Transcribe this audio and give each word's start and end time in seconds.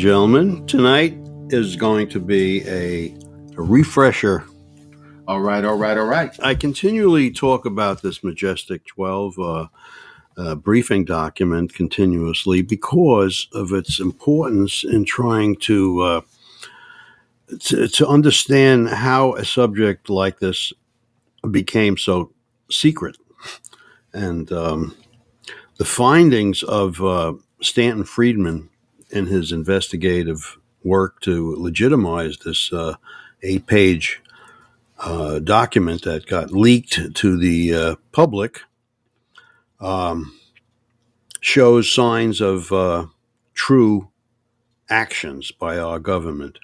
Good 0.00 0.08
evening, 0.08 0.32
ladies 0.32 0.64
and 0.64 0.64
gentlemen. 0.64 0.66
Tonight 0.66 1.52
is 1.52 1.76
going 1.76 2.08
to 2.08 2.20
be 2.20 2.62
a, 2.66 3.14
a, 3.58 3.62
refresher. 3.62 4.46
All 5.28 5.42
right, 5.42 5.62
all 5.62 5.76
right, 5.76 5.98
all 5.98 6.06
right. 6.06 6.34
I 6.42 6.54
continually 6.54 7.30
talk 7.30 7.66
about 7.66 8.00
this 8.00 8.24
Majestic 8.24 8.86
12 8.86 9.38
uh, 9.38 9.66
uh, 10.38 10.54
briefing 10.54 11.04
document 11.04 11.74
continuously 11.74 12.62
because 12.62 13.46
of 13.52 13.72
its 13.72 14.00
importance 14.00 14.84
in 14.84 15.04
trying 15.04 15.56
to, 15.56 16.00
uh, 16.00 16.20
to, 17.58 17.86
to 17.86 18.08
understand 18.08 18.88
how 18.88 19.34
a 19.34 19.44
subject 19.44 20.08
like 20.08 20.38
this 20.38 20.72
became 21.50 21.98
so 21.98 22.32
secret. 22.70 23.18
And 24.14 24.50
um, 24.50 24.96
the 25.76 25.84
findings 25.84 26.62
of 26.62 27.04
uh, 27.04 27.34
Stanton 27.60 28.04
Friedman 28.04 28.69
in 29.10 29.26
his 29.26 29.52
investigative 29.52 30.58
work 30.82 31.20
to 31.20 31.54
legitimize 31.56 32.38
this 32.38 32.72
uh, 32.72 32.94
eight 33.42 33.66
page 33.66 34.20
uh, 34.98 35.38
document 35.38 36.02
that 36.02 36.26
got 36.26 36.50
leaked 36.52 37.14
to 37.14 37.38
the 37.38 37.74
uh, 37.74 37.96
public 38.12 38.60
um, 39.80 40.38
shows 41.40 41.90
signs 41.90 42.40
of 42.40 42.70
uh, 42.72 43.06
true 43.54 44.08
actions 44.90 45.52
by 45.52 45.78
our 45.78 45.98
government 45.98 46.58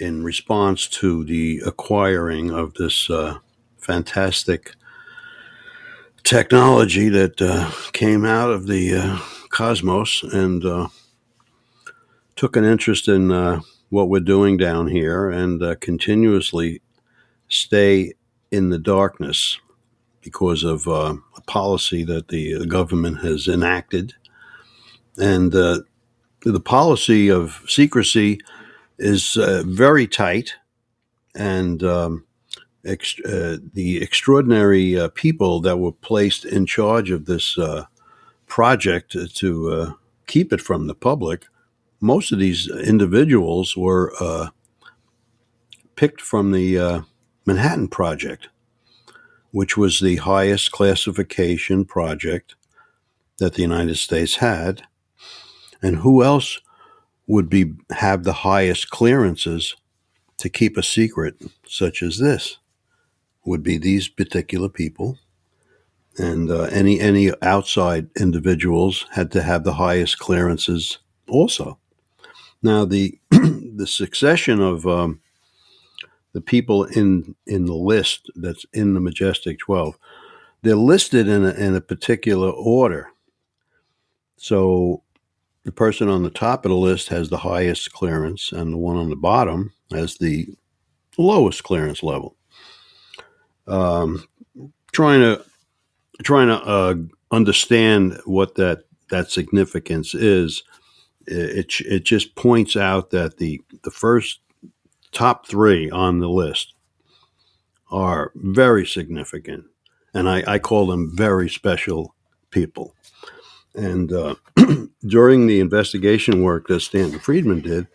in 0.00 0.22
response 0.22 0.86
to 0.88 1.24
the 1.24 1.60
acquiring 1.66 2.50
of 2.50 2.74
this 2.74 3.10
uh, 3.10 3.38
fantastic 3.78 4.74
technology 6.22 7.08
that 7.08 7.40
uh, 7.40 7.70
came 7.92 8.24
out 8.24 8.50
of 8.50 8.66
the 8.66 9.20
cosmos 9.50 10.22
and 10.22 10.64
took 12.36 12.54
an 12.56 12.64
interest 12.64 13.08
in 13.08 13.32
uh, 13.32 13.60
what 13.88 14.08
we're 14.08 14.20
doing 14.20 14.56
down 14.56 14.86
here 14.86 15.30
and 15.30 15.62
uh, 15.62 15.74
continuously 15.76 16.82
stay 17.48 18.12
in 18.50 18.68
the 18.68 18.78
darkness 18.78 19.58
because 20.20 20.62
of 20.62 20.86
uh, 20.86 21.14
a 21.36 21.40
policy 21.42 22.04
that 22.04 22.28
the 22.28 22.66
government 22.66 23.18
has 23.20 23.48
enacted. 23.48 24.12
And 25.18 25.54
uh, 25.54 25.80
the 26.42 26.60
policy 26.60 27.30
of 27.30 27.62
secrecy 27.66 28.40
is 28.98 29.36
uh, 29.36 29.62
very 29.66 30.06
tight, 30.06 30.54
and 31.34 31.82
um, 31.82 32.24
ex- 32.84 33.20
uh, 33.20 33.58
the 33.72 34.02
extraordinary 34.02 34.98
people 35.14 35.60
that 35.60 35.78
were 35.78 35.92
placed 35.92 36.44
in 36.44 36.66
charge 36.66 37.10
of 37.10 37.24
this 37.24 37.58
project 38.46 39.16
to 39.34 39.96
keep 40.26 40.52
it 40.52 40.60
from 40.60 40.86
the 40.86 40.94
public 40.94 41.46
most 42.06 42.30
of 42.32 42.38
these 42.38 42.68
individuals 42.68 43.76
were 43.76 44.12
uh, 44.20 44.48
picked 45.96 46.20
from 46.20 46.52
the 46.52 46.78
uh, 46.78 47.00
Manhattan 47.44 47.88
Project, 47.88 48.48
which 49.50 49.76
was 49.76 49.98
the 49.98 50.16
highest 50.16 50.70
classification 50.70 51.84
project 51.84 52.54
that 53.38 53.54
the 53.54 53.62
United 53.62 53.96
States 53.96 54.36
had. 54.36 54.84
And 55.82 55.96
who 55.98 56.22
else 56.22 56.60
would 57.26 57.50
be 57.50 57.74
have 57.90 58.22
the 58.22 58.32
highest 58.32 58.90
clearances 58.90 59.74
to 60.38 60.48
keep 60.48 60.76
a 60.76 60.82
secret 60.82 61.34
such 61.66 62.02
as 62.02 62.18
this? 62.18 62.58
Would 63.44 63.62
be 63.62 63.78
these 63.78 64.08
particular 64.08 64.68
people, 64.68 65.18
and 66.18 66.50
uh, 66.50 66.62
any 66.62 66.98
any 66.98 67.30
outside 67.42 68.08
individuals 68.18 69.06
had 69.12 69.30
to 69.32 69.42
have 69.42 69.62
the 69.62 69.74
highest 69.74 70.18
clearances 70.18 70.98
also. 71.28 71.78
Now 72.62 72.84
the 72.84 73.18
the 73.30 73.86
succession 73.86 74.60
of 74.60 74.86
um, 74.86 75.20
the 76.32 76.40
people 76.40 76.84
in 76.84 77.34
in 77.46 77.66
the 77.66 77.74
list 77.74 78.30
that's 78.36 78.66
in 78.72 78.94
the 78.94 79.00
Majestic 79.00 79.58
Twelve, 79.58 79.96
they're 80.62 80.76
listed 80.76 81.28
in 81.28 81.44
a, 81.44 81.50
in 81.50 81.74
a 81.74 81.80
particular 81.80 82.50
order. 82.50 83.08
So 84.36 85.02
the 85.64 85.72
person 85.72 86.08
on 86.08 86.22
the 86.22 86.30
top 86.30 86.64
of 86.64 86.70
the 86.70 86.76
list 86.76 87.08
has 87.08 87.28
the 87.28 87.38
highest 87.38 87.92
clearance, 87.92 88.52
and 88.52 88.72
the 88.72 88.78
one 88.78 88.96
on 88.96 89.10
the 89.10 89.16
bottom 89.16 89.72
has 89.92 90.16
the 90.16 90.46
lowest 91.18 91.64
clearance 91.64 92.02
level. 92.02 92.36
Um, 93.66 94.24
trying 94.92 95.20
to 95.20 95.44
trying 96.22 96.48
to 96.48 96.62
uh, 96.62 96.94
understand 97.30 98.20
what 98.24 98.54
that 98.54 98.84
that 99.10 99.30
significance 99.30 100.14
is 100.14 100.62
it 101.26 101.80
it 101.80 102.04
just 102.04 102.34
points 102.34 102.76
out 102.76 103.10
that 103.10 103.38
the 103.38 103.62
the 103.82 103.90
first 103.90 104.40
top 105.12 105.46
three 105.46 105.90
on 105.90 106.18
the 106.18 106.28
list 106.28 106.74
are 107.90 108.32
very 108.34 108.86
significant, 108.86 109.64
and 110.12 110.28
I, 110.28 110.42
I 110.46 110.58
call 110.58 110.86
them 110.86 111.16
very 111.16 111.48
special 111.48 112.14
people. 112.50 112.94
And 113.74 114.12
uh, 114.12 114.36
during 115.06 115.46
the 115.46 115.60
investigation 115.60 116.42
work 116.42 116.66
that 116.68 116.80
Stanton 116.80 117.18
Friedman 117.18 117.60
did 117.60 117.86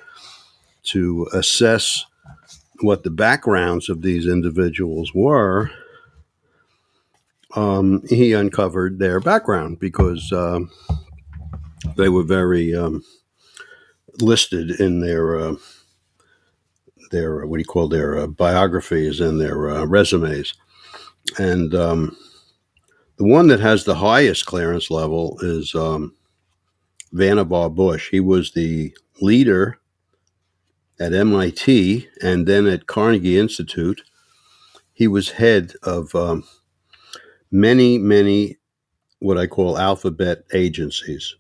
to 0.84 1.28
assess 1.34 2.06
what 2.82 3.04
the 3.04 3.12
backgrounds 3.12 3.90
of 3.90 4.02
these 4.02 4.28
individuals 4.28 5.14
were, 5.14 5.72
um, 7.56 8.02
he 8.08 8.34
uncovered 8.34 9.00
their 9.00 9.20
background 9.20 9.80
because 9.80 10.32
uh, 10.32 10.60
they 11.98 12.10
were 12.10 12.24
very 12.24 12.76
um, 12.76 13.04
listed 14.20 14.80
in 14.80 15.00
their 15.00 15.40
uh, 15.40 15.56
their 17.12 17.46
what 17.46 17.58
do 17.58 17.62
you 17.62 17.66
call 17.66 17.88
their 17.88 18.18
uh, 18.18 18.28
biographies 18.28 19.20
and 19.20 19.40
their 19.40 19.70
uh, 19.70 19.86
resumes, 19.86 20.54
and 21.38 21.74
um, 21.76 22.16
the 23.18 23.26
one 23.26 23.48
that 23.48 23.60
has 23.60 23.84
the 23.84 23.96
highest 23.96 24.46
clearance 24.46 24.90
level 24.90 25.38
is 25.42 25.76
um, 25.76 26.16
Vannevar 27.14 27.74
Bush. 27.74 28.10
He 28.10 28.20
was 28.20 28.52
the 28.52 28.96
leader 29.22 29.78
at 31.00 31.14
MIT 31.14 32.08
and 32.22 32.48
then 32.48 32.68
at 32.68 32.88
Carnegie 32.88 33.38
Institute. 33.38 34.02
He 34.94 35.08
was 35.08 35.30
head 35.30 35.74
of 35.84 36.14
um, 36.16 36.44
many, 37.52 37.98
many 37.98 38.58
what 39.20 39.38
I 39.38 39.48
call 39.48 39.78
alphabet 39.78 40.44
agencies. 40.54 41.36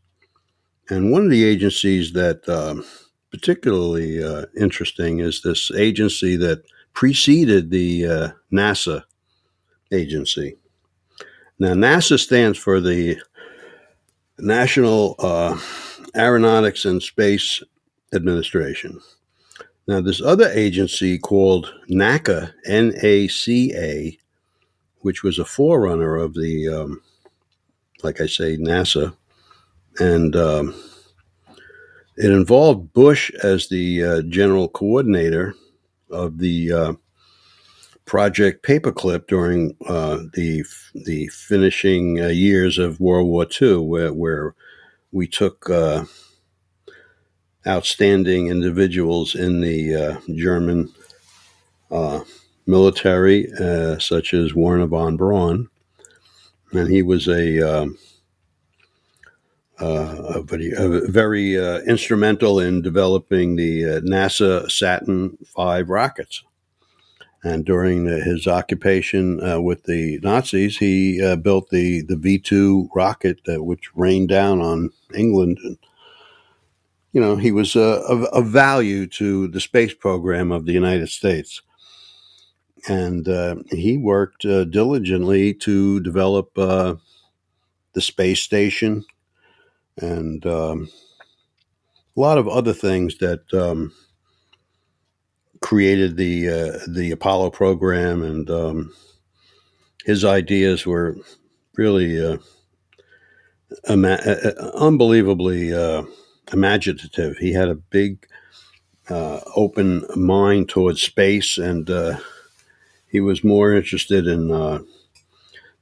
And 0.92 1.10
one 1.10 1.24
of 1.24 1.32
the 1.32 1.46
agencies 1.46 2.12
that 2.12 2.48
um, 2.50 2.84
particularly 3.32 4.22
uh, 4.22 4.48
interesting 4.60 5.22
is 5.22 5.42
this 5.42 5.72
agency 5.72 6.36
that 6.36 6.64
preceded 6.92 7.72
the 7.72 8.06
uh, 8.06 8.30
NASA 8.52 9.04
agency. 9.94 10.58
Now, 11.60 11.76
NASA 11.76 12.20
stands 12.20 12.58
for 12.58 12.82
the 12.82 13.18
National 14.38 15.16
uh, 15.20 15.58
Aeronautics 16.14 16.84
and 16.84 17.02
Space 17.02 17.64
Administration. 18.14 19.00
Now, 19.88 20.02
this 20.02 20.22
other 20.22 20.50
agency 20.50 21.18
called 21.18 21.74
NACA, 21.90 22.52
N 22.66 22.94
A 23.02 23.30
C 23.30 23.74
A, 23.78 24.18
which 25.00 25.24
was 25.24 25.40
a 25.40 25.46
forerunner 25.46 26.18
of 26.18 26.34
the, 26.34 26.68
um, 26.68 27.02
like 28.04 28.20
I 28.20 28.26
say, 28.26 28.58
NASA, 28.58 29.16
and 30.02 30.36
um, 30.36 30.74
it 32.18 32.32
involved 32.32 32.92
Bush 32.92 33.32
as 33.44 33.70
the 33.70 34.04
uh, 34.04 34.22
general 34.24 34.68
coordinator 34.68 35.54
of 36.10 36.40
the 36.40 36.74
uh, 36.74 36.94
Project 38.06 38.66
Paperclip 38.66 39.28
during 39.28 39.78
uh, 39.88 40.18
the 40.34 40.66
the 40.96 41.28
finishing 41.28 42.20
uh, 42.20 42.28
years 42.28 42.80
of 42.80 43.00
World 43.00 43.28
War 43.28 43.46
II, 43.62 43.78
where, 43.78 44.12
where 44.12 44.56
we 45.12 45.28
took 45.28 45.70
uh, 45.70 46.06
outstanding 47.68 48.48
individuals 48.48 49.36
in 49.36 49.62
the 49.62 49.96
uh, 49.96 50.20
German 50.34 50.92
military, 52.66 53.48
such 54.00 54.34
as 54.34 54.56
Wernher 54.56 54.88
von 54.88 55.16
Braun, 55.16 55.70
and 56.74 56.90
he 56.90 57.04
was 57.04 57.28
a 57.28 57.88
uh, 59.82 60.42
very 61.08 61.58
uh, 61.58 61.80
instrumental 61.82 62.60
in 62.60 62.82
developing 62.82 63.56
the 63.56 63.86
uh, 63.86 64.00
NASA 64.02 64.70
Saturn 64.70 65.38
V 65.56 65.82
rockets. 65.82 66.44
And 67.44 67.66
during 67.66 68.06
his 68.06 68.46
occupation 68.46 69.44
uh, 69.44 69.60
with 69.60 69.86
the 69.86 70.20
Nazis, 70.22 70.78
he 70.78 71.20
uh, 71.24 71.36
built 71.38 71.72
the, 71.72 72.02
the 72.02 72.16
V 72.16 72.38
2 72.38 72.90
rocket, 72.94 73.40
which 73.48 73.90
rained 73.96 74.30
down 74.30 74.62
on 74.62 74.92
England. 75.16 75.58
And, 75.64 75.80
you 77.14 77.20
know, 77.20 77.38
he 77.38 77.52
was 77.52 77.76
of, 77.76 78.26
of, 78.26 78.48
value 78.48 79.08
to 79.08 79.48
the 79.48 79.60
space 79.60 79.96
program 79.96 80.52
of 80.52 80.66
the 80.68 80.74
United 80.74 81.10
States. 81.10 81.64
And 82.88 83.28
he 83.72 83.98
worked 83.98 84.44
diligently 84.44 85.56
to 85.56 86.00
develop 86.02 86.54
the 86.54 87.00
space 87.98 88.42
station 88.42 89.04
and 90.02 90.46
um, 90.46 90.90
a 92.18 92.20
lot 92.20 92.38
of 92.38 92.48
other 92.48 92.74
things 92.74 93.18
that 93.20 93.42
um, 93.54 93.94
created 95.62 96.18
the 96.18 96.50
uh, 96.50 96.80
the 96.90 97.12
Apollo 97.12 97.52
program, 97.52 98.24
and 98.24 98.50
um, 98.50 98.94
his 100.06 100.26
ideas 100.26 100.86
were 100.86 101.16
really 101.78 102.24
uh, 102.24 102.38
ima- 103.88 104.20
uh, 104.26 104.52
uh, 104.60 104.72
unbelievably 104.76 105.74
uh, 105.74 106.04
imaginative. 106.52 107.38
He 107.38 107.54
had 107.54 107.70
a 107.70 107.76
big, 107.76 108.28
uh, 109.10 109.40
open 109.56 110.06
mind 110.16 110.70
towards 110.70 111.02
space, 111.02 111.58
and 111.58 111.90
he 113.08 113.20
was 113.20 113.44
more 113.44 113.74
interested 113.74 114.28
in 114.28 114.86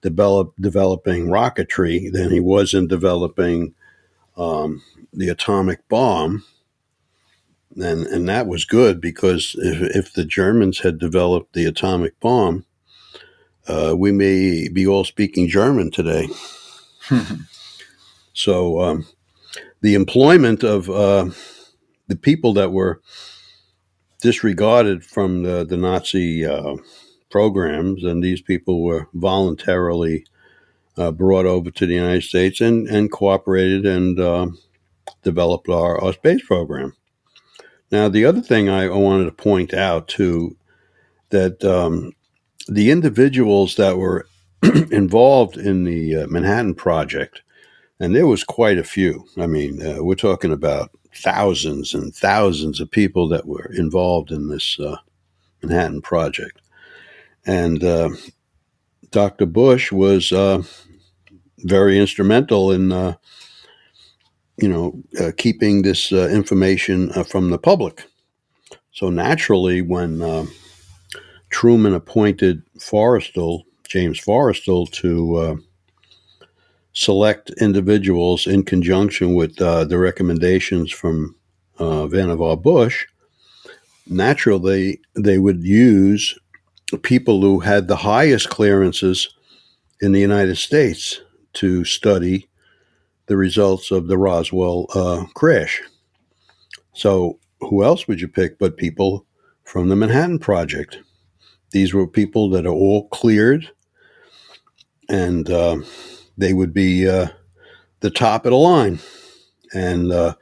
develop 0.02 0.54
developing 0.60 1.28
rocketry 1.28 2.12
than 2.12 2.32
he 2.32 2.40
was 2.40 2.74
in 2.74 2.88
developing 2.88 3.74
um, 4.40 4.82
the 5.14 5.30
atomic 5.30 5.88
bomb. 5.90 6.44
And, 7.76 8.08
and 8.08 8.28
that 8.28 8.48
was 8.48 8.66
good 8.66 9.00
because 9.00 9.56
if, 9.60 9.96
if 9.96 10.14
the 10.14 10.26
Germans 10.26 10.80
had 10.80 10.98
developed 10.98 11.54
the 11.54 11.66
atomic 11.66 12.20
bomb, 12.20 12.66
uh, 13.68 13.94
we 13.96 14.12
may 14.12 14.68
be 14.70 14.88
all 14.88 15.04
speaking 15.04 15.48
German 15.48 15.92
today. 15.92 16.28
So 18.40 18.82
um, 18.82 19.06
the 19.82 19.96
employment 19.96 20.64
of 20.64 20.90
uh, 20.90 21.30
the 22.08 22.16
people 22.16 22.54
that 22.54 22.72
were 22.72 23.02
disregarded 24.22 25.04
from 25.04 25.44
the, 25.44 25.66
the 25.66 25.76
Nazi 25.76 26.46
uh, 26.46 26.76
programs, 27.30 28.06
and 28.06 28.24
these 28.24 28.42
people 28.42 28.82
were 28.82 29.10
voluntarily 29.14 30.26
uh, 31.00 31.12
brought 31.12 31.46
over 31.46 31.72
to 31.72 31.86
the 31.86 31.94
United 31.94 32.24
States 32.24 32.60
and, 32.60 32.88
and 32.88 33.12
cooperated 33.12 33.86
and 33.86 34.20
uh, 34.20 34.48
developed 35.24 35.70
our, 35.70 36.00
our 36.04 36.14
space 36.14 36.46
program. 36.46 36.94
Now, 37.92 38.10
the 38.10 38.26
other 38.26 38.42
thing 38.42 38.70
I, 38.70 38.90
wanted 38.90 39.26
to 39.26 39.32
point 39.32 39.74
out 39.74 40.10
too 40.10 40.56
that 41.30 41.64
um, 41.64 42.12
the 42.68 42.92
individuals 42.92 43.76
that 43.78 43.98
were 43.98 44.28
involved 44.92 45.58
in 45.58 45.86
the 45.86 46.18
uh, 46.18 46.28
Manhattan 46.28 46.76
Project, 46.76 47.42
and 48.00 48.16
there 48.16 48.28
was 48.28 48.44
quite 48.44 48.78
a 48.78 48.84
few. 48.84 49.26
I 49.38 49.48
mean, 49.48 49.82
uh, 49.86 50.04
we're 50.04 50.16
talking 50.16 50.52
about 50.52 50.92
thousands 51.16 51.94
and 51.94 52.14
thousands 52.14 52.80
of 52.80 52.92
people 52.92 53.28
that 53.30 53.48
were 53.48 53.72
involved 53.74 54.32
in 54.32 54.50
this 54.50 54.80
uh, 54.80 54.98
Manhattan 55.64 56.02
Project, 56.02 56.62
and 57.46 57.84
uh, 57.84 58.10
Dr. 59.12 59.48
Bush 59.48 59.92
was 59.92 60.32
uh, 60.32 60.62
very 61.64 62.00
instrumental 62.00 62.72
in. 62.72 62.92
uh, 62.92 63.14
you 64.62 64.68
know, 64.68 65.02
uh, 65.20 65.32
keeping 65.38 65.82
this 65.82 66.12
uh, 66.12 66.28
information 66.30 67.12
uh, 67.14 67.24
from 67.24 67.50
the 67.50 67.58
public. 67.58 68.06
So 68.92 69.10
naturally, 69.10 69.82
when 69.82 70.22
uh, 70.22 70.46
Truman 71.50 71.94
appointed 71.94 72.64
Forrestal, 72.78 73.64
James 73.88 74.20
Forrestal, 74.20 74.92
to 74.92 75.64
select 76.94 77.52
individuals 77.62 78.46
in 78.48 78.64
conjunction 78.64 79.34
with 79.34 79.56
the 79.56 79.98
recommendations 79.98 80.92
from 80.92 81.36
Vannevar 81.80 82.62
Bush, 82.62 83.06
naturally 84.08 85.00
they 85.16 85.38
would 85.38 85.64
use 85.64 86.38
people 87.04 87.42
who 87.42 87.60
had 87.60 87.88
the 87.88 87.96
highest 87.96 88.50
clearances 88.50 89.34
in 90.02 90.12
the 90.12 90.20
United 90.20 90.58
States 90.58 91.22
to 91.60 91.84
study 91.84 92.48
the 93.28 93.36
results 93.36 93.92
of 93.92 94.08
the 94.08 94.18
Roswell 94.18 94.88
uh, 94.96 95.26
crash. 95.36 95.82
So, 96.94 97.38
who 97.60 97.84
else 97.84 98.08
would 98.08 98.22
you 98.22 98.28
pick 98.28 98.58
but 98.58 98.78
people 98.78 99.26
from 99.66 99.90
the 99.90 99.96
Manhattan 99.96 100.40
Project? 100.40 101.00
These 101.72 101.94
were 101.94 102.08
people 102.08 102.50
that 102.52 102.66
are 102.66 102.74
all 102.74 103.10
cleared, 103.10 103.70
and 105.10 105.50
uh, 105.50 105.80
they 106.38 106.54
would 106.54 106.74
be 106.74 107.08
uh, 107.08 107.28
the 108.00 108.10
top 108.10 108.46
of 108.46 108.52
the 108.52 108.58
line. 108.58 109.00
And 109.74 110.12
uh, 110.12 110.36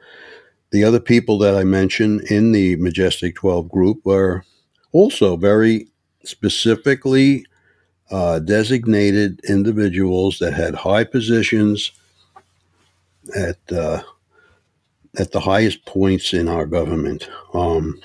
the 0.70 0.84
other 0.84 1.00
people 1.00 1.36
that 1.38 1.56
I 1.56 1.64
mentioned 1.64 2.22
in 2.30 2.52
the 2.52 2.76
Majestic 2.76 3.34
12 3.34 3.68
group 3.68 4.00
were 4.04 4.44
also 4.92 5.36
very 5.36 5.88
specifically 6.24 7.44
uh, 8.10 8.38
designated 8.38 9.40
individuals 9.48 10.38
that 10.38 10.54
had 10.54 10.74
high 10.74 11.04
positions 11.04 11.92
at 13.36 13.58
uh, 13.70 14.02
at 15.18 15.32
the 15.32 15.40
highest 15.40 15.84
points 15.84 16.32
in 16.32 16.48
our 16.48 16.66
government. 16.66 17.28
Um, 17.52 18.00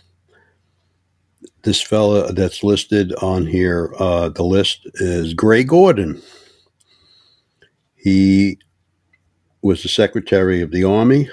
this 1.63 1.81
fella 1.81 2.33
that's 2.33 2.63
listed 2.63 3.13
on 3.22 3.45
here, 3.45 3.93
uh, 4.00 4.29
the 4.29 4.43
list 4.43 4.88
is 4.95 5.33
Gray 5.33 5.63
Gordon. 5.63 6.22
He 7.95 8.57
was 9.62 9.81
the 9.81 9.89
Secretary 9.89 10.62
of 10.62 10.72
the 10.72 10.83
Army, 10.83 11.29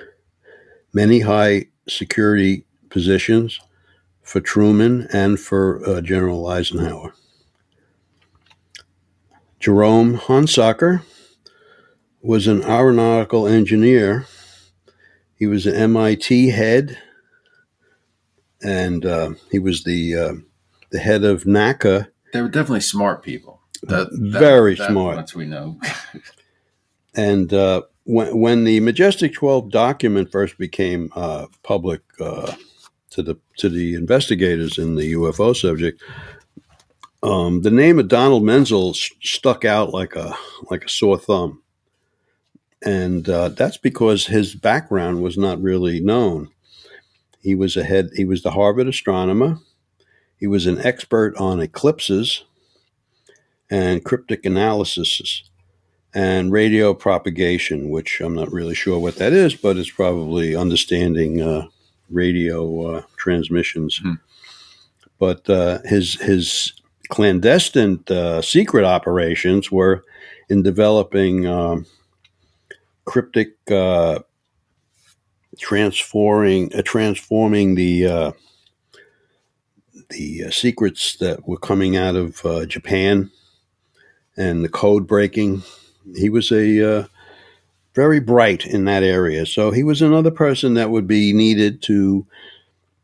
many 0.93 1.19
high 1.19 1.67
security 1.89 2.65
positions 2.91 3.59
for 4.23 4.41
Truman 4.41 5.09
and 5.13 5.41
for 5.41 5.85
uh, 5.89 6.01
General 6.01 6.47
Eisenhower. 6.47 7.13
Jerome 9.61 10.17
Hunsaker 10.19 11.03
was 12.23 12.47
an 12.47 12.63
aeronautical 12.65 13.47
engineer. 13.47 14.27
He 15.37 15.47
was 15.47 15.67
an 15.67 15.75
MIT 15.75 16.49
head, 16.51 16.99
and 18.63 19.05
uh, 19.05 19.31
he 19.51 19.59
was 19.59 19.85
the 19.85 20.17
uh, 20.17 20.33
the 20.91 20.99
head 20.99 21.25
of 21.25 21.45
NACA. 21.45 22.09
They 22.33 22.43
were 22.43 22.49
definitely 22.49 22.81
smart 22.81 23.23
people. 23.23 23.61
That, 23.83 24.11
that- 24.11 24.39
Very 24.41 24.75
that 24.75 24.91
smart. 24.91 25.17
much 25.17 25.35
we 25.35 25.47
know. 25.47 25.79
And 27.13 27.53
uh, 27.53 27.83
when 28.05 28.39
when 28.39 28.63
the 28.65 28.79
Majestic 28.79 29.35
Twelve 29.35 29.69
document 29.73 30.31
first 30.31 30.57
became 30.59 31.11
uh, 31.17 31.47
public 31.65 32.03
uh, 32.21 32.55
to 33.11 33.23
the 33.23 33.37
to 33.59 33.69
the 33.69 33.95
investigators 33.95 34.79
in 34.79 34.95
the 34.95 35.15
UFO 35.15 35.55
subject, 35.57 36.01
um, 37.23 37.63
the 37.63 37.71
name 37.71 37.99
of 37.99 38.09
Donald 38.09 38.45
Menzel 38.45 38.91
s- 38.91 39.11
stuck 39.23 39.65
out 39.65 39.93
like 39.93 40.17
a 40.17 40.35
like 40.71 40.85
a 40.85 40.89
sore 40.89 41.19
thumb, 41.19 41.63
and 42.85 43.29
uh, 43.29 43.51
that's 43.51 43.77
because 43.77 44.27
his 44.27 44.55
background 44.55 45.23
was 45.23 45.37
not 45.37 45.61
really 45.63 46.01
known. 46.01 46.51
He 47.43 47.55
was 47.55 47.77
a 47.77 47.85
head. 47.85 48.11
He 48.15 48.25
was 48.25 48.43
the 48.43 48.53
Harvard 48.53 48.89
astronomer. 48.89 49.59
He 50.39 50.47
was 50.47 50.67
an 50.67 50.79
expert 50.79 51.37
on 51.37 51.61
eclipses 51.61 52.45
and 53.71 54.05
cryptic 54.05 54.47
analysis 54.47 55.43
and 56.15 56.51
radio 56.51 56.93
propagation, 56.95 57.91
which 57.91 58.21
I'm 58.21 58.35
not 58.35 58.51
really 58.53 58.75
sure 58.75 58.99
what 58.99 59.17
that 59.17 59.33
is, 59.33 59.55
but 59.55 59.77
it's 59.77 59.91
probably 59.91 60.57
understanding 60.57 61.41
uh, 61.41 61.67
radio 62.09 62.97
uh, 62.97 63.03
transmissions. 63.17 63.99
Hmm. 63.99 64.15
But 65.19 65.49
uh, 65.49 65.81
his 65.85 66.21
his 66.21 66.73
clandestine 67.11 68.03
uh, 68.09 68.41
secret 68.41 68.85
operations 68.85 69.71
were 69.71 70.05
in 70.49 70.63
developing 70.63 71.47
um, 71.47 71.87
cryptic 73.05 73.55
uh, 73.71 74.21
transforming 75.59 76.73
uh, 76.75 76.83
transforming 76.83 77.75
the 77.75 78.07
uh, 78.07 78.33
the 80.11 80.45
uh, 80.45 80.51
secrets 80.51 81.17
that 81.17 81.47
were 81.47 81.59
coming 81.59 81.97
out 81.97 82.17
of 82.17 82.45
uh, 82.47 82.65
Japan 82.67 83.31
and 84.37 84.65
the 84.65 84.69
code 84.69 85.07
breaking 85.07 85.63
he 86.17 86.31
was 86.31 86.51
a 86.51 87.09
very 87.95 88.21
bright 88.21 88.65
in 88.67 88.85
that 88.85 89.03
area. 89.03 89.45
So 89.45 89.71
he 89.71 89.83
was 89.83 90.01
another 90.01 90.31
person 90.31 90.75
that 90.75 90.91
would 90.91 91.07
be 91.07 91.33
needed 91.33 91.83
to 91.83 92.27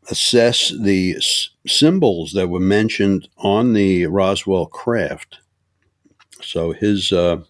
assess 0.09 0.73
the 0.81 1.15
s- 1.17 1.49
symbols 1.65 2.33
that 2.33 2.49
were 2.49 2.59
mentioned 2.59 3.27
on 3.37 3.73
the 3.73 4.05
Roswell 4.07 4.65
craft. 4.67 5.39
So 6.41 6.71
his 6.73 7.11
uh, 7.11 7.41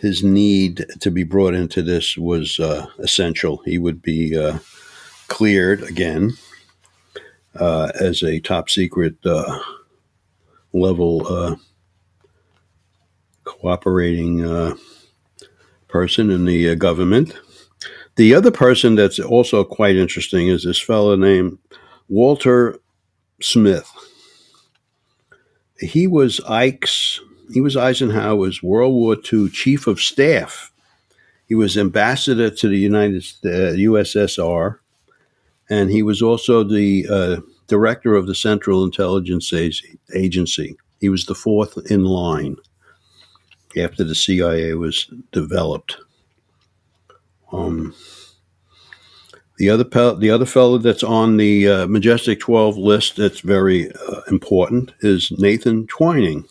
his 0.00 0.22
need 0.22 0.86
to 1.00 1.10
be 1.10 1.24
brought 1.24 1.54
into 1.54 1.82
this 1.82 2.16
was 2.16 2.60
uh, 2.60 2.86
essential. 2.98 3.62
He 3.64 3.78
would 3.78 4.02
be 4.02 4.36
uh, 4.36 4.58
cleared 5.28 5.82
again 5.82 6.32
uh, 7.58 7.90
as 7.98 8.22
a 8.22 8.40
top 8.40 8.70
secret 8.70 9.16
uh, 9.24 9.58
level 10.72 11.26
uh, 11.26 11.56
cooperating 13.44 14.76
person 15.88 16.30
in 16.30 16.44
the 16.44 16.76
government. 16.76 17.34
The 18.18 18.34
other 18.34 18.50
person 18.50 18.96
that's 18.96 19.20
also 19.20 19.62
quite 19.62 19.94
interesting 19.94 20.48
is 20.48 20.64
this 20.64 20.80
fellow 20.80 21.14
named 21.14 21.56
Walter 22.08 22.80
Smith. 23.40 23.88
He 25.78 26.08
was 26.08 26.40
Ike's, 26.40 27.20
he 27.52 27.60
was 27.60 27.76
Eisenhower's 27.76 28.60
World 28.60 28.92
War 28.92 29.16
II 29.32 29.48
chief 29.50 29.86
of 29.86 30.00
staff. 30.00 30.72
He 31.46 31.54
was 31.54 31.78
ambassador 31.78 32.50
to 32.50 32.68
the 32.68 32.76
United 32.76 33.24
uh, 33.44 33.78
USSR 33.78 34.80
and 35.70 35.88
he 35.88 36.02
was 36.02 36.20
also 36.20 36.64
the 36.64 37.06
uh, 37.08 37.36
director 37.68 38.16
of 38.16 38.26
the 38.26 38.34
Central 38.34 38.82
Intelligence 38.82 39.52
Agency. 40.12 40.76
He 40.98 41.08
was 41.08 41.26
the 41.26 41.36
fourth 41.36 41.78
in 41.88 42.02
line 42.02 42.56
after 43.76 44.02
the 44.02 44.16
CIA 44.16 44.74
was 44.74 45.08
developed. 45.30 45.98
Um, 47.52 47.94
the 49.58 49.70
other 49.70 49.84
pe- 49.84 50.16
the 50.16 50.30
other 50.30 50.46
fellow 50.46 50.78
that's 50.78 51.02
on 51.02 51.36
the 51.36 51.68
uh, 51.68 51.86
Majestic 51.88 52.40
12 52.40 52.76
list 52.76 53.16
that's 53.16 53.40
very 53.40 53.90
uh, 53.90 54.20
important 54.30 54.92
is 55.00 55.32
Nathan 55.32 55.86
Twining. 55.86 56.44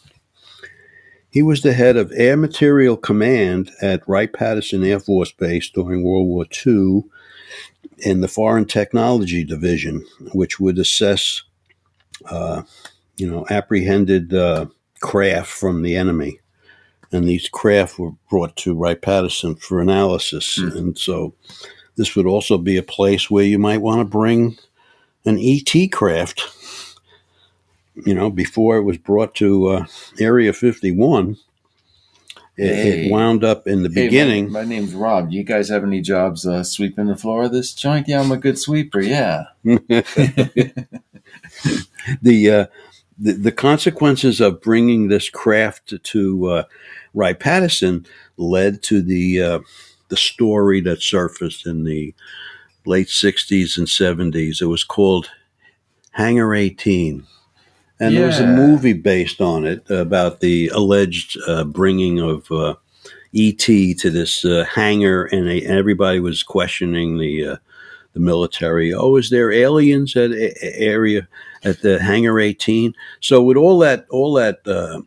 He 1.29 1.41
was 1.41 1.61
the 1.61 1.73
head 1.73 1.97
of 1.97 2.11
Air 2.15 2.35
Material 2.35 2.97
Command 2.97 3.71
at 3.81 4.07
Wright 4.07 4.31
Patterson 4.31 4.83
Air 4.83 4.99
Force 4.99 5.31
Base 5.31 5.69
during 5.69 6.03
World 6.03 6.27
War 6.27 6.45
II 6.65 7.03
in 7.99 8.21
the 8.21 8.27
Foreign 8.27 8.65
Technology 8.65 9.43
Division, 9.43 10.05
which 10.33 10.59
would 10.59 10.79
assess, 10.79 11.43
uh, 12.25 12.63
you 13.17 13.29
know, 13.29 13.45
apprehended 13.49 14.33
uh, 14.33 14.65
craft 14.99 15.49
from 15.49 15.81
the 15.81 15.95
enemy. 15.95 16.39
And 17.11 17.27
these 17.27 17.47
craft 17.47 17.97
were 17.97 18.11
brought 18.29 18.55
to 18.57 18.73
Wright 18.73 19.01
Patterson 19.01 19.55
for 19.55 19.79
analysis. 19.79 20.59
Mm. 20.59 20.75
And 20.75 20.97
so 20.97 21.33
this 21.95 22.15
would 22.15 22.25
also 22.25 22.57
be 22.57 22.77
a 22.77 22.83
place 22.83 23.29
where 23.29 23.45
you 23.45 23.59
might 23.59 23.81
want 23.81 23.99
to 23.99 24.05
bring 24.05 24.57
an 25.25 25.39
ET 25.39 25.91
craft. 25.91 26.41
You 28.05 28.13
know, 28.13 28.29
before 28.29 28.77
it 28.77 28.83
was 28.83 28.97
brought 28.97 29.33
to 29.35 29.67
uh, 29.67 29.85
Area 30.19 30.53
51, 30.53 31.37
it, 32.57 32.75
hey. 32.75 33.05
it, 33.05 33.11
wound 33.11 33.43
up 33.43 33.67
in 33.67 33.83
the 33.83 33.89
hey, 33.89 34.05
beginning. 34.05 34.51
My, 34.51 34.61
my, 34.61 34.67
name's 34.67 34.93
Rob. 34.93 35.31
Do 35.31 35.35
you 35.35 35.43
guys 35.43 35.69
have 35.69 35.83
any 35.83 36.01
jobs 36.01 36.45
uh, 36.45 36.63
sweeping 36.63 37.07
the 37.07 37.15
floor 37.15 37.45
of 37.45 37.51
this 37.51 37.73
joint? 37.73 38.07
Yeah, 38.07 38.19
I'm 38.19 38.31
a 38.31 38.37
good 38.37 38.59
sweeper. 38.59 38.99
Yeah. 38.99 39.45
the, 39.63 40.85
uh, 42.51 42.65
the 43.17 43.33
the 43.33 43.51
consequences 43.51 44.39
of 44.41 44.61
bringing 44.61 45.07
this 45.07 45.29
craft 45.29 45.93
to 46.01 46.47
uh, 46.47 46.63
Wright 47.13 47.39
Patterson 47.39 48.05
led 48.37 48.83
to 48.83 49.01
the 49.01 49.41
uh, 49.41 49.59
the 50.09 50.17
story 50.17 50.81
that 50.81 51.01
surfaced 51.01 51.65
in 51.65 51.83
the 51.83 52.13
late 52.85 53.07
60s 53.07 53.77
and 53.77 53.87
70s. 53.87 54.61
It 54.61 54.67
was 54.67 54.83
called 54.83 55.29
Hangar 56.11 56.55
18. 56.55 57.25
And 57.99 58.13
yeah. 58.13 58.19
there 58.19 58.27
was 58.27 58.39
a 58.39 58.47
movie 58.47 58.93
based 58.93 59.41
on 59.41 59.65
it 59.65 59.89
about 59.89 60.39
the 60.39 60.69
alleged 60.69 61.37
uh, 61.47 61.63
bringing 61.63 62.19
of 62.19 62.49
uh, 62.51 62.75
ET 63.35 63.57
to 63.59 64.09
this 64.09 64.45
uh, 64.45 64.65
hangar, 64.73 65.25
and, 65.25 65.47
they, 65.47 65.63
and, 65.63 65.77
everybody 65.77 66.19
was 66.19 66.43
questioning 66.43 67.17
the 67.17 67.47
uh, 67.47 67.55
the 68.17 68.23
military. 68.23 68.93
Oh, 68.93 69.15
is 69.15 69.29
there 69.29 69.51
aliens 69.51 70.15
at 70.15 70.31
a- 70.31 70.79
area 70.79 71.27
at 71.63 71.81
the 71.81 71.99
Hangar 71.99 72.39
18? 72.39 72.93
So 73.19 73.43
with 73.43 73.57
all 73.57 73.77
that 73.79 74.07
all 74.09 74.33
that 74.33 74.67
uh, 74.67 75.01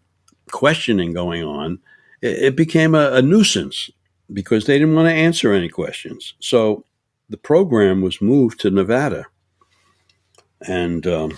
questioning 0.51 1.13
going 1.13 1.43
on, 1.43 1.81
it, 2.23 2.39
it 2.39 2.57
became 2.57 2.95
a, 2.95 3.11
a 3.13 3.23
nuisance 3.23 3.91
because 4.33 4.67
they 4.67 4.79
didn't 4.79 4.95
want 4.95 5.09
to 5.09 5.15
answer 5.15 5.53
any 5.53 5.69
questions. 5.69 6.35
So 6.39 6.85
the 7.29 7.37
program 7.37 8.01
was 8.01 8.23
moved 8.23 8.61
to 8.61 8.71
Nevada. 8.71 9.27
And 10.61 11.07
um, 11.07 11.33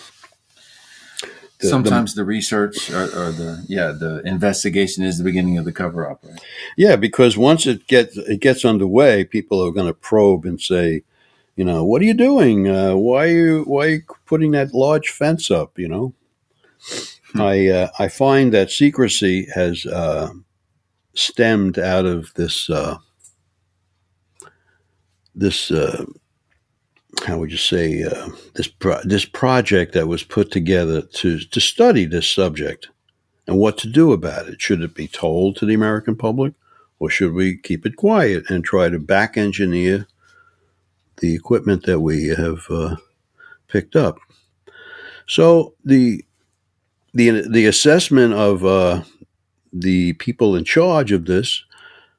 the, 1.61 1.69
sometimes 1.69 2.15
the, 2.15 2.23
the 2.23 2.27
research 2.27 2.91
or, 2.91 3.05
or, 3.05 3.33
the 3.33 3.65
yeah 3.69 3.93
the 3.93 4.21
investigation 4.27 5.05
is 5.05 5.17
the 5.17 5.25
beginning 5.25 5.59
of 5.59 5.65
the 5.65 5.73
cover 5.73 6.11
up, 6.11 6.21
right? 6.25 6.41
Yeah, 6.77 6.97
because 6.97 7.39
once 7.39 7.67
it 7.67 7.87
gets 7.87 8.17
it 8.17 8.41
gets 8.41 8.65
underway, 8.65 9.25
people 9.25 9.65
are 9.65 9.71
going 9.71 9.87
to 9.87 9.95
probe 9.95 10.45
and 10.45 10.61
say, 10.61 11.05
you 11.57 11.65
know, 11.65 11.85
what 11.85 12.01
are 12.01 12.07
you 12.07 12.15
doing? 12.15 12.69
Uh, 12.69 12.97
why 12.97 13.27
are 13.27 13.31
you 13.31 13.65
why 13.65 13.87
are 13.87 13.91
you 13.91 14.03
putting 14.27 14.53
that 14.53 14.75
large 14.75 15.11
fence 15.11 15.51
up? 15.51 15.79
You 15.79 15.89
know, 15.89 16.15
hmm. 17.33 17.41
I 17.41 17.69
uh, 17.69 17.89
I 17.99 18.09
find 18.09 18.53
that 18.53 18.71
secrecy 18.71 19.47
has 19.55 19.85
uh, 19.85 20.31
stemmed 21.15 21.79
out 21.79 22.07
of 22.07 22.33
this 22.35 22.71
uh, 22.71 22.97
this 25.35 25.71
uh, 25.71 26.07
how 27.27 27.39
would 27.39 27.51
you 27.51 27.59
say 27.59 28.03
uh, 28.03 28.31
this 28.55 28.69
pro- 28.69 29.03
this 29.05 29.27
project 29.27 29.93
that 29.93 30.09
was 30.09 30.23
put 30.23 30.51
together 30.51 31.03
to 31.03 31.39
to 31.39 31.61
study 31.61 32.07
this 32.07 32.31
subject 32.31 32.89
and 33.47 33.59
what 33.59 33.77
to 33.79 33.89
do 33.89 34.13
about 34.13 34.49
it. 34.49 34.63
Should 34.63 34.81
it 34.81 34.95
be 34.95 35.09
told 35.09 35.57
to 35.57 35.67
the 35.67 35.75
American 35.75 36.17
public, 36.17 36.55
or 36.99 37.11
should 37.11 37.35
we 37.35 37.59
keep 37.59 37.85
it 37.85 37.97
quiet 37.97 38.49
and 38.49 38.65
try 38.65 38.89
to 38.89 38.99
back 38.99 39.37
engineer 39.37 40.07
the 41.19 41.35
equipment 41.35 41.85
that 41.87 42.01
we 42.01 42.29
have 42.29 42.61
uh, 42.71 42.97
picked 43.69 43.97
up? 43.97 44.19
So 45.27 45.75
the 45.85 46.25
the 47.15 47.47
the 47.49 47.67
assessment 47.67 48.35
of 48.35 48.65
uh, 48.65 49.03
the 49.73 50.15
people 50.15 50.57
in 50.57 50.65
charge 50.65 51.13
of 51.13 51.27
this 51.27 51.65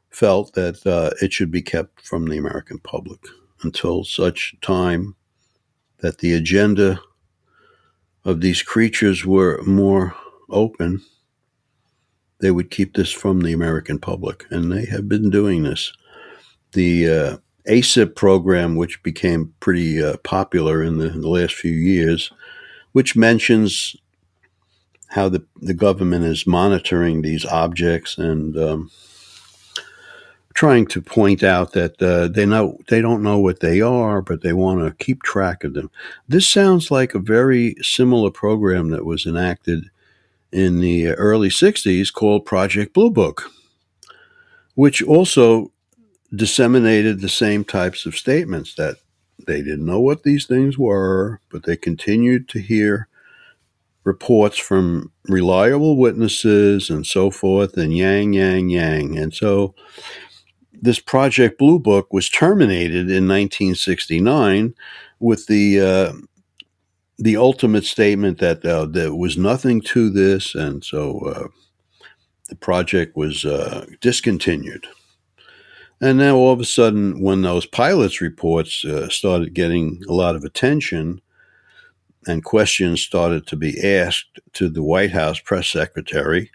felt 0.09 0.53
that 0.53 0.85
uh, 0.85 1.11
it 1.21 1.33
should 1.33 1.51
be 1.51 1.61
kept 1.61 2.01
from 2.01 2.25
the 2.27 2.37
American 2.37 2.79
public 2.79 3.19
until 3.63 4.03
such 4.03 4.55
time 4.61 5.15
that 5.99 6.19
the 6.19 6.33
agenda 6.33 6.99
of 8.25 8.41
these 8.41 8.61
creatures 8.61 9.25
were 9.25 9.61
more 9.63 10.15
open. 10.49 11.01
They 12.39 12.51
would 12.51 12.69
keep 12.69 12.93
this 12.93 13.11
from 13.11 13.39
the 13.39 13.53
American 13.53 13.99
public, 13.99 14.45
and 14.49 14.71
they 14.71 14.85
have 14.85 15.07
been 15.07 15.29
doing 15.29 15.63
this. 15.63 15.93
The 16.73 17.39
AATIP 17.67 18.15
program, 18.15 18.75
which 18.75 19.01
became 19.03 19.53
pretty 19.59 20.03
uh, 20.03 20.17
popular 20.17 20.83
in 20.83 20.97
the, 20.97 21.09
the 21.09 21.29
last 21.29 21.55
few 21.55 21.71
years, 21.71 22.31
which 22.91 23.15
mentions 23.15 23.95
how 25.09 25.29
the, 25.29 25.45
the 25.61 25.73
government 25.73 26.25
is 26.25 26.47
monitoring 26.47 27.21
these 27.21 27.45
objects 27.45 28.17
and 28.17 28.57
um, 28.57 28.91
trying 30.53 30.85
to 30.87 31.01
point 31.01 31.43
out 31.43 31.73
that 31.73 32.01
uh, 32.01 32.27
they 32.27 32.45
know 32.45 32.77
they 32.87 33.01
don't 33.01 33.23
know 33.23 33.37
what 33.37 33.59
they 33.59 33.81
are, 33.81 34.21
but 34.21 34.41
they 34.41 34.53
want 34.53 34.79
to 34.79 35.03
keep 35.03 35.23
track 35.23 35.63
of 35.63 35.73
them. 35.73 35.89
This 36.27 36.47
sounds 36.47 36.91
like 36.91 37.13
a 37.13 37.19
very 37.19 37.75
similar 37.81 38.31
program 38.31 38.89
that 38.89 39.05
was 39.05 39.25
enacted 39.25 39.89
in 40.51 40.79
the 40.79 41.09
early 41.09 41.49
'60s 41.49 42.13
called 42.13 42.45
Project 42.45 42.93
Blue 42.93 43.09
Book, 43.09 43.51
which 44.75 45.01
also 45.03 45.72
disseminated 46.35 47.21
the 47.21 47.29
same 47.29 47.63
types 47.63 48.05
of 48.05 48.15
statements 48.15 48.75
that 48.75 48.97
they 49.45 49.61
didn't 49.61 49.85
know 49.85 49.99
what 49.99 50.23
these 50.23 50.45
things 50.45 50.77
were, 50.77 51.39
but 51.49 51.63
they 51.63 51.75
continued 51.75 52.47
to 52.49 52.59
hear 52.59 53.07
reports 54.03 54.57
from 54.57 55.11
reliable 55.25 55.97
witnesses 55.97 56.89
and 56.89 57.05
so 57.05 57.31
forth, 57.31 57.77
and 57.77 57.95
yang, 57.95 58.33
yang, 58.33 58.69
yang. 58.69 59.17
And 59.17 59.33
so 59.33 59.73
this 60.73 60.99
Project 60.99 61.57
Blue 61.57 61.79
Book 61.79 62.11
was 62.11 62.29
terminated 62.29 63.09
in 63.09 63.27
1969 63.27 64.75
with 65.19 65.47
the 65.47 65.79
uh, 65.79 66.13
the 67.17 67.37
ultimate 67.37 67.85
statement 67.85 68.39
that 68.39 68.65
uh, 68.65 68.85
there 68.85 69.13
was 69.15 69.37
nothing 69.37 69.79
to 69.79 70.09
this, 70.09 70.55
and 70.55 70.83
so 70.83 71.19
uh, 71.19 71.47
the 72.49 72.55
project 72.55 73.15
was 73.15 73.45
uh, 73.45 73.85
discontinued. 74.01 74.87
And 76.03 76.17
now 76.17 76.35
all 76.35 76.51
of 76.51 76.59
a 76.59 76.65
sudden, 76.65 77.21
when 77.21 77.43
those 77.43 77.65
pilots' 77.65 78.19
reports 78.19 78.83
uh, 78.83 79.07
started 79.07 79.53
getting 79.53 80.03
a 80.09 80.11
lot 80.11 80.35
of 80.35 80.43
attention, 80.43 81.21
and 82.27 82.43
questions 82.43 82.99
started 82.99 83.47
to 83.47 83.55
be 83.55 83.81
asked 83.81 84.41
to 84.55 84.67
the 84.67 84.83
White 84.83 85.13
House 85.13 85.39
press 85.39 85.69
secretary. 85.69 86.51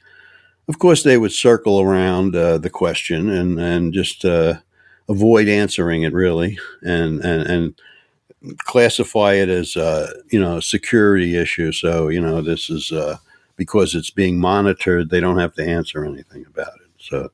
Of 0.69 0.79
course, 0.79 1.03
they 1.03 1.17
would 1.17 1.33
circle 1.33 1.81
around 1.81 2.37
uh, 2.37 2.59
the 2.59 2.69
question 2.69 3.31
and 3.31 3.59
and 3.59 3.95
just 3.95 4.23
uh, 4.23 4.59
avoid 5.09 5.49
answering 5.49 6.03
it 6.03 6.13
really, 6.13 6.59
and 6.83 7.25
and 7.25 7.47
and 7.51 7.81
classify 8.59 9.33
it 9.33 9.49
as 9.49 9.79
uh, 9.79 10.13
you 10.31 10.39
know 10.39 10.59
a 10.59 10.63
security 10.63 11.39
issue. 11.39 11.73
So 11.73 12.09
you 12.09 12.21
know 12.21 12.43
this 12.43 12.69
is 12.69 12.93
uh, 12.93 13.17
because 13.57 13.95
it's 13.95 14.11
being 14.11 14.39
monitored. 14.39 15.09
They 15.09 15.21
don't 15.21 15.39
have 15.39 15.55
to 15.55 15.67
answer 15.67 16.05
anything 16.05 16.45
about 16.45 16.75
it. 16.85 16.91
So 16.99 17.31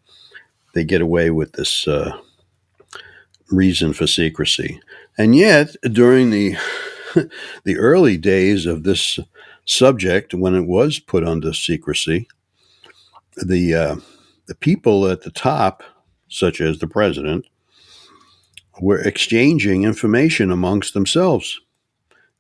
they 0.75 0.85
get 0.85 1.01
away 1.01 1.31
with 1.31 1.53
this 1.53 1.89
uh, 1.89 2.19
reason 3.51 3.93
for 3.93 4.07
secrecy. 4.07 4.81
And 5.17 5.35
yet, 5.35 5.75
during 5.91 6.31
the 6.31 6.57
the 7.65 7.79
early 7.79 8.17
days 8.17 8.67
of 8.67 8.83
this 8.83 9.19
subject, 9.65 10.35
when 10.35 10.55
it 10.55 10.67
was 10.67 10.99
put 10.99 11.25
under 11.25 11.53
secrecy, 11.53 12.29
the 13.37 13.75
uh, 13.75 13.97
the 14.47 14.55
people 14.55 15.07
at 15.09 15.23
the 15.23 15.31
top, 15.31 15.83
such 16.29 16.61
as 16.61 16.79
the 16.79 16.87
president, 16.87 17.47
were 18.81 19.01
exchanging 19.01 19.85
information 19.85 20.51
amongst 20.51 20.95
themselves. 20.95 21.61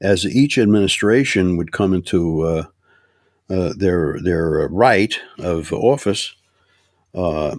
As 0.00 0.26
each 0.26 0.59
administration 0.59 1.57
would 1.57 1.73
come 1.73 1.95
into 1.95 2.43
uh, 2.43 2.64
uh, 3.49 3.73
their 3.76 4.19
their 4.21 4.69
right 4.69 5.19
of 5.38 5.73
office, 5.73 6.35
uh, 7.14 7.57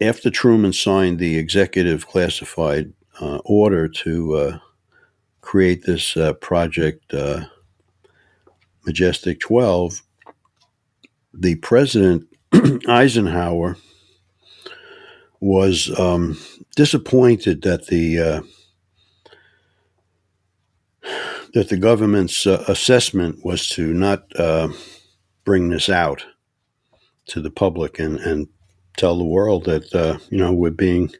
after 0.00 0.30
Truman 0.30 0.72
signed 0.72 1.18
the 1.18 1.36
executive 1.36 2.06
classified 2.06 2.92
uh, 3.20 3.38
order 3.44 3.88
to 3.88 4.34
uh, 4.34 4.58
create 5.40 5.84
this 5.84 6.16
uh, 6.16 6.34
project, 6.34 7.12
uh, 7.14 7.46
Majestic 8.84 9.40
12, 9.40 10.02
the 11.32 11.56
President 11.56 12.26
Eisenhower 12.88 13.76
was 15.40 15.98
um, 15.98 16.38
disappointed 16.76 17.62
that 17.62 17.86
the 17.86 18.42
that 21.56 21.70
the 21.70 21.76
government's 21.78 22.46
uh, 22.46 22.62
assessment 22.68 23.42
was 23.42 23.66
to 23.66 23.94
not 23.94 24.24
uh, 24.38 24.68
bring 25.44 25.70
this 25.70 25.88
out 25.88 26.26
to 27.24 27.40
the 27.40 27.50
public 27.50 27.98
and, 27.98 28.18
and 28.18 28.46
tell 28.96 29.16
the 29.16 29.24
world 29.24 29.64
that 29.64 29.94
uh, 29.94 30.18
you 30.30 30.38
know 30.38 30.52
we're 30.52 30.70
being 30.70 31.10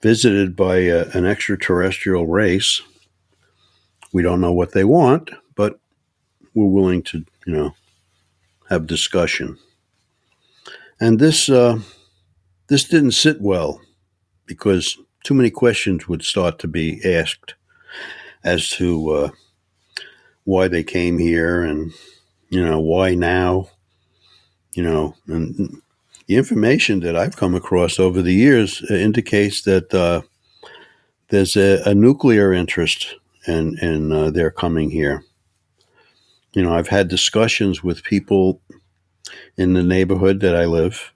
visited 0.00 0.56
by 0.56 0.88
uh, 0.88 1.10
an 1.14 1.26
extraterrestrial 1.26 2.26
race. 2.26 2.82
We 4.12 4.22
don't 4.22 4.40
know 4.40 4.52
what 4.52 4.72
they 4.72 4.84
want, 4.84 5.30
but 5.54 5.78
we're 6.54 6.66
willing 6.66 7.02
to 7.04 7.24
you 7.46 7.52
know 7.52 7.74
have 8.68 8.86
discussion. 8.86 9.58
And 11.00 11.18
this 11.18 11.48
uh, 11.48 11.80
this 12.68 12.84
didn't 12.84 13.12
sit 13.12 13.40
well 13.40 13.80
because 14.46 14.98
too 15.24 15.34
many 15.34 15.50
questions 15.50 16.08
would 16.08 16.22
start 16.22 16.58
to 16.60 16.68
be 16.68 17.00
asked 17.04 17.54
as 18.44 18.70
to 18.70 19.10
uh, 19.10 19.30
why 20.44 20.68
they 20.68 20.82
came 20.82 21.18
here 21.18 21.62
and 21.62 21.92
you 22.48 22.64
know 22.64 22.80
why 22.80 23.14
now 23.14 23.68
you 24.72 24.82
know 24.82 25.14
and 25.26 25.82
the 26.28 26.36
information 26.36 27.00
that 27.00 27.16
I've 27.16 27.36
come 27.36 27.54
across 27.54 27.98
over 27.98 28.20
the 28.20 28.34
years 28.34 28.88
indicates 28.90 29.62
that 29.62 29.92
uh, 29.92 30.20
there's 31.30 31.56
a, 31.56 31.82
a, 31.86 31.94
nuclear 31.94 32.52
interest 32.52 33.16
in 33.46 33.78
in 33.78 34.12
uh, 34.12 34.30
their 34.30 34.50
coming 34.50 34.90
here. 34.90 35.24
You 36.52 36.62
know, 36.62 36.74
I've 36.74 36.88
had 36.88 37.08
discussions 37.08 37.82
with 37.82 38.04
people 38.04 38.60
in 39.56 39.72
the 39.72 39.82
neighborhood 39.82 40.40
that 40.40 40.54
I 40.54 40.66
live, 40.66 41.12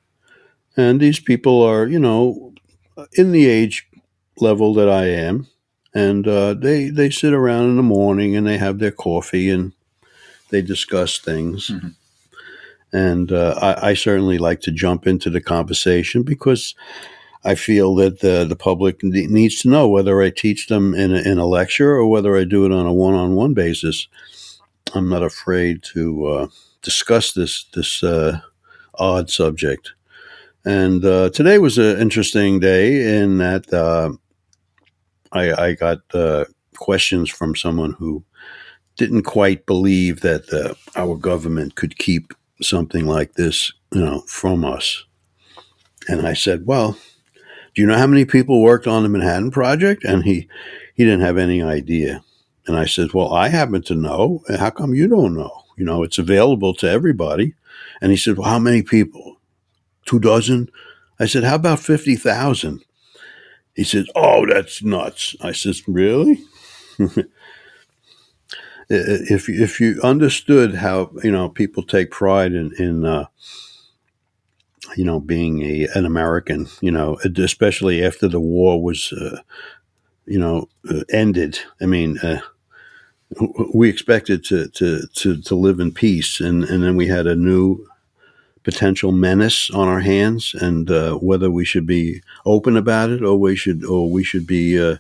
and 0.77 0.99
these 0.99 1.21
people 1.21 1.63
are, 1.63 1.87
you 1.87 1.99
know, 1.99 2.55
in 3.13 3.33
the 3.33 3.47
age 3.47 3.87
level 4.39 4.73
that 4.75 4.89
I 4.89 5.07
am, 5.09 5.47
and 5.95 6.27
uh, 6.27 6.55
they 6.55 6.89
they 6.89 7.11
sit 7.11 7.35
around 7.35 7.69
in 7.69 7.77
the 7.77 7.83
morning 7.83 8.35
and 8.35 8.47
they 8.47 8.57
have 8.57 8.79
their 8.79 8.91
coffee 8.91 9.51
and 9.51 9.75
they 10.49 10.63
discuss 10.63 11.19
things. 11.19 11.69
Mm-hmm. 11.69 11.89
And 12.93 13.33
uh, 13.33 13.59
I, 13.61 13.91
I, 13.91 13.95
certainly 13.95 14.37
like 14.37 14.61
to 14.63 14.71
jump 14.71 15.07
into 15.07 15.31
the 15.31 15.41
conversation 15.41 16.23
because 16.23 16.75
I 17.43 17.55
feel 17.55 17.95
that 17.97 18.21
the, 18.21 18.45
the 18.45 18.57
public 18.57 19.03
needs 19.03 19.61
to 19.63 19.69
know 19.69 19.89
whether 19.89 20.21
I 20.21 20.29
teach 20.29 20.67
them 20.67 20.95
in 20.95 21.15
a, 21.15 21.21
in 21.21 21.39
a 21.39 21.47
lecture 21.47 21.93
or 21.93 22.07
whether 22.07 22.37
I 22.37 22.45
do 22.45 22.67
it 22.67 22.73
on 22.73 22.87
a 22.87 22.93
one 22.93 23.15
on 23.15 23.35
one 23.35 23.55
basis. 23.55 24.09
I'm 24.95 25.09
not 25.09 25.23
afraid 25.23 25.83
to 25.95 26.27
uh, 26.27 26.47
discuss 26.83 27.33
this 27.33 27.65
this 27.73 28.03
uh, 28.03 28.41
odd 28.95 29.31
subject. 29.31 29.93
And 30.65 31.05
uh, 31.05 31.31
today 31.31 31.59
was 31.59 31.79
an 31.79 31.99
interesting 31.99 32.61
day 32.61 33.19
in 33.21 33.39
that 33.39 33.73
uh, 33.73 34.13
I, 35.33 35.53
I, 35.53 35.73
got 35.73 35.99
uh, 36.15 36.45
questions 36.77 37.29
from 37.29 37.57
someone 37.57 37.95
who 37.95 38.23
didn't 38.97 39.23
quite 39.23 39.67
believe 39.67 40.21
that 40.21 40.53
uh, 40.53 40.75
our 40.95 41.17
government 41.17 41.75
could 41.75 41.99
keep 41.99 42.33
something 42.65 43.07
like 43.07 43.35
this, 43.35 43.73
you 43.93 44.01
know, 44.01 44.21
from 44.27 44.65
us. 44.65 45.05
And 46.09 46.27
I 46.27 46.35
said, 46.35 46.67
"Well, 46.67 46.99
do 47.75 47.83
you 47.83 47.87
know 47.87 47.99
how 47.99 48.07
many 48.07 48.25
people 48.25 48.63
worked 48.63 48.87
on 48.87 49.03
the 49.03 49.09
Manhattan 49.09 49.51
Project?" 49.51 50.05
And 50.05 50.25
he 50.25 50.49
he 50.95 51.05
didn't 51.05 51.23
have 51.23 51.39
any 51.39 51.63
idea. 51.63 52.23
And 52.67 52.77
I 52.77 52.87
said, 52.87 53.13
"Well, 53.15 53.33
I 53.33 53.49
happen 53.49 53.83
to 53.83 53.95
know. 53.95 54.43
How 54.59 54.71
come 54.71 54.95
you 54.95 55.09
don't 55.09 55.35
know? 55.35 55.65
You 55.77 55.85
know, 55.85 56.03
it's 56.03 56.19
available 56.19 56.75
to 56.75 56.89
everybody." 56.89 57.55
And 58.01 58.11
he 58.11 58.17
said, 58.17 58.39
"Well, 58.39 58.51
how 58.51 58.59
many 58.59 58.83
people? 58.83 59.37
Two 60.07 60.21
dozen?" 60.21 60.71
I 61.21 61.27
said, 61.27 61.45
"How 61.45 61.57
about 61.57 61.81
fifty 61.81 62.17
thousand? 62.17 62.85
He 63.75 63.85
said, 63.85 64.07
"Oh, 64.15 64.47
that's 64.47 64.83
nuts." 64.83 65.37
I 65.41 65.53
said, 65.53 65.77
"Really?" 65.87 66.41
if 68.89 69.49
if 69.49 69.81
you 69.81 70.01
understood 70.03 70.77
how 70.77 71.11
you 71.23 71.31
know 71.33 71.49
people 71.49 71.83
take 71.83 72.11
pride 72.11 72.53
in 72.53 72.73
in 72.79 73.05
uh, 73.05 73.27
you 74.97 75.05
know 75.05 75.21
being 75.21 75.63
a 75.63 75.89
an 75.95 76.07
American, 76.07 76.69
you 76.81 76.91
know, 76.91 77.19
especially 77.37 78.05
after 78.05 78.29
the 78.29 78.41
war 78.41 78.83
was 78.83 79.13
uh, 79.13 79.41
you 80.27 80.39
know 80.39 80.69
uh, 80.91 81.03
ended. 81.11 81.61
I 81.81 81.87
mean, 81.87 82.19
uh, 82.19 82.41
we 83.75 83.89
expected 83.89 84.45
to, 84.47 84.69
to 84.69 85.07
to 85.15 85.41
to 85.43 85.55
live 85.55 85.81
in 85.81 85.93
peace, 85.93 86.41
and 86.41 86.65
and 86.65 86.83
then 86.83 86.97
we 86.97 87.07
had 87.09 87.27
a 87.27 87.37
new 87.37 87.87
potential 88.65 89.13
menace 89.13 89.71
on 89.71 89.89
our 89.89 90.01
hands, 90.01 90.55
and 90.55 90.91
uh, 90.91 91.15
whether 91.17 91.51
we 91.51 91.65
should 91.65 91.87
be 91.87 92.23
open 92.47 92.77
about 92.77 93.11
it 93.11 93.23
or 93.23 93.39
we 93.39 93.57
should 93.57 93.85
or 93.85 94.11
we 94.11 94.25
should 94.25 94.47
be 94.47 94.81
uh, 94.81 94.97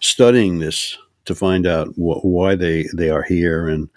studying 0.00 0.58
this 0.58 0.98
to 1.24 1.34
find 1.34 1.66
out 1.66 1.88
wh- 1.94 2.24
why 2.24 2.54
they, 2.54 2.86
they 2.94 3.10
are 3.10 3.22
here 3.22 3.68
and 3.68 3.88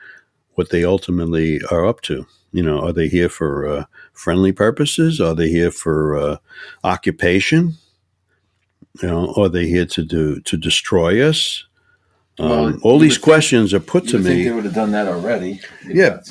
what 0.54 0.70
they 0.70 0.84
ultimately 0.84 1.62
are 1.72 1.86
up 1.86 2.02
to. 2.02 2.26
You 2.52 2.64
know, 2.64 2.80
are 2.80 2.94
they 2.94 3.08
here 3.08 3.30
for 3.30 3.68
uh, 3.68 3.86
friendly 4.14 4.52
purposes? 4.52 5.20
Are 5.22 5.36
they 5.36 5.50
here 5.50 5.72
for 5.72 6.18
uh, 6.18 6.38
occupation? 6.84 7.74
You 9.02 9.10
know, 9.10 9.34
are 9.38 9.50
they 9.50 9.68
here 9.68 9.86
to 9.86 10.04
do 10.04 10.40
to 10.42 10.58
destroy 10.58 11.22
us? 11.28 11.66
Um, 12.40 12.50
well, 12.50 12.78
all 12.84 13.00
these 13.00 13.18
questions 13.18 13.74
are 13.74 13.80
put 13.80 14.08
to 14.10 14.20
me. 14.20 14.44
they 14.44 14.52
would 14.52 14.64
have 14.66 14.74
done 14.74 14.92
that 14.92 15.08
already. 15.08 15.60
Yeah, 15.86 16.22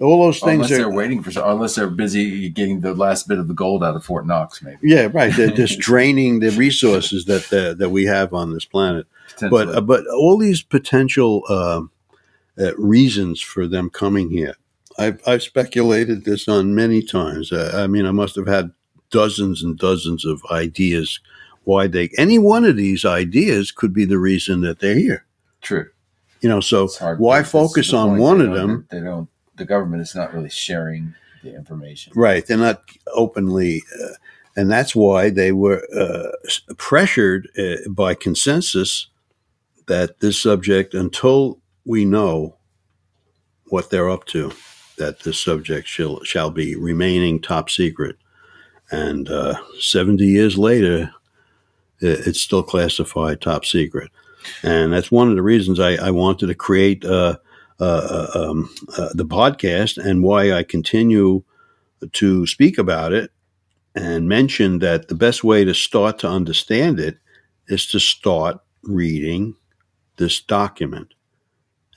all 0.00 0.24
those 0.24 0.40
things. 0.40 0.54
Unless 0.54 0.70
are, 0.72 0.76
they're 0.76 0.90
waiting 0.90 1.22
for, 1.22 1.30
unless 1.44 1.74
they're 1.74 1.88
busy 1.88 2.48
getting 2.48 2.80
the 2.80 2.94
last 2.94 3.26
bit 3.28 3.38
of 3.38 3.48
the 3.48 3.54
gold 3.54 3.82
out 3.82 3.96
of 3.96 4.04
Fort 4.04 4.26
Knox, 4.26 4.62
maybe. 4.62 4.78
Yeah, 4.82 5.08
right. 5.12 5.34
They're 5.34 5.50
just 5.50 5.78
draining 5.80 6.40
the 6.40 6.50
resources 6.50 7.24
that 7.24 7.52
uh, 7.52 7.74
that 7.74 7.90
we 7.90 8.04
have 8.04 8.32
on 8.32 8.52
this 8.52 8.64
planet 8.64 9.06
but 9.40 9.68
uh, 9.68 9.80
but 9.80 10.06
all 10.06 10.38
these 10.38 10.62
potential 10.62 11.42
uh, 11.48 11.82
uh, 12.58 12.74
reasons 12.76 13.40
for 13.40 13.66
them 13.66 13.90
coming 13.90 14.30
here, 14.30 14.54
I've 14.98 15.20
I've 15.26 15.42
speculated 15.42 16.24
this 16.24 16.48
on 16.48 16.74
many 16.74 17.02
times. 17.02 17.52
Uh, 17.52 17.72
I 17.74 17.86
mean, 17.86 18.06
I 18.06 18.10
must 18.10 18.36
have 18.36 18.46
had 18.46 18.72
dozens 19.10 19.62
and 19.62 19.78
dozens 19.78 20.24
of 20.24 20.42
ideas 20.50 21.20
why 21.64 21.86
they 21.86 22.10
any 22.18 22.38
one 22.38 22.64
of 22.64 22.76
these 22.76 23.04
ideas 23.04 23.70
could 23.70 23.92
be 23.92 24.04
the 24.04 24.18
reason 24.18 24.60
that 24.62 24.80
they're 24.80 24.98
here. 24.98 25.24
True. 25.60 25.88
You 26.40 26.48
know, 26.48 26.60
so 26.60 26.88
why 27.16 27.42
focus 27.42 27.92
on 27.92 28.18
one 28.18 28.40
of 28.40 28.54
them? 28.54 28.86
They 28.90 29.00
don't. 29.00 29.28
The 29.58 29.64
government 29.64 30.02
is 30.02 30.14
not 30.14 30.32
really 30.32 30.50
sharing 30.50 31.14
the 31.42 31.54
information. 31.54 32.12
Right. 32.16 32.46
They're 32.46 32.56
not 32.56 32.82
openly. 33.12 33.82
Uh, 34.00 34.14
and 34.56 34.70
that's 34.70 34.94
why 34.94 35.30
they 35.30 35.52
were 35.52 35.86
uh, 35.94 36.32
pressured 36.76 37.48
uh, 37.58 37.88
by 37.90 38.14
consensus 38.14 39.08
that 39.86 40.20
this 40.20 40.40
subject, 40.40 40.94
until 40.94 41.60
we 41.84 42.04
know 42.04 42.56
what 43.68 43.90
they're 43.90 44.10
up 44.10 44.24
to, 44.26 44.52
that 44.96 45.20
this 45.20 45.40
subject 45.40 45.86
shall, 45.86 46.22
shall 46.24 46.50
be 46.50 46.74
remaining 46.76 47.40
top 47.40 47.70
secret. 47.70 48.16
And 48.90 49.28
uh, 49.28 49.54
70 49.78 50.24
years 50.24 50.58
later, 50.58 51.12
it's 52.00 52.40
still 52.40 52.62
classified 52.62 53.40
top 53.40 53.64
secret. 53.64 54.10
And 54.62 54.92
that's 54.92 55.10
one 55.10 55.28
of 55.28 55.36
the 55.36 55.42
reasons 55.42 55.80
I, 55.80 55.94
I 55.94 56.10
wanted 56.10 56.46
to 56.46 56.54
create 56.54 57.04
uh, 57.04 57.08
uh 57.08 57.36
um, 57.80 58.70
uh, 58.96 59.10
the 59.14 59.24
podcast 59.24 59.98
and 59.98 60.22
why 60.22 60.52
I 60.52 60.62
continue 60.62 61.44
to 62.12 62.46
speak 62.46 62.78
about 62.78 63.12
it 63.12 63.30
and 63.94 64.28
mention 64.28 64.78
that 64.78 65.08
the 65.08 65.14
best 65.14 65.42
way 65.42 65.64
to 65.64 65.74
start 65.74 66.18
to 66.20 66.28
understand 66.28 67.00
it 67.00 67.18
is 67.68 67.86
to 67.86 67.98
start 67.98 68.60
reading 68.82 69.54
this 70.16 70.40
document. 70.40 71.14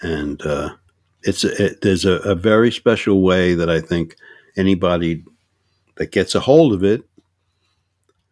And 0.02 0.42
uh, 0.46 0.76
it's 1.24 1.44
a, 1.44 1.66
it, 1.66 1.82
there's 1.82 2.06
a, 2.06 2.14
a, 2.22 2.36
very 2.36 2.72
special 2.72 3.22
way 3.22 3.54
that 3.54 3.70
I 3.70 3.80
think 3.80 4.16
anybody 4.58 5.24
that 5.98 6.12
gets 6.12 6.34
a 6.34 6.40
hold 6.40 6.74
of 6.74 6.84
it 6.84 7.04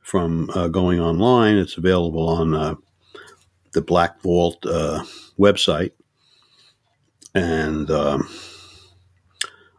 from 0.01 0.49
uh, 0.55 0.67
going 0.67 0.99
online, 0.99 1.57
it's 1.57 1.77
available 1.77 2.27
on 2.27 2.55
uh, 2.55 2.75
the 3.73 3.81
Black 3.81 4.19
Vault 4.21 4.65
uh, 4.65 5.03
website. 5.37 5.91
And 7.33 7.89
um, 7.91 8.29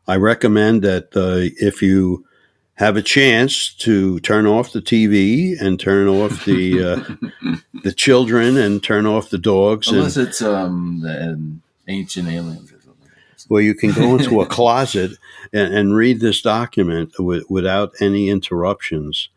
I 0.06 0.16
recommend 0.16 0.82
that 0.82 1.16
uh, 1.16 1.50
if 1.64 1.82
you 1.82 2.26
have 2.74 2.96
a 2.96 3.02
chance 3.02 3.74
to 3.74 4.18
turn 4.20 4.46
off 4.46 4.72
the 4.72 4.80
TV 4.80 5.60
and 5.60 5.78
turn 5.78 6.08
off 6.08 6.46
the 6.46 6.82
uh, 6.82 7.56
the 7.82 7.92
children 7.92 8.56
and 8.56 8.82
turn 8.82 9.04
off 9.06 9.28
the 9.28 9.38
dogs. 9.38 9.88
Unless 9.88 10.16
and, 10.16 10.28
it's 10.28 10.42
um, 10.42 11.00
the 11.02 11.60
ancient 11.88 12.28
aliens 12.28 12.72
or 12.72 12.80
something. 12.80 13.10
Well, 13.50 13.60
you 13.60 13.74
can 13.74 13.92
go 13.92 14.16
into 14.16 14.40
a 14.40 14.46
closet 14.46 15.12
and, 15.52 15.74
and 15.74 15.94
read 15.94 16.20
this 16.20 16.40
document 16.40 17.12
w- 17.18 17.44
without 17.50 17.92
any 18.00 18.30
interruptions. 18.30 19.28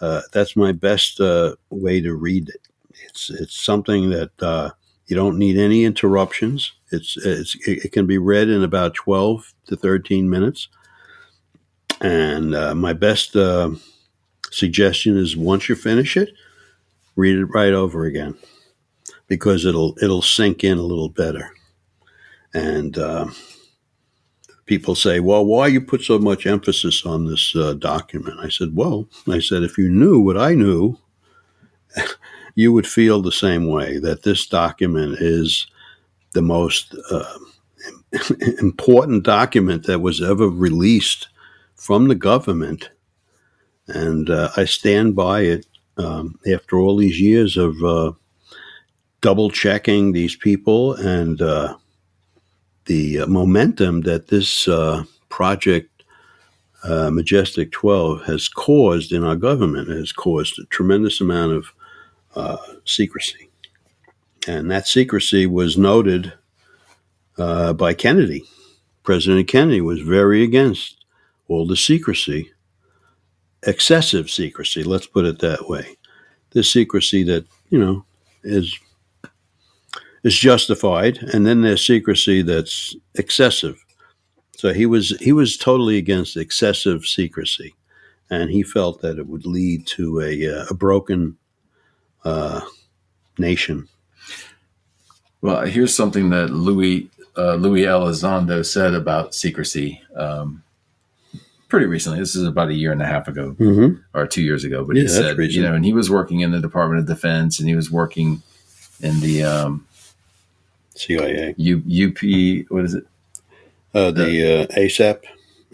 Uh, 0.00 0.22
that's 0.32 0.56
my 0.56 0.72
best 0.72 1.20
uh, 1.20 1.54
way 1.70 2.00
to 2.00 2.14
read 2.14 2.48
it. 2.48 2.68
It's 3.04 3.30
it's 3.30 3.60
something 3.60 4.10
that 4.10 4.42
uh, 4.42 4.70
You 5.06 5.14
don't 5.14 5.38
need 5.38 5.56
any 5.56 5.84
interruptions. 5.84 6.72
It's, 6.90 7.16
it's 7.18 7.56
it 7.66 7.92
can 7.92 8.06
be 8.06 8.18
read 8.18 8.48
in 8.48 8.62
about 8.62 8.94
12 8.94 9.52
to 9.66 9.76
13 9.76 10.28
minutes. 10.28 10.68
And 12.00 12.54
uh, 12.54 12.74
my 12.74 12.92
best 12.92 13.36
uh, 13.36 13.70
suggestion 14.50 15.16
is 15.16 15.36
once 15.36 15.68
you 15.68 15.74
finish 15.74 16.16
it, 16.16 16.30
read 17.16 17.36
it 17.36 17.46
right 17.46 17.72
over 17.72 18.04
again 18.04 18.36
because 19.26 19.64
it'll 19.64 19.96
it'll 20.02 20.22
sink 20.22 20.64
in 20.64 20.78
a 20.78 20.82
little 20.82 21.08
better. 21.08 21.50
And 22.54 22.96
uh, 22.96 23.28
people 24.66 24.94
say, 24.94 25.20
"Well, 25.20 25.44
why 25.44 25.66
you 25.66 25.80
put 25.80 26.02
so 26.02 26.18
much 26.18 26.46
emphasis 26.46 27.04
on 27.04 27.26
this 27.26 27.54
uh, 27.54 27.74
document?" 27.74 28.40
I 28.40 28.48
said, 28.48 28.74
"Well, 28.74 29.08
I 29.28 29.40
said 29.40 29.62
if 29.62 29.76
you 29.76 29.90
knew 29.90 30.20
what 30.20 30.38
I 30.38 30.54
knew, 30.54 30.98
you 32.54 32.72
would 32.72 32.86
feel 32.86 33.20
the 33.20 33.32
same 33.32 33.66
way 33.66 33.98
that 33.98 34.22
this 34.22 34.46
document 34.46 35.18
is 35.20 35.66
the 36.32 36.42
most 36.42 36.94
uh, 37.10 37.38
important 38.60 39.24
document 39.24 39.86
that 39.86 40.00
was 40.00 40.22
ever 40.22 40.48
released 40.48 41.28
from 41.74 42.08
the 42.08 42.14
government, 42.14 42.90
and 43.86 44.30
uh, 44.30 44.50
I 44.56 44.64
stand 44.64 45.14
by 45.14 45.42
it. 45.42 45.66
Um, 45.96 46.38
after 46.52 46.78
all 46.78 46.96
these 46.96 47.20
years 47.20 47.56
of 47.56 47.82
uh, 47.82 48.12
double 49.20 49.50
checking 49.50 50.12
these 50.12 50.36
people 50.36 50.94
and 50.94 51.42
uh, 51.42 51.76
the 52.84 53.26
momentum 53.26 54.02
that 54.02 54.28
this 54.28 54.68
uh, 54.68 55.02
project 55.28 56.04
uh, 56.84 57.10
Majestic 57.10 57.72
12 57.72 58.22
has 58.26 58.48
caused 58.48 59.10
in 59.10 59.24
our 59.24 59.34
government 59.34 59.88
has 59.88 60.12
caused 60.12 60.56
a 60.60 60.64
tremendous 60.66 61.20
amount 61.20 61.52
of 62.36 62.60
secrecy. 62.84 63.47
And 64.48 64.70
that 64.70 64.88
secrecy 64.88 65.46
was 65.46 65.76
noted 65.76 66.32
uh, 67.36 67.74
by 67.74 67.92
Kennedy. 67.92 68.44
President 69.02 69.46
Kennedy 69.46 69.82
was 69.82 70.00
very 70.00 70.42
against 70.42 71.04
all 71.48 71.66
the 71.66 71.76
secrecy, 71.76 72.50
excessive 73.64 74.30
secrecy, 74.30 74.82
let's 74.82 75.06
put 75.06 75.26
it 75.26 75.40
that 75.40 75.68
way. 75.68 75.98
The 76.52 76.64
secrecy 76.64 77.22
that, 77.24 77.44
you 77.68 77.78
know, 77.78 78.06
is 78.42 78.74
is 80.24 80.36
justified, 80.36 81.18
and 81.18 81.46
then 81.46 81.60
there's 81.60 81.86
secrecy 81.86 82.40
that's 82.40 82.96
excessive. 83.16 83.84
So 84.56 84.72
he 84.72 84.86
was 84.86 85.10
he 85.20 85.32
was 85.32 85.58
totally 85.58 85.98
against 85.98 86.38
excessive 86.38 87.04
secrecy, 87.04 87.74
and 88.30 88.50
he 88.50 88.62
felt 88.62 89.02
that 89.02 89.18
it 89.18 89.26
would 89.26 89.44
lead 89.44 89.86
to 89.88 90.20
a, 90.20 90.60
uh, 90.60 90.66
a 90.70 90.74
broken 90.74 91.36
uh, 92.24 92.62
nation. 93.38 93.88
Well, 95.40 95.66
here's 95.66 95.94
something 95.94 96.30
that 96.30 96.50
Louis 96.50 97.10
uh, 97.36 97.54
Louis 97.54 97.82
Elizondo 97.82 98.66
said 98.66 98.94
about 98.94 99.34
secrecy. 99.34 100.02
Um, 100.16 100.64
pretty 101.68 101.86
recently. 101.86 102.18
This 102.18 102.34
is 102.34 102.44
about 102.44 102.68
a 102.68 102.74
year 102.74 102.92
and 102.92 103.02
a 103.02 103.06
half 103.06 103.28
ago 103.28 103.54
mm-hmm. 103.58 104.00
or 104.18 104.26
two 104.26 104.42
years 104.42 104.64
ago. 104.64 104.84
But 104.84 104.96
yeah, 104.96 105.02
he 105.02 105.08
said, 105.08 105.38
you 105.38 105.62
know, 105.62 105.74
and 105.74 105.84
he 105.84 105.92
was 105.92 106.10
working 106.10 106.40
in 106.40 106.50
the 106.50 106.60
Department 106.60 107.00
of 107.00 107.06
Defense 107.06 107.60
and 107.60 107.68
he 107.68 107.76
was 107.76 107.90
working 107.90 108.42
in 109.00 109.20
the 109.20 109.44
um, 109.44 109.86
CIA. 110.94 111.54
U, 111.56 111.76
UP, 111.78 112.70
what 112.70 112.84
is 112.84 112.94
it? 112.94 113.06
Uh, 113.94 114.10
the, 114.10 114.24
the 114.24 114.62
uh, 114.62 114.66
ASAP, 114.76 115.24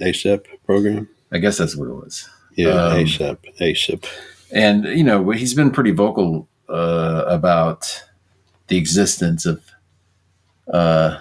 ASAP 0.01 0.45
program. 0.67 1.09
I 1.33 1.39
guess 1.39 1.59
that's 1.59 1.77
what 1.77 1.89
it 1.89 1.95
was. 1.95 2.29
Yeah, 2.57 2.71
um, 2.71 2.99
ASAP, 2.99 3.39
ASAP. 3.61 4.07
And, 4.53 4.85
you 4.85 5.03
know, 5.03 5.31
he's 5.31 5.55
been 5.55 5.71
pretty 5.71 5.91
vocal 5.91 6.49
uh, 6.69 7.25
about 7.27 8.05
the 8.69 8.77
existence 8.77 9.47
of 9.47 9.63
uh, 10.73 11.21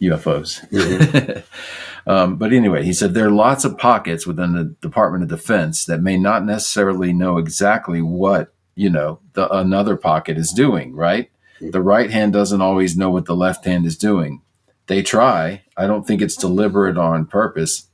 UFOs. 0.00 0.68
Mm-hmm. 0.70 1.40
um, 2.10 2.36
but 2.36 2.52
anyway, 2.52 2.84
he 2.84 2.92
said 2.92 3.14
there 3.14 3.26
are 3.26 3.30
lots 3.30 3.64
of 3.64 3.78
pockets 3.78 4.26
within 4.26 4.54
the 4.54 4.64
Department 4.64 5.22
of 5.22 5.28
Defense 5.28 5.84
that 5.86 6.02
may 6.02 6.16
not 6.16 6.44
necessarily 6.44 7.12
know 7.12 7.38
exactly 7.38 8.02
what, 8.02 8.52
you 8.74 8.90
know, 8.90 9.20
the, 9.34 9.50
another 9.54 9.96
pocket 9.96 10.36
is 10.36 10.52
doing, 10.52 10.94
right? 10.94 11.30
The 11.60 11.82
right 11.82 12.10
hand 12.10 12.32
doesn't 12.32 12.62
always 12.62 12.96
know 12.96 13.10
what 13.10 13.26
the 13.26 13.36
left 13.36 13.66
hand 13.66 13.84
is 13.84 13.98
doing. 13.98 14.40
They 14.86 15.02
try. 15.02 15.62
I 15.76 15.86
don't 15.86 16.06
think 16.06 16.22
it's 16.22 16.34
deliberate 16.34 16.96
on 16.96 17.26
purpose. 17.26 17.86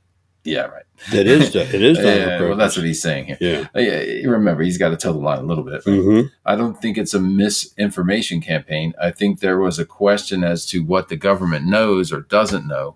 Yeah, 0.45 0.67
right. 0.67 0.85
It 1.13 1.27
is. 1.27 1.55
It 1.55 1.81
is. 1.81 1.97
yeah, 1.99 2.41
well, 2.41 2.55
that's 2.55 2.75
what 2.75 2.85
he's 2.85 3.01
saying 3.01 3.25
here. 3.25 3.37
Yeah. 3.39 3.67
Uh, 3.75 3.79
yeah 3.79 4.29
remember, 4.29 4.63
he's 4.63 4.77
got 4.77 4.89
to 4.89 4.97
tell 4.97 5.13
the 5.13 5.19
line 5.19 5.39
a 5.39 5.43
little 5.43 5.63
bit. 5.63 5.85
Right? 5.85 5.99
Mm-hmm. 5.99 6.27
I 6.45 6.55
don't 6.55 6.81
think 6.81 6.97
it's 6.97 7.13
a 7.13 7.19
misinformation 7.19 8.41
campaign. 8.41 8.93
I 9.01 9.11
think 9.11 9.39
there 9.39 9.59
was 9.59 9.79
a 9.79 9.85
question 9.85 10.43
as 10.43 10.65
to 10.67 10.83
what 10.83 11.09
the 11.09 11.15
government 11.15 11.65
knows 11.65 12.11
or 12.11 12.21
doesn't 12.21 12.67
know. 12.67 12.95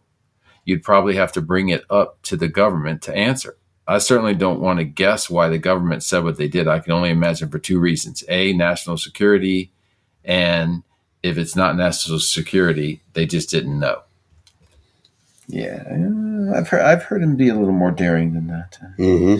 You'd 0.65 0.83
probably 0.83 1.15
have 1.15 1.31
to 1.33 1.41
bring 1.41 1.69
it 1.69 1.83
up 1.89 2.21
to 2.23 2.37
the 2.37 2.47
government 2.47 3.01
to 3.03 3.15
answer. 3.15 3.57
I 3.87 3.97
certainly 3.97 4.35
don't 4.35 4.61
want 4.61 4.79
to 4.79 4.85
guess 4.85 5.29
why 5.29 5.49
the 5.49 5.57
government 5.57 6.03
said 6.03 6.23
what 6.23 6.37
they 6.37 6.47
did. 6.47 6.67
I 6.67 6.79
can 6.79 6.93
only 6.93 7.09
imagine 7.09 7.49
for 7.49 7.59
two 7.59 7.79
reasons: 7.79 8.23
a, 8.29 8.53
national 8.53 8.97
security, 8.97 9.71
and 10.23 10.83
if 11.23 11.37
it's 11.37 11.55
not 11.55 11.75
national 11.75 12.19
security, 12.19 13.01
they 13.13 13.25
just 13.25 13.49
didn't 13.49 13.79
know. 13.79 14.03
Yeah, 15.51 15.83
I've 16.55 16.69
heard 16.69 16.81
I've 16.81 17.03
heard 17.03 17.21
him 17.21 17.35
be 17.35 17.49
a 17.49 17.55
little 17.55 17.73
more 17.73 17.91
daring 17.91 18.33
than 18.33 18.47
that. 18.47 18.77
Mm-hmm. 18.97 19.39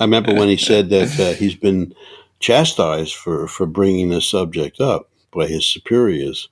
I 0.00 0.04
remember 0.04 0.32
when 0.34 0.48
he 0.48 0.56
said 0.56 0.90
that 0.90 1.18
uh, 1.18 1.32
he's 1.32 1.56
been 1.56 1.94
chastised 2.38 3.14
for 3.16 3.48
for 3.48 3.66
bringing 3.66 4.10
this 4.10 4.30
subject 4.30 4.80
up 4.80 5.10
by 5.32 5.46
his 5.46 5.66
superiors 5.66 6.48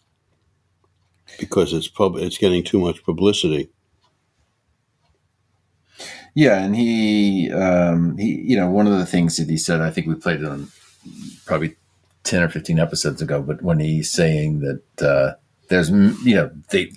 because 1.38 1.72
it's 1.72 1.88
pub 1.88 2.16
it's 2.16 2.38
getting 2.38 2.64
too 2.64 2.80
much 2.80 3.04
publicity. 3.04 3.70
Yeah, 6.34 6.62
and 6.62 6.74
he 6.74 7.52
um, 7.52 8.18
he 8.18 8.40
you 8.40 8.56
know 8.56 8.68
one 8.68 8.88
of 8.88 8.98
the 8.98 9.06
things 9.06 9.36
that 9.36 9.48
he 9.48 9.56
said 9.56 9.80
I 9.80 9.90
think 9.90 10.08
we 10.08 10.14
played 10.16 10.40
it 10.40 10.46
on 10.46 10.72
probably 11.46 11.76
10 12.24 12.42
or 12.42 12.48
15 12.48 12.78
episodes 12.78 13.22
ago, 13.22 13.40
but 13.40 13.62
when 13.62 13.78
he's 13.78 14.10
saying 14.10 14.60
that 14.60 15.02
uh, 15.02 15.34
there's, 15.68 15.90
you 15.90 16.34
know, 16.34 16.50
they 16.70 16.92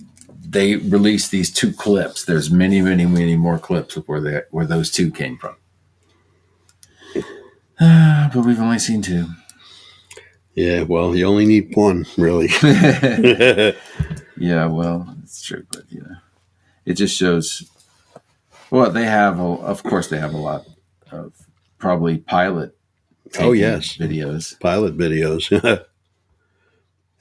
they 0.51 0.75
released 0.75 1.31
these 1.31 1.51
two 1.51 1.71
clips. 1.71 2.25
There's 2.25 2.51
many, 2.51 2.81
many, 2.81 3.05
many 3.05 3.37
more 3.37 3.57
clips 3.57 3.95
of 3.95 4.07
where 4.07 4.19
they, 4.19 4.41
where 4.51 4.65
those 4.65 4.91
two 4.91 5.09
came 5.11 5.37
from. 5.37 5.55
Uh, 7.79 8.29
but 8.33 8.45
we've 8.45 8.59
only 8.59 8.79
seen 8.79 9.01
two. 9.01 9.27
Yeah, 10.53 10.83
well, 10.83 11.15
you 11.15 11.25
only 11.25 11.45
need 11.45 11.75
one, 11.75 12.05
really. 12.17 12.49
yeah, 14.37 14.65
well, 14.65 15.15
it's 15.23 15.41
true, 15.41 15.65
but 15.71 15.83
you 15.89 16.01
know, 16.01 16.17
it 16.85 16.93
just 16.95 17.15
shows. 17.15 17.69
Well, 18.69 18.91
they 18.91 19.05
have, 19.05 19.39
a, 19.39 19.43
of 19.43 19.83
course, 19.83 20.09
they 20.09 20.19
have 20.19 20.33
a 20.33 20.37
lot 20.37 20.65
of 21.11 21.33
probably 21.77 22.17
pilot 22.17 22.75
oh 23.39 23.51
yes, 23.51 23.97
videos, 23.97 24.59
pilot 24.59 24.97
videos. 24.97 25.49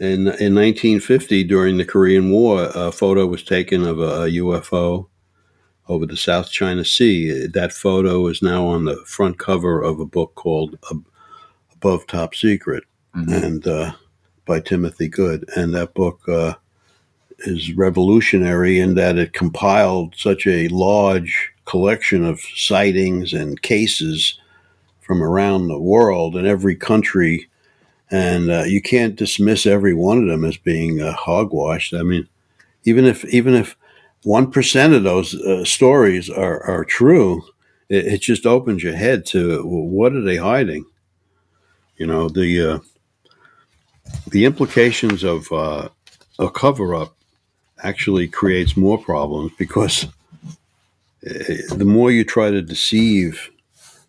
in 0.00 0.20
in 0.26 0.54
1950, 0.54 1.44
during 1.44 1.76
the 1.76 1.84
Korean 1.84 2.30
War, 2.30 2.70
a 2.74 2.90
photo 2.90 3.26
was 3.26 3.42
taken 3.42 3.84
of 3.84 4.00
a, 4.00 4.22
a 4.22 4.30
UFO 4.30 5.06
over 5.88 6.06
the 6.06 6.16
South 6.16 6.50
China 6.50 6.84
Sea. 6.84 7.46
That 7.46 7.72
photo 7.72 8.26
is 8.28 8.40
now 8.42 8.66
on 8.66 8.86
the 8.86 8.96
front 9.06 9.38
cover 9.38 9.82
of 9.82 10.00
a 10.00 10.06
book 10.06 10.34
called 10.36 10.78
Above 11.72 12.06
Top 12.06 12.34
Secret, 12.34 12.84
mm-hmm. 13.14 13.32
and 13.32 13.66
uh, 13.66 13.92
by 14.46 14.60
Timothy 14.60 15.08
Good. 15.08 15.48
And 15.54 15.74
that 15.74 15.92
book 15.92 16.26
uh, 16.26 16.54
is 17.40 17.74
revolutionary 17.74 18.78
in 18.80 18.94
that 18.94 19.18
it 19.18 19.34
compiled 19.34 20.14
such 20.16 20.46
a 20.46 20.68
large 20.68 21.52
collection 21.66 22.24
of 22.24 22.40
sightings 22.40 23.34
and 23.34 23.60
cases 23.60 24.38
from 25.00 25.22
around 25.22 25.68
the 25.68 25.78
world 25.78 26.36
in 26.36 26.46
every 26.46 26.76
country, 26.76 27.49
and 28.11 28.51
uh, 28.51 28.64
you 28.64 28.83
can't 28.83 29.16
dismiss 29.16 29.66
every 29.66 29.94
one 29.94 30.18
of 30.23 30.29
them 30.29 30.44
as 30.44 30.57
being 30.57 31.01
uh, 31.01 31.12
hogwash. 31.12 31.92
I 31.94 32.03
mean, 32.03 32.29
even 32.85 33.05
if 33.05 33.25
even 33.27 33.55
if 33.55 33.77
one 34.25 34.51
percent 34.51 34.94
of 34.94 35.05
those 35.05 35.35
uh, 35.35 35.64
stories 35.64 36.29
are 36.29 36.62
are 36.64 36.85
true, 36.85 37.42
it, 37.88 38.07
it, 38.07 38.20
just 38.20 38.46
opens 38.46 38.83
your 38.83 38.94
head 38.94 39.25
to 39.27 39.64
well, 39.66 39.85
what 39.85 40.12
are 40.12 40.23
they 40.23 40.37
hiding? 40.37 40.85
You 41.96 42.07
know 42.07 42.29
the 42.29 42.68
uh, 42.68 42.79
the 44.29 44.44
implications 44.44 45.23
of 45.23 45.51
uh, 45.53 45.88
a 46.38 46.51
cover 46.51 46.94
up 46.94 47.14
actually 47.83 48.29
creates 48.29 48.77
more 48.77 48.99
problems 48.99 49.53
because 49.59 50.05
uh, 51.27 51.75
the 51.77 51.87
more 51.87 52.11
you 52.11 52.25
try 52.25 52.51
to 52.51 52.61
deceive 52.61 53.51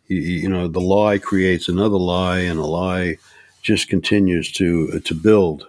you, 0.08 0.18
you 0.18 0.50
know 0.50 0.68
the 0.68 0.82
lie 0.82 1.18
creates 1.18 1.70
another 1.70 1.98
lie 1.98 2.40
and 2.40 2.60
a 2.60 2.66
lie 2.66 3.18
just 3.62 3.90
continues 3.90 4.52
to 4.54 5.00
to 5.00 5.14
build. 5.14 5.68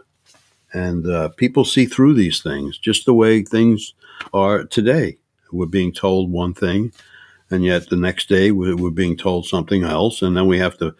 And 0.74 1.06
uh, 1.06 1.28
people 1.30 1.64
see 1.64 1.84
through 1.84 2.14
these 2.14 2.42
things 2.42 2.78
just 2.78 3.04
the 3.04 3.14
way 3.14 3.42
things 3.42 3.94
are 4.32 4.64
today. 4.64 5.18
We're 5.52 5.66
being 5.66 5.92
told 5.92 6.32
one 6.32 6.54
thing 6.54 6.92
and 7.52 7.64
yet 7.64 7.88
the 7.90 7.96
next 7.96 8.28
day 8.28 8.50
we're, 8.50 8.76
we're 8.76 8.90
being 8.90 9.16
told 9.16 9.46
something 9.46 9.84
else. 9.84 10.22
And 10.22 10.36
then 10.36 10.46
we 10.46 10.58
have 10.58 10.78
to 10.78 10.94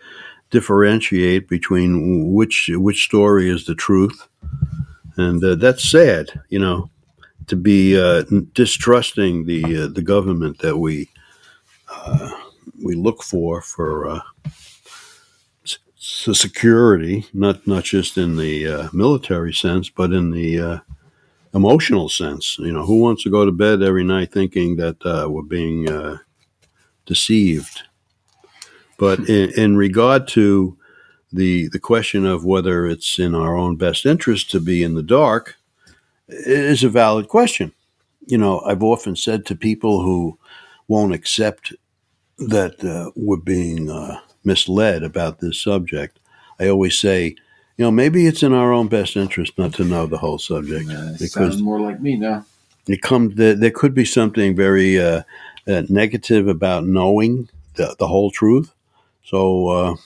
differentiate 0.50 1.48
between 1.48 2.32
which 2.32 2.70
which 2.74 3.04
story 3.04 3.48
is 3.48 3.64
the 3.64 3.74
truth, 3.74 4.28
and 5.16 5.42
uh, 5.42 5.54
that's 5.54 5.90
sad, 5.90 6.40
you 6.50 6.58
know, 6.58 6.90
to 7.46 7.56
be 7.56 7.98
uh, 7.98 8.24
distrusting 8.52 9.46
the 9.46 9.64
uh, 9.64 9.88
the 9.88 10.02
government 10.02 10.58
that 10.58 10.76
we 10.76 11.08
uh, 11.90 12.30
we 12.84 12.94
look 12.94 13.22
for 13.22 13.62
for 13.62 14.22
uh, 16.28 16.32
security, 16.32 17.26
not 17.32 17.66
not 17.66 17.84
just 17.84 18.18
in 18.18 18.36
the 18.36 18.66
uh, 18.66 18.88
military 18.92 19.52
sense, 19.52 19.88
but 19.88 20.12
in 20.12 20.30
the 20.30 20.80
emotional 21.54 22.08
sense. 22.08 22.58
You 22.58 22.72
know, 22.72 22.84
who 22.84 23.00
wants 23.00 23.22
to 23.22 23.30
go 23.30 23.44
to 23.44 23.52
bed 23.52 23.82
every 23.82 24.04
night 24.04 24.32
thinking 24.32 24.76
that 24.76 24.96
we're 25.28 25.42
being 25.42 26.18
deceived? 27.06 27.82
But 28.98 29.20
in, 29.28 29.50
in 29.50 29.76
regard 29.76 30.28
to 30.28 30.76
the 31.32 31.68
the 31.68 31.78
question 31.78 32.26
of 32.26 32.44
whether 32.44 32.86
it's 32.86 33.18
in 33.18 33.34
our 33.34 33.56
own 33.56 33.76
best 33.76 34.06
interest 34.06 34.50
to 34.50 34.60
be 34.60 34.82
in 34.82 34.94
the 34.94 35.02
dark 35.02 35.56
is 36.28 36.84
a 36.84 36.88
valid 36.88 37.28
question. 37.28 37.72
You 38.26 38.38
know, 38.38 38.60
I've 38.60 38.82
often 38.82 39.16
said 39.16 39.46
to 39.46 39.56
people 39.56 40.02
who 40.02 40.38
won't 40.88 41.14
accept 41.14 41.72
that 42.38 42.82
uh, 42.84 43.10
we're 43.16 43.36
being 43.36 43.90
uh, 43.90 44.20
misled 44.44 45.02
about 45.02 45.40
this 45.40 45.60
subject, 45.60 46.18
I 46.58 46.68
always 46.68 46.98
say, 46.98 47.36
you 47.76 47.84
know, 47.84 47.90
maybe 47.90 48.26
it's 48.26 48.42
in 48.42 48.52
our 48.52 48.72
own 48.72 48.88
best 48.88 49.16
interest 49.16 49.56
not 49.58 49.74
to 49.74 49.84
know 49.84 50.06
the 50.06 50.18
whole 50.18 50.38
subject 50.38 50.90
uh, 50.90 51.12
because 51.18 51.60
more 51.60 51.80
like 51.80 52.00
me 52.00 52.16
now. 52.16 52.44
It 52.86 53.02
comes 53.02 53.36
there, 53.36 53.54
there 53.54 53.70
could 53.70 53.94
be 53.94 54.04
something 54.04 54.56
very 54.56 55.00
uh, 55.00 55.22
uh, 55.68 55.82
negative 55.88 56.48
about 56.48 56.84
knowing 56.84 57.48
the, 57.76 57.94
the 57.98 58.08
whole 58.08 58.30
truth. 58.30 58.74
So 59.24 59.68
uh, 59.68 59.96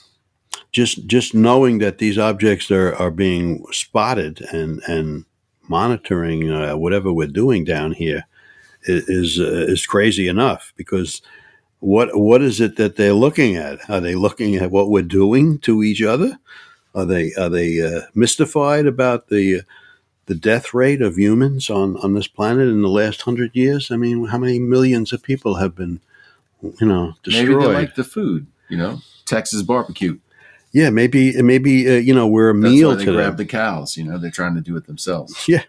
just 0.72 1.07
just 1.07 1.35
knowing 1.35 1.79
that 1.79 1.99
these 1.99 2.18
objects 2.18 2.70
are, 2.70 2.94
are 2.96 3.11
being 3.11 3.64
spotted 3.72 4.42
and 4.53 4.81
and 4.87 5.25
monitoring 5.68 6.51
uh, 6.53 6.77
whatever 6.77 7.12
we're 7.12 7.27
doing 7.27 7.64
down 7.64 7.92
here 7.92 8.25
is 8.87 9.40
uh, 9.40 9.66
is 9.68 9.87
crazy 9.87 10.29
enough 10.29 10.72
because 10.77 11.22
what 11.81 12.17
what 12.17 12.43
is 12.43 12.61
it 12.61 12.77
that 12.77 12.97
they're 12.97 13.12
looking 13.12 13.57
at? 13.57 13.79
Are 13.89 14.01
they 14.01 14.15
looking 14.15 14.57
at 14.57 14.71
what 14.71 14.91
we're 14.91 15.03
doing 15.03 15.59
to 15.61 15.83
each 15.83 16.03
other? 16.03 16.39
Are 16.95 17.05
they 17.05 17.33
are 17.35 17.51
they 17.51 17.81
uh, 17.81 18.03
mystified 18.15 18.87
about 18.87 19.29
the 19.29 19.62
the 20.27 20.35
death 20.35 20.75
rate 20.75 21.03
of 21.03 21.19
humans 21.19 21.71
on, 21.71 21.97
on 21.99 22.15
this 22.15 22.27
planet 22.27 22.69
in 22.69 22.83
the 22.83 22.89
last 22.89 23.23
hundred 23.23 23.55
years? 23.55 23.91
I 23.91 23.97
mean, 23.97 24.27
how 24.27 24.39
many 24.39 24.59
millions 24.59 25.12
of 25.12 25.23
people 25.23 25.57
have 25.57 25.77
been, 25.77 26.01
you 26.62 26.87
know, 26.87 27.15
destroyed? 27.23 27.49
Maybe 27.49 27.61
they 27.61 27.73
like 27.75 27.95
the 27.95 28.05
food, 28.05 28.47
you 28.69 28.77
know, 28.77 29.01
Texas 29.25 29.62
barbecue. 29.62 30.19
Yeah, 30.73 30.91
maybe 30.91 31.41
maybe 31.43 31.89
uh, 31.89 31.99
you 31.99 32.15
know 32.15 32.27
we're 32.27 32.51
a 32.51 32.55
That's 32.55 32.73
meal 32.73 32.89
why 32.91 32.95
they 32.97 33.05
to 33.05 33.12
grab 33.12 33.37
them. 33.37 33.37
the 33.37 33.47
cows. 33.47 33.97
You 33.97 34.05
know, 34.05 34.19
they're 34.19 34.31
trying 34.31 34.55
to 34.57 34.61
do 34.61 34.77
it 34.77 34.87
themselves. 34.87 35.45
Yeah, 35.49 35.62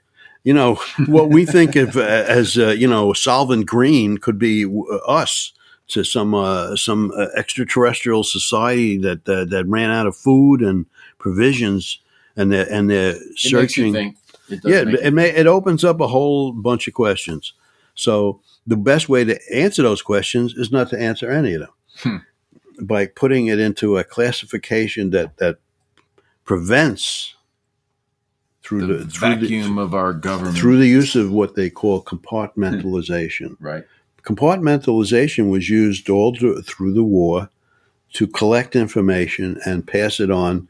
you 0.44 0.54
know 0.54 0.80
what 1.06 1.30
we 1.30 1.46
think 1.46 1.76
of 1.76 1.96
uh, 1.96 2.02
as 2.02 2.58
uh, 2.58 2.70
you 2.70 2.88
know 2.88 3.10
Soylent 3.10 3.66
Green 3.66 4.18
could 4.18 4.40
be 4.40 4.66
uh, 4.66 4.96
us 5.08 5.54
to 5.90 6.04
some 6.04 6.34
uh, 6.34 6.76
some 6.76 7.12
uh, 7.16 7.28
extraterrestrial 7.36 8.24
society 8.24 8.98
that 8.98 9.26
that 9.26 9.66
ran 9.68 9.90
out 9.90 10.08
of 10.08 10.16
food 10.16 10.62
and 10.62 10.86
provisions, 11.18 12.00
and 12.36 12.52
they're 12.52 12.72
and 12.72 12.90
they're 12.90 13.16
It 13.16 13.40
searching. 13.40 13.58
makes 13.62 13.78
you 13.78 13.94
think. 13.94 14.18
It 14.50 14.60
yeah, 14.64 14.84
make 14.84 15.02
it 15.02 15.14
may, 15.14 15.30
it 15.30 15.48
opens 15.48 15.84
up 15.84 16.00
a 16.00 16.08
whole 16.08 16.54
bunch 16.54 16.88
of 16.88 16.94
questions. 16.94 17.54
So 17.96 18.42
the 18.66 18.78
best 18.78 19.10
way 19.10 19.24
to 19.26 19.40
answer 19.54 19.82
those 19.84 20.02
questions 20.02 20.54
is 20.54 20.72
not 20.72 20.90
to 20.92 21.00
answer 21.00 21.30
any 21.32 21.54
of 21.56 21.62
them. 21.62 21.70
Hmm. 21.98 22.18
By 22.86 23.08
putting 23.08 23.48
it 23.48 23.60
into 23.60 23.98
a 23.98 24.04
classification 24.04 25.10
that 25.12 25.38
that 25.38 25.58
prevents 26.46 27.36
through 28.62 28.88
the, 28.88 28.94
the, 28.94 29.06
through 29.06 29.30
the 29.36 29.36
vacuum 29.36 29.78
of 29.78 29.94
our 29.94 30.14
government. 30.14 30.58
through 30.58 30.78
the 30.78 30.88
use 30.88 31.16
of 31.16 31.32
what 31.32 31.56
they 31.56 31.70
call 31.70 32.04
compartmentalization. 32.04 33.56
right. 33.60 33.84
Compartmentalization 34.28 35.50
was 35.50 35.70
used 35.70 36.10
all 36.10 36.36
through, 36.36 36.62
the 36.94 37.04
war 37.04 37.50
to 38.12 38.28
collect 38.28 38.76
information 38.76 39.58
and 39.66 39.88
pass 39.88 40.20
it 40.20 40.30
on 40.30 40.68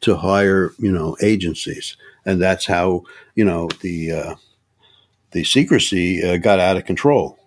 to 0.00 0.16
higher, 0.16 0.72
you 0.80 0.90
know, 0.90 1.16
agencies, 1.22 1.96
and 2.24 2.42
that's 2.42 2.66
how 2.66 3.04
you 3.36 3.44
know 3.44 3.68
the 3.80 4.10
uh, 4.10 4.34
the 5.30 5.44
secrecy 5.44 6.20
uh, 6.20 6.36
got 6.38 6.58
out 6.58 6.76
of 6.76 6.84
control. 6.84 7.38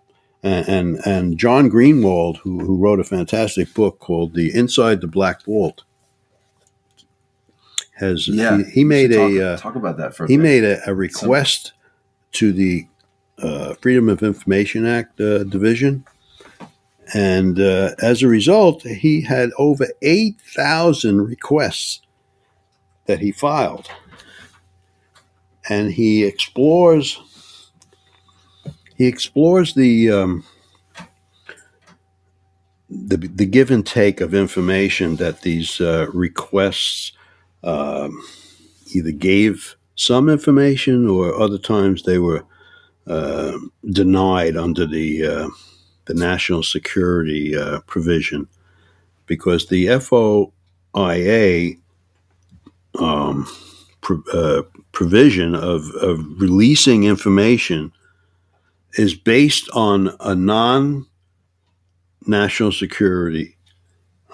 And, 0.41 0.69
and 0.69 0.99
and 1.05 1.37
John 1.37 1.69
Greenewald, 1.69 2.37
who 2.37 2.59
who 2.59 2.77
wrote 2.77 3.01
a 3.01 3.03
fantastic 3.03 3.73
book 3.73 3.99
called 3.99 4.35
"The 4.35 4.55
Inside 4.55 5.01
the 5.01 5.07
Black 5.07 5.43
Vault," 5.43 5.83
has 7.95 8.29
Yeah. 8.29 8.59
he, 8.59 8.63
he 8.63 8.83
made 8.85 9.11
talk, 9.11 9.31
a 9.31 9.53
uh, 9.53 9.57
talk 9.57 9.75
about 9.75 9.97
that 9.97 10.15
for 10.15 10.23
a 10.23 10.27
he 10.29 10.37
bit. 10.37 10.43
made 10.43 10.63
a, 10.63 10.89
a 10.89 10.93
request 10.95 11.73
to 12.33 12.53
the 12.53 12.87
uh, 13.41 13.73
Freedom 13.75 14.09
of 14.09 14.23
Information 14.23 14.85
Act 14.85 15.19
uh, 15.19 15.43
division, 15.43 16.05
and 17.13 17.59
uh, 17.59 17.91
as 18.01 18.21
a 18.21 18.27
result, 18.27 18.83
he 18.83 19.21
had 19.21 19.49
over 19.57 19.87
eight 20.01 20.39
thousand 20.55 21.21
requests 21.21 22.01
that 23.05 23.19
he 23.19 23.31
filed, 23.31 23.89
and 25.69 25.91
he 25.91 26.23
explores 26.23 27.19
he 28.95 29.07
explores 29.07 29.73
the 29.73 30.11
um, 30.11 30.43
the 32.89 33.17
the 33.17 33.45
give 33.45 33.71
and 33.71 33.85
take 33.85 34.21
of 34.21 34.33
information 34.33 35.15
that 35.15 35.41
these 35.41 35.79
uh, 35.79 36.07
requests 36.13 37.13
um, 37.63 38.21
either 38.93 39.11
gave 39.11 39.75
some 39.95 40.29
information 40.29 41.07
or 41.07 41.39
other 41.39 41.57
times 41.57 42.03
they 42.03 42.19
were 42.19 42.45
uh, 43.09 43.57
denied 43.89 44.55
under 44.55 44.85
the 44.85 45.25
uh, 45.25 45.49
the 46.05 46.13
national 46.13 46.63
security 46.63 47.55
uh, 47.55 47.79
provision 47.81 48.47
because 49.25 49.67
the 49.67 49.85
FOIA 49.85 51.79
um, 52.99 53.47
uh, 54.33 54.61
provision 54.91 55.55
of, 55.55 55.85
of 56.01 56.19
releasing 56.41 57.03
information 57.03 57.91
is 58.93 59.13
based 59.13 59.69
on 59.73 60.09
a 60.21 60.33
non 60.33 61.05
national 62.25 62.71
security 62.71 63.55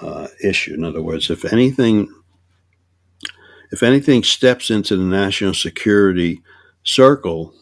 uh, 0.01 0.27
issue. 0.43 0.73
In 0.73 0.83
other 0.83 1.01
words, 1.01 1.29
if 1.29 1.45
anything 1.51 2.09
if 3.71 3.83
anything 3.83 4.23
steps 4.23 4.69
into 4.69 4.95
the 4.95 5.03
national 5.03 5.53
security 5.53 6.41
circle, 6.83 7.53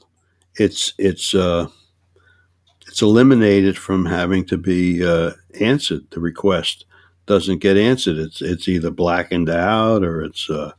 it's 0.58 0.94
it's 0.98 1.34
uh, 1.34 1.68
it's 2.88 3.02
eliminated 3.02 3.78
from 3.78 4.06
having 4.06 4.46
to 4.46 4.58
be 4.58 5.06
uh, 5.06 5.32
answered. 5.60 6.06
The 6.12 6.20
request 6.20 6.86
doesn't 7.26 7.60
get 7.60 7.78
answered. 7.78 8.18
It's 8.18 8.42
it's 8.42 8.68
either 8.68 8.92
blackened 8.92 9.50
out 9.50 10.04
or 10.04 10.24
it's 10.24 10.50
uh, 10.50 10.74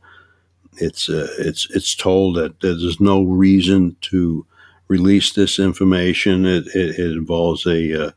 it's 0.77 1.09
uh, 1.09 1.27
it's 1.39 1.69
it's 1.71 1.95
told 1.95 2.35
that 2.35 2.59
there's 2.61 2.99
no 2.99 3.23
reason 3.23 3.95
to 4.01 4.45
release 4.87 5.33
this 5.33 5.59
information. 5.59 6.45
It, 6.45 6.67
it, 6.67 6.99
it 6.99 7.11
involves 7.13 7.65
a, 7.65 8.07
uh, 8.07 8.11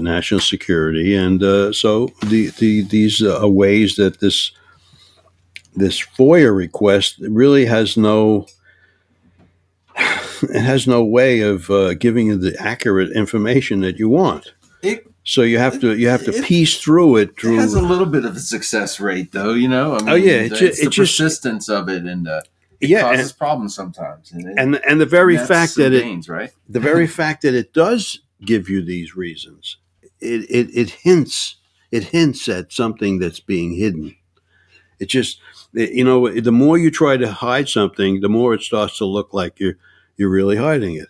national 0.00 0.40
security, 0.40 1.14
and 1.14 1.42
uh, 1.42 1.70
so 1.72 2.08
the, 2.26 2.50
the 2.58 2.82
these 2.82 3.22
are 3.22 3.46
ways 3.46 3.96
that 3.96 4.20
this 4.20 4.52
this 5.74 6.00
FOIA 6.00 6.56
request 6.56 7.16
really 7.20 7.66
has 7.66 7.96
no 7.96 8.46
it 9.98 10.60
has 10.62 10.86
no 10.86 11.04
way 11.04 11.40
of 11.40 11.70
uh, 11.70 11.94
giving 11.94 12.26
you 12.28 12.36
the 12.36 12.56
accurate 12.60 13.10
information 13.12 13.80
that 13.80 13.98
you 13.98 14.08
want. 14.08 14.52
It, 14.82 15.06
So 15.24 15.42
you 15.42 15.58
have 15.58 15.80
to 15.80 15.96
you 15.96 16.08
have 16.08 16.24
to 16.24 16.34
It- 16.34 16.44
piece 16.44 16.78
through 16.78 17.16
it 17.16 17.30
it 17.30 17.40
through. 17.40 17.56
has 17.56 17.74
a 17.74 17.80
little 17.80 18.06
bit 18.06 18.24
of 18.24 18.36
a 18.36 18.40
success 18.40 19.00
rate, 19.00 19.32
though. 19.32 19.54
You 19.54 19.68
know, 19.68 19.94
I 19.96 19.98
mean, 20.00 20.08
Oh, 20.10 20.14
yeah, 20.14 20.32
it 20.42 20.48
the, 20.50 20.66
it's 20.66 20.78
it 20.80 20.84
the 20.84 20.90
just- 20.90 21.18
persistence 21.18 21.68
of 21.68 21.88
it, 21.88 22.04
and 22.04 22.28
uh, 22.28 22.40
it 22.80 22.90
yeah, 22.90 23.00
causes 23.02 23.30
and, 23.30 23.38
problems 23.38 23.74
sometimes. 23.74 24.32
And, 24.32 24.46
it, 24.46 24.54
and 24.58 24.76
and 24.88 25.00
the 25.00 25.06
very 25.06 25.38
fact 25.38 25.76
that 25.76 25.92
it 25.92 26.28
right? 26.28 26.50
the 26.68 26.80
very 26.80 27.06
fact 27.20 27.42
that 27.42 27.54
it 27.54 27.72
does 27.72 28.20
give 28.44 28.68
you 28.68 28.82
these 28.84 29.16
reasons, 29.16 29.78
it, 30.20 30.42
it, 30.50 30.70
it 30.74 30.90
hints 30.90 31.56
it 31.90 32.04
hints 32.04 32.48
at 32.48 32.72
something 32.72 33.18
that's 33.18 33.40
being 33.40 33.74
hidden. 33.76 34.14
It 35.00 35.06
just 35.08 35.38
it- 35.38 35.42
you 35.76 36.04
know 36.04 36.28
the 36.28 36.52
more 36.52 36.78
you 36.78 36.90
try 36.90 37.16
to 37.16 37.30
hide 37.30 37.68
something, 37.68 38.20
the 38.20 38.28
more 38.28 38.54
it 38.54 38.62
starts 38.62 38.98
to 38.98 39.04
look 39.04 39.34
like 39.34 39.60
you're 39.60 39.76
you're 40.16 40.30
really 40.30 40.56
hiding 40.56 40.96
it 40.96 41.08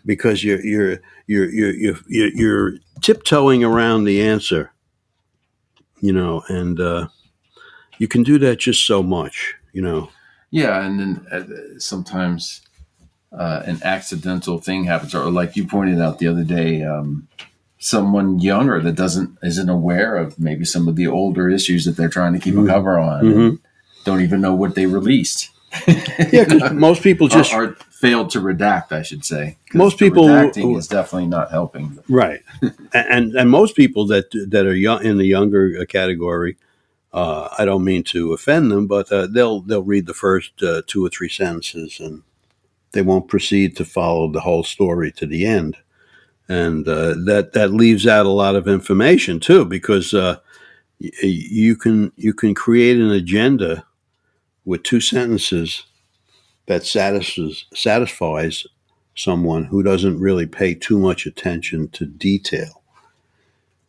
because 0.06 0.44
you're 0.44 0.64
you're 0.64 1.00
you're 1.26 1.50
you're 1.50 1.74
you're, 1.74 1.96
you're, 2.06 2.30
you're 2.34 2.72
tiptoeing 3.00 3.64
around 3.64 4.04
the 4.04 4.22
answer. 4.22 4.72
You 6.00 6.12
know, 6.12 6.42
and 6.48 6.78
uh, 6.78 7.08
you 7.98 8.06
can 8.06 8.22
do 8.22 8.38
that 8.38 8.58
just 8.58 8.86
so 8.86 9.02
much. 9.02 9.54
You 9.72 9.82
know. 9.82 10.10
Yeah, 10.50 10.84
and 10.84 11.00
then 11.00 11.26
uh, 11.32 11.78
sometimes 11.78 12.62
uh, 13.32 13.62
an 13.66 13.80
accidental 13.82 14.58
thing 14.58 14.84
happens, 14.84 15.14
or 15.14 15.30
like 15.30 15.56
you 15.56 15.66
pointed 15.66 16.00
out 16.00 16.18
the 16.18 16.28
other 16.28 16.44
day, 16.44 16.84
um, 16.84 17.26
someone 17.78 18.38
younger 18.38 18.80
that 18.80 18.94
doesn't 18.94 19.38
isn't 19.42 19.68
aware 19.68 20.16
of 20.16 20.38
maybe 20.38 20.64
some 20.64 20.88
of 20.88 20.96
the 20.96 21.06
older 21.06 21.48
issues 21.48 21.84
that 21.84 21.96
they're 21.96 22.08
trying 22.08 22.32
to 22.32 22.38
keep 22.38 22.54
mm-hmm. 22.54 22.68
a 22.68 22.72
cover 22.72 22.98
on 22.98 23.24
mm-hmm. 23.24 23.56
Don't 24.06 24.22
even 24.22 24.40
know 24.40 24.54
what 24.54 24.74
they 24.74 24.86
released. 24.86 25.50
Yeah 26.32 26.44
because 26.44 26.72
most 26.72 27.02
people 27.02 27.28
just 27.28 27.52
or, 27.52 27.64
or, 27.64 27.76
failed 27.90 28.30
to 28.30 28.40
redact 28.40 28.92
i 28.92 29.02
should 29.02 29.24
say. 29.24 29.58
Most 29.74 29.98
people 29.98 30.24
redacting 30.24 30.78
is 30.78 30.88
definitely 30.88 31.28
not 31.28 31.50
helping. 31.50 31.98
Right. 32.08 32.40
And 32.94 33.34
and 33.34 33.50
most 33.50 33.76
people 33.76 34.06
that 34.06 34.30
that 34.48 34.64
are 34.64 34.74
young 34.74 35.04
in 35.04 35.18
the 35.18 35.26
younger 35.26 35.84
category 35.84 36.56
uh, 37.16 37.48
I 37.58 37.64
don't 37.64 37.82
mean 37.82 38.04
to 38.04 38.34
offend 38.34 38.70
them, 38.70 38.86
but 38.86 39.10
uh, 39.10 39.26
they'll 39.26 39.62
they'll 39.62 39.82
read 39.82 40.06
the 40.06 40.12
first 40.12 40.62
uh, 40.62 40.82
two 40.86 41.04
or 41.04 41.08
three 41.08 41.30
sentences 41.30 41.98
and 41.98 42.22
they 42.92 43.00
won't 43.00 43.28
proceed 43.28 43.74
to 43.76 43.86
follow 43.86 44.30
the 44.30 44.40
whole 44.40 44.62
story 44.62 45.12
to 45.12 45.26
the 45.26 45.46
end. 45.46 45.78
And 46.46 46.86
uh, 46.86 47.14
that 47.24 47.54
that 47.54 47.72
leaves 47.72 48.06
out 48.06 48.26
a 48.26 48.30
lot 48.30 48.54
of 48.54 48.68
information 48.68 49.40
too 49.40 49.64
because 49.64 50.12
uh, 50.12 50.36
y- 51.00 51.10
you 51.22 51.74
can 51.74 52.12
you 52.16 52.34
can 52.34 52.54
create 52.54 52.98
an 52.98 53.10
agenda 53.10 53.85
with 54.66 54.82
two 54.82 55.00
sentences 55.00 55.84
that 56.66 56.84
satisfies 56.84 57.64
satisfies 57.74 58.66
someone 59.14 59.64
who 59.64 59.82
doesn't 59.82 60.20
really 60.20 60.46
pay 60.46 60.74
too 60.74 60.98
much 60.98 61.24
attention 61.24 61.88
to 61.88 62.04
detail 62.04 62.82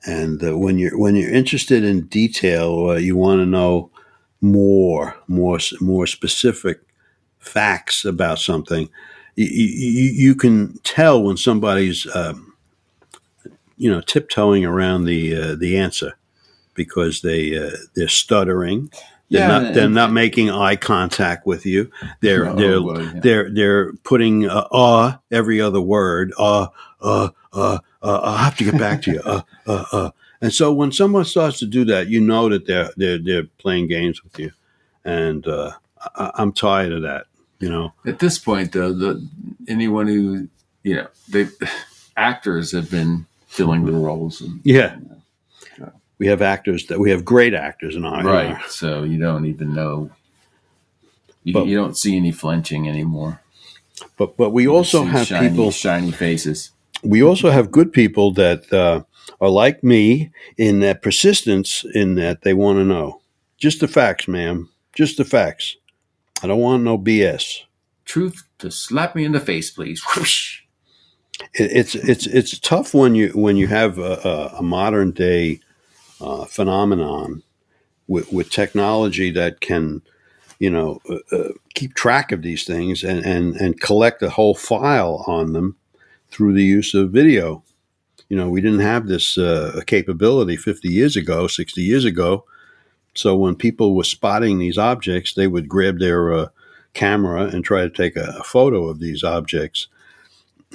and 0.06 0.42
uh, 0.42 0.58
when 0.58 0.78
you're 0.78 0.98
when 0.98 1.16
you're 1.16 1.34
interested 1.34 1.84
in 1.84 2.08
detail 2.08 2.92
uh, 2.92 2.96
you 2.96 3.18
want 3.18 3.42
to 3.42 3.46
know 3.46 3.92
more 4.40 5.18
more 5.28 5.60
more 5.82 6.08
specific 6.08 6.80
facts 7.40 8.06
about 8.06 8.40
something 8.40 8.88
you, 9.36 9.46
you, 9.46 10.12
you 10.13 10.36
can 10.36 10.78
tell 10.84 11.22
when 11.22 11.38
somebody's 11.38 12.08
um, 12.16 12.56
you 13.78 13.90
know 13.90 14.02
tiptoeing 14.02 14.66
around 14.66 15.06
the 15.06 15.36
uh, 15.36 15.56
the 15.56 15.78
answer 15.78 16.18
because 16.74 17.22
they 17.22 17.58
uh, 17.58 17.76
they're 17.96 18.08
stuttering. 18.08 18.92
They're 19.30 19.42
yeah, 19.42 19.60
not. 19.60 19.74
They're 19.74 19.90
not 19.90 20.12
making 20.12 20.50
eye 20.50 20.78
contact 20.78 21.46
with 21.46 21.66
you. 21.66 21.92
They're 22.22 22.48
oh, 22.48 22.56
they're 22.56 22.82
well, 22.82 23.02
yeah. 23.02 23.20
they're 23.22 23.50
they're 23.50 23.94
putting 24.04 24.50
uh, 24.50 24.68
uh 24.72 25.18
every 25.32 25.60
other 25.60 25.82
word. 25.82 26.34
Uh, 26.38 26.68
uh 27.02 27.30
uh 27.52 27.80
uh. 28.02 28.22
I 28.24 28.44
have 28.44 28.58
to 28.58 28.63
get 28.63 28.78
back 28.78 29.02
to 29.04 29.13
you. 29.13 29.22
Uh 29.26 29.42
uh 29.66 29.86
uh. 29.92 30.12
And 30.40 30.54
so 30.54 30.72
when 30.72 30.92
someone 30.92 31.26
starts 31.26 31.60
to 31.60 31.66
do 31.66 31.84
that, 31.86 32.08
you 32.08 32.22
know 32.22 32.48
that 32.50 32.68
they're 32.68 32.90
they're 32.96 33.18
they're 33.18 33.44
playing 33.58 33.88
games 33.88 34.24
with 34.24 34.40
you, 34.40 34.52
and 35.04 35.46
uh, 35.46 35.72
I, 36.16 36.32
I'm 36.36 36.54
tired 36.54 36.94
of 36.94 37.02
that. 37.02 37.26
You 37.60 37.70
know. 37.70 37.94
At 38.06 38.20
this 38.20 38.38
point, 38.38 38.72
though, 38.72 38.94
the 38.94 39.28
anyone 39.68 40.08
who 40.08 40.48
you 40.84 40.96
know 40.96 41.08
they 41.28 41.48
actors 42.16 42.72
have 42.72 42.90
been 42.90 43.26
filling 43.48 43.86
the 43.86 43.92
roles. 43.92 44.40
And, 44.42 44.62
yeah. 44.63 44.96
You 44.96 45.10
know, 45.10 45.16
we 46.19 46.27
have 46.27 46.41
actors 46.41 46.88
that 46.88 46.99
we 46.99 47.12
have 47.12 47.23
great 47.23 47.53
actors 47.53 47.95
in 47.95 48.06
our 48.06 48.23
right. 48.23 48.56
Our, 48.56 48.69
so 48.69 49.03
you 49.03 49.19
don't 49.19 49.45
even 49.45 49.73
know. 49.73 50.12
You, 51.43 51.53
but, 51.53 51.67
you, 51.67 51.77
don't 51.77 51.97
see 51.97 52.17
any 52.17 52.32
flinching 52.32 52.89
anymore. 52.89 53.41
But 54.17 54.38
but 54.38 54.49
we 54.51 54.63
you 54.63 54.75
also 54.75 55.03
have 55.03 55.27
shiny, 55.27 55.49
people 55.49 55.71
shiny 55.71 56.12
faces. 56.12 56.71
We 57.03 57.23
also 57.23 57.51
have 57.51 57.71
good 57.71 57.93
people 57.93 58.32
that 58.34 58.71
uh, 58.73 59.03
are 59.39 59.49
like 59.49 59.84
me 59.84 60.32
in 60.58 60.80
that 60.82 61.01
persistence 61.01 61.86
in 61.93 62.15
that 62.15 62.41
they 62.41 62.53
want 62.53 62.80
to 62.80 62.84
know 62.84 63.21
just 63.58 63.80
the 63.80 63.88
facts, 63.88 64.27
ma'am, 64.27 64.69
just 64.93 65.17
the 65.17 65.25
facts. 65.25 65.77
I 66.43 66.47
don't 66.47 66.60
want 66.60 66.84
no 66.84 66.97
BS. 66.97 67.63
Truth 68.06 68.43
to 68.60 68.71
slap 68.71 69.15
me 69.15 69.25
in 69.25 69.32
the 69.32 69.39
face, 69.39 69.71
please. 69.71 70.01
Whoosh 70.15 70.62
it's 71.53 71.95
it's 71.95 72.25
it's 72.27 72.60
tough 72.60 72.93
when 72.93 73.15
you 73.15 73.30
when 73.30 73.58
you 73.58 73.67
have 73.67 73.97
a, 73.99 74.53
a 74.58 74.63
modern 74.63 75.12
day 75.12 75.60
uh, 76.21 76.45
phenomenon 76.45 77.43
with, 78.08 78.32
with 78.32 78.49
technology 78.49 79.32
that 79.32 79.60
can 79.62 80.01
you 80.60 80.69
know 80.69 80.99
uh, 81.10 81.36
uh, 81.36 81.49
keep 81.75 81.93
track 81.93 82.32
of 82.32 82.41
these 82.41 82.63
things 82.63 83.03
and, 83.03 83.25
and 83.25 83.56
and 83.56 83.82
collect 83.82 84.21
a 84.23 84.30
whole 84.30 84.56
file 84.56 85.23
on 85.27 85.53
them 85.53 85.75
through 86.30 86.53
the 86.53 86.63
use 86.63 86.93
of 86.93 87.12
video. 87.12 87.63
You 88.30 88.36
know, 88.36 88.49
we 88.49 88.60
didn't 88.60 88.80
have 88.80 89.08
this 89.08 89.38
uh, 89.38 89.82
capability 89.88 90.58
50 90.58 90.89
years 90.89 91.15
ago, 91.15 91.47
60 91.47 91.82
years 91.82 92.03
ago. 92.03 92.43
So 93.13 93.36
when 93.38 93.56
people 93.56 93.95
were 93.95 94.03
spotting 94.03 94.60
these 94.60 94.77
objects, 94.77 95.34
they 95.34 95.47
would 95.47 95.69
grab 95.69 95.99
their 95.99 96.34
uh, 96.34 96.47
camera 96.93 97.43
and 97.43 97.63
try 97.63 97.82
to 97.82 97.89
take 97.89 98.17
a, 98.17 98.36
a 98.39 98.43
photo 98.43 98.88
of 98.88 98.99
these 98.99 99.23
objects 99.23 99.88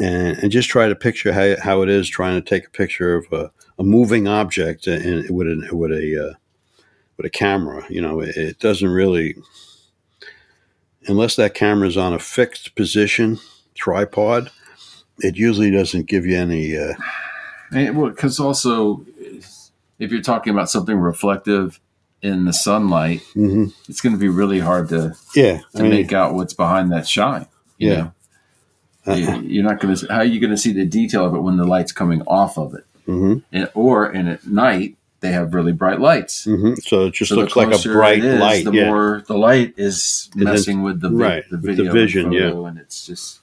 and, 0.00 0.38
and 0.38 0.50
just 0.50 0.70
try 0.70 0.88
to 0.88 0.94
picture 0.94 1.32
how, 1.32 1.56
how 1.62 1.82
it 1.82 1.90
is 1.90 2.08
trying 2.08 2.42
to 2.42 2.48
take 2.48 2.66
a 2.66 2.70
picture 2.70 3.14
of 3.14 3.26
a, 3.32 3.50
a 3.78 3.82
moving 3.82 4.28
object 4.28 4.86
and 4.86 5.28
with 5.30 5.48
a 5.48 5.68
with 5.72 5.92
a 5.92 6.28
uh, 6.28 6.34
with 7.16 7.26
a 7.26 7.30
camera. 7.30 7.84
You 7.88 8.02
know, 8.02 8.20
it, 8.20 8.36
it, 8.36 8.58
doesn't 8.58 8.88
really 8.88 9.36
unless 11.06 11.36
that 11.36 11.54
camera 11.54 11.88
is 11.88 11.96
on 11.96 12.12
a 12.12 12.18
fixed 12.18 12.74
position 12.74 13.38
tripod. 13.74 14.50
It 15.18 15.36
usually 15.36 15.70
doesn't 15.70 16.06
give 16.06 16.26
you 16.26 16.36
any. 16.36 16.76
Uh, 16.76 16.94
and, 17.70 17.96
well, 17.96 18.10
because 18.10 18.40
also, 18.40 19.04
if 19.98 20.10
you're 20.10 20.22
talking 20.22 20.52
about 20.52 20.70
something 20.70 20.96
reflective 20.96 21.80
in 22.22 22.44
the 22.44 22.52
sunlight, 22.52 23.20
mm-hmm. 23.34 23.66
it's 23.88 24.00
going 24.00 24.14
to 24.14 24.18
be 24.18 24.28
really 24.28 24.60
hard 24.60 24.88
to 24.90 25.14
yeah 25.34 25.58
to 25.74 25.78
I 25.78 25.82
mean, 25.82 25.90
make 25.90 26.12
out 26.12 26.34
what's 26.34 26.54
behind 26.54 26.92
that 26.92 27.06
shine. 27.06 27.46
yeah. 27.78 27.94
Know? 27.94 28.12
Uh-huh. 29.04 29.40
You're 29.42 29.64
not 29.64 29.80
going 29.80 29.96
to. 29.96 30.06
How 30.06 30.18
are 30.18 30.24
you 30.24 30.38
going 30.38 30.52
to 30.52 30.56
see 30.56 30.72
the 30.72 30.84
detail 30.84 31.26
of 31.26 31.34
it 31.34 31.40
when 31.40 31.56
the 31.56 31.64
light's 31.64 31.90
coming 31.90 32.22
off 32.22 32.56
of 32.56 32.74
it? 32.74 32.84
Mm-hmm. 33.06 33.38
And, 33.52 33.70
or 33.74 34.06
and 34.06 34.28
at 34.28 34.46
night 34.46 34.96
they 35.20 35.32
have 35.32 35.54
really 35.54 35.72
bright 35.72 36.00
lights. 36.00 36.46
Mm-hmm. 36.46 36.74
So 36.82 37.06
it 37.06 37.14
just 37.14 37.30
so 37.30 37.36
looks 37.36 37.56
like 37.56 37.72
a 37.72 37.78
bright 37.88 38.22
is, 38.22 38.40
light. 38.40 38.64
The 38.64 38.72
yeah. 38.72 38.86
more 38.86 39.24
the 39.26 39.38
light 39.38 39.74
is 39.76 40.30
messing 40.34 40.82
with 40.82 41.00
the 41.00 41.08
vi- 41.08 41.24
right 41.24 41.44
the 41.50 41.56
video, 41.56 41.84
the 41.86 41.90
vision, 41.92 42.26
and 42.26 42.34
yeah, 42.34 42.66
and 42.68 42.78
it's 42.78 43.06
just. 43.06 43.40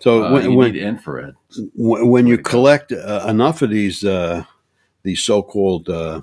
So 0.00 0.24
uh, 0.24 0.32
when, 0.32 0.54
when 0.54 0.76
infrared, 0.76 1.34
when, 1.74 2.08
when 2.08 2.26
you 2.26 2.38
collect 2.38 2.90
uh, 2.90 3.26
enough 3.28 3.60
of 3.60 3.68
these 3.70 4.02
uh, 4.02 4.44
these 5.02 5.22
so-called 5.22 5.90
uh, 5.90 6.22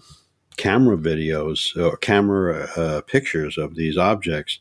camera 0.58 0.98
videos 0.98 1.78
or 1.78 1.96
camera 1.98 2.68
uh, 2.76 3.02
pictures 3.02 3.58
of 3.58 3.76
these 3.76 3.96
objects, 3.96 4.60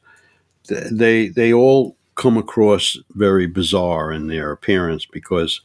they 0.68 1.28
they 1.28 1.52
all 1.52 1.96
come 2.14 2.36
across 2.36 2.98
very 3.14 3.46
bizarre 3.46 4.12
in 4.12 4.26
their 4.26 4.52
appearance 4.52 5.06
because 5.06 5.62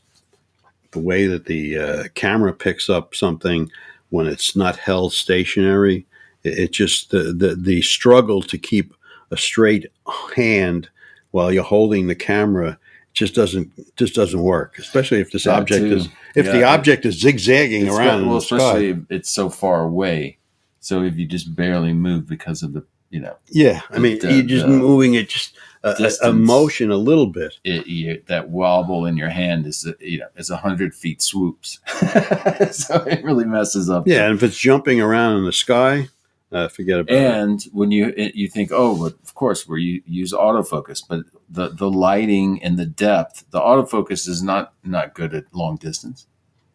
the 0.92 1.00
way 1.00 1.28
that 1.28 1.46
the 1.46 1.78
uh, 1.78 2.04
camera 2.16 2.54
picks 2.54 2.89
up 2.89 3.16
something 3.16 3.72
when 4.10 4.28
it's 4.28 4.56
not 4.56 4.76
held 4.78 5.14
stationary, 5.14 6.06
it, 6.44 6.60
it 6.60 6.72
just 6.72 7.12
the, 7.12 7.34
the 7.34 7.56
the 7.56 7.82
struggle 7.82 8.42
to 8.44 8.58
keep 8.58 8.94
a 9.32 9.38
straight 9.38 9.92
hand 10.36 10.89
while 11.32 11.52
you're 11.52 11.64
holding 11.64 12.08
the 12.08 12.16
camera 12.16 12.78
just 13.14 13.36
doesn't 13.36 13.72
just 13.96 14.16
doesn't 14.16 14.42
work. 14.42 14.78
Especially 14.78 15.20
if 15.20 15.32
this 15.32 15.46
that 15.46 15.60
object 15.60 15.86
too. 15.86 15.96
is 15.96 16.10
if 16.36 16.46
yeah, 16.46 16.52
the 16.52 16.64
object 16.64 17.06
is 17.06 17.20
zigzagging 17.20 17.89
around. 17.89 18.28
well, 18.28 18.38
especially 18.38 18.94
sky. 18.94 19.02
it's 19.10 19.30
so 19.30 19.50
far 19.50 19.84
away. 19.84 20.38
So 20.80 21.04
if 21.04 21.18
you 21.18 21.26
just 21.26 21.56
barely 21.56 21.94
move 21.94 22.28
because 22.28 22.64
of 22.64 22.74
the 22.74 22.86
you 23.10 23.20
know. 23.20 23.36
Yeah, 23.50 23.82
I 23.89 24.00
mean, 24.00 24.20
the, 24.20 24.34
you're 24.34 24.44
just 24.44 24.66
the, 24.66 24.72
moving 24.72 25.14
it 25.14 25.30
just 25.30 25.56
a, 25.84 26.12
a, 26.24 26.34
motion 26.34 26.92
a 26.92 26.98
little 26.98 27.28
bit. 27.28 27.60
It, 27.64 27.88
you, 27.88 28.22
that 28.28 28.50
wobble 28.50 29.06
in 29.06 29.18
your 29.18 29.30
hand 29.30 29.66
is 29.66 29.88
you 30.00 30.20
know 30.20 30.28
is 30.36 30.50
a 30.50 30.58
hundred 30.58 30.94
feet 30.94 31.22
swoops, 31.22 31.80
so 32.72 33.04
it 33.04 33.24
really 33.24 33.46
messes 33.46 33.90
up. 33.90 34.08
Yeah, 34.08 34.26
and 34.26 34.36
if 34.36 34.44
it's 34.44 34.58
jumping 34.58 35.02
around 35.02 35.38
in 35.38 35.46
the 35.46 35.52
sky, 35.52 36.10
uh, 36.52 36.68
forget 36.68 37.00
about 37.00 37.16
and 37.16 37.62
it. 37.62 37.66
And 37.66 37.74
when 37.74 37.92
you 37.92 38.14
you 38.16 38.48
think, 38.48 38.72
oh, 38.72 38.94
well, 38.94 39.08
of 39.08 39.34
course, 39.34 39.68
where 39.68 39.78
you 39.78 40.02
use 40.06 40.34
autofocus, 40.34 41.02
but 41.08 41.26
the 41.50 41.70
the 41.70 41.90
lighting 41.90 42.62
and 42.62 42.78
the 42.78 42.86
depth, 42.86 43.46
the 43.52 43.60
autofocus 43.60 44.28
is 44.28 44.44
not 44.44 44.74
not 44.84 45.14
good 45.14 45.34
at 45.34 45.46
long 45.54 45.78
distance. 45.78 46.28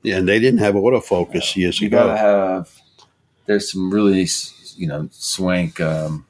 Yeah, 0.03 0.17
and 0.17 0.29
they 0.29 0.39
didn't 0.39 0.61
have 0.61 0.75
autofocus 0.75 1.57
years 1.57 1.81
you 1.81 1.89
ago. 1.89 2.01
You 2.01 2.07
gotta 2.07 2.19
have. 2.19 2.81
There's 3.47 3.71
some 3.71 3.93
really 3.93 4.27
you 4.77 4.89
know 4.89 5.09
swank 5.13 5.81
um, 5.81 6.26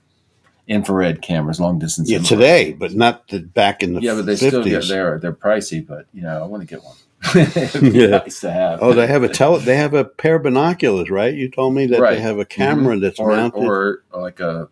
infrared 0.67 1.23
cameras, 1.23 1.61
long 1.61 1.79
distance. 1.79 2.11
Yeah, 2.11 2.19
infrared. 2.19 2.41
today, 2.41 2.73
but 2.73 2.95
not 2.95 3.29
the, 3.29 3.41
back 3.41 3.83
in 3.83 3.95
the 3.95 4.01
yeah, 4.01 4.15
but 4.15 4.27
they 4.27 4.35
50s. 4.35 4.49
still 4.49 4.65
get 4.65 4.89
they're 4.89 5.19
they're 5.19 5.33
pricey, 5.33 5.87
but 5.87 6.07
you 6.13 6.23
know 6.23 6.43
I 6.43 6.47
want 6.47 6.63
to 6.63 6.67
get 6.67 6.83
one. 6.83 6.97
yeah. 7.95 8.19
nice 8.19 8.41
to 8.41 8.51
have. 8.51 8.83
Oh, 8.83 8.93
they 8.93 9.07
have 9.07 9.23
a 9.23 9.29
tele. 9.29 9.61
They 9.61 9.77
have 9.77 9.95
a 9.95 10.05
pair 10.05 10.37
of 10.37 10.43
binoculars, 10.43 11.11
right? 11.11 11.35
You 11.35 11.51
told 11.51 11.75
me 11.75 11.87
that 11.87 12.01
right. 12.01 12.17
they 12.17 12.21
have 12.21 12.39
a 12.39 12.45
camera 12.45 12.95
mm-hmm. 12.95 13.03
that's 13.03 13.19
or, 13.19 13.31
mounted, 13.31 13.65
or 13.65 14.03
like 14.13 14.41
a 14.41 14.69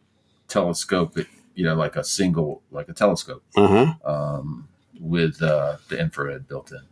telescope. 0.48 1.18
You 1.54 1.64
know, 1.64 1.74
like 1.74 1.96
a 1.96 2.02
single, 2.02 2.62
like 2.72 2.88
a 2.88 2.92
telescope, 2.92 3.44
uh-huh. 3.56 3.94
um, 4.04 4.68
with 5.00 5.40
uh, 5.40 5.76
the 5.88 6.00
infrared 6.00 6.48
built 6.48 6.72
in. 6.72 6.82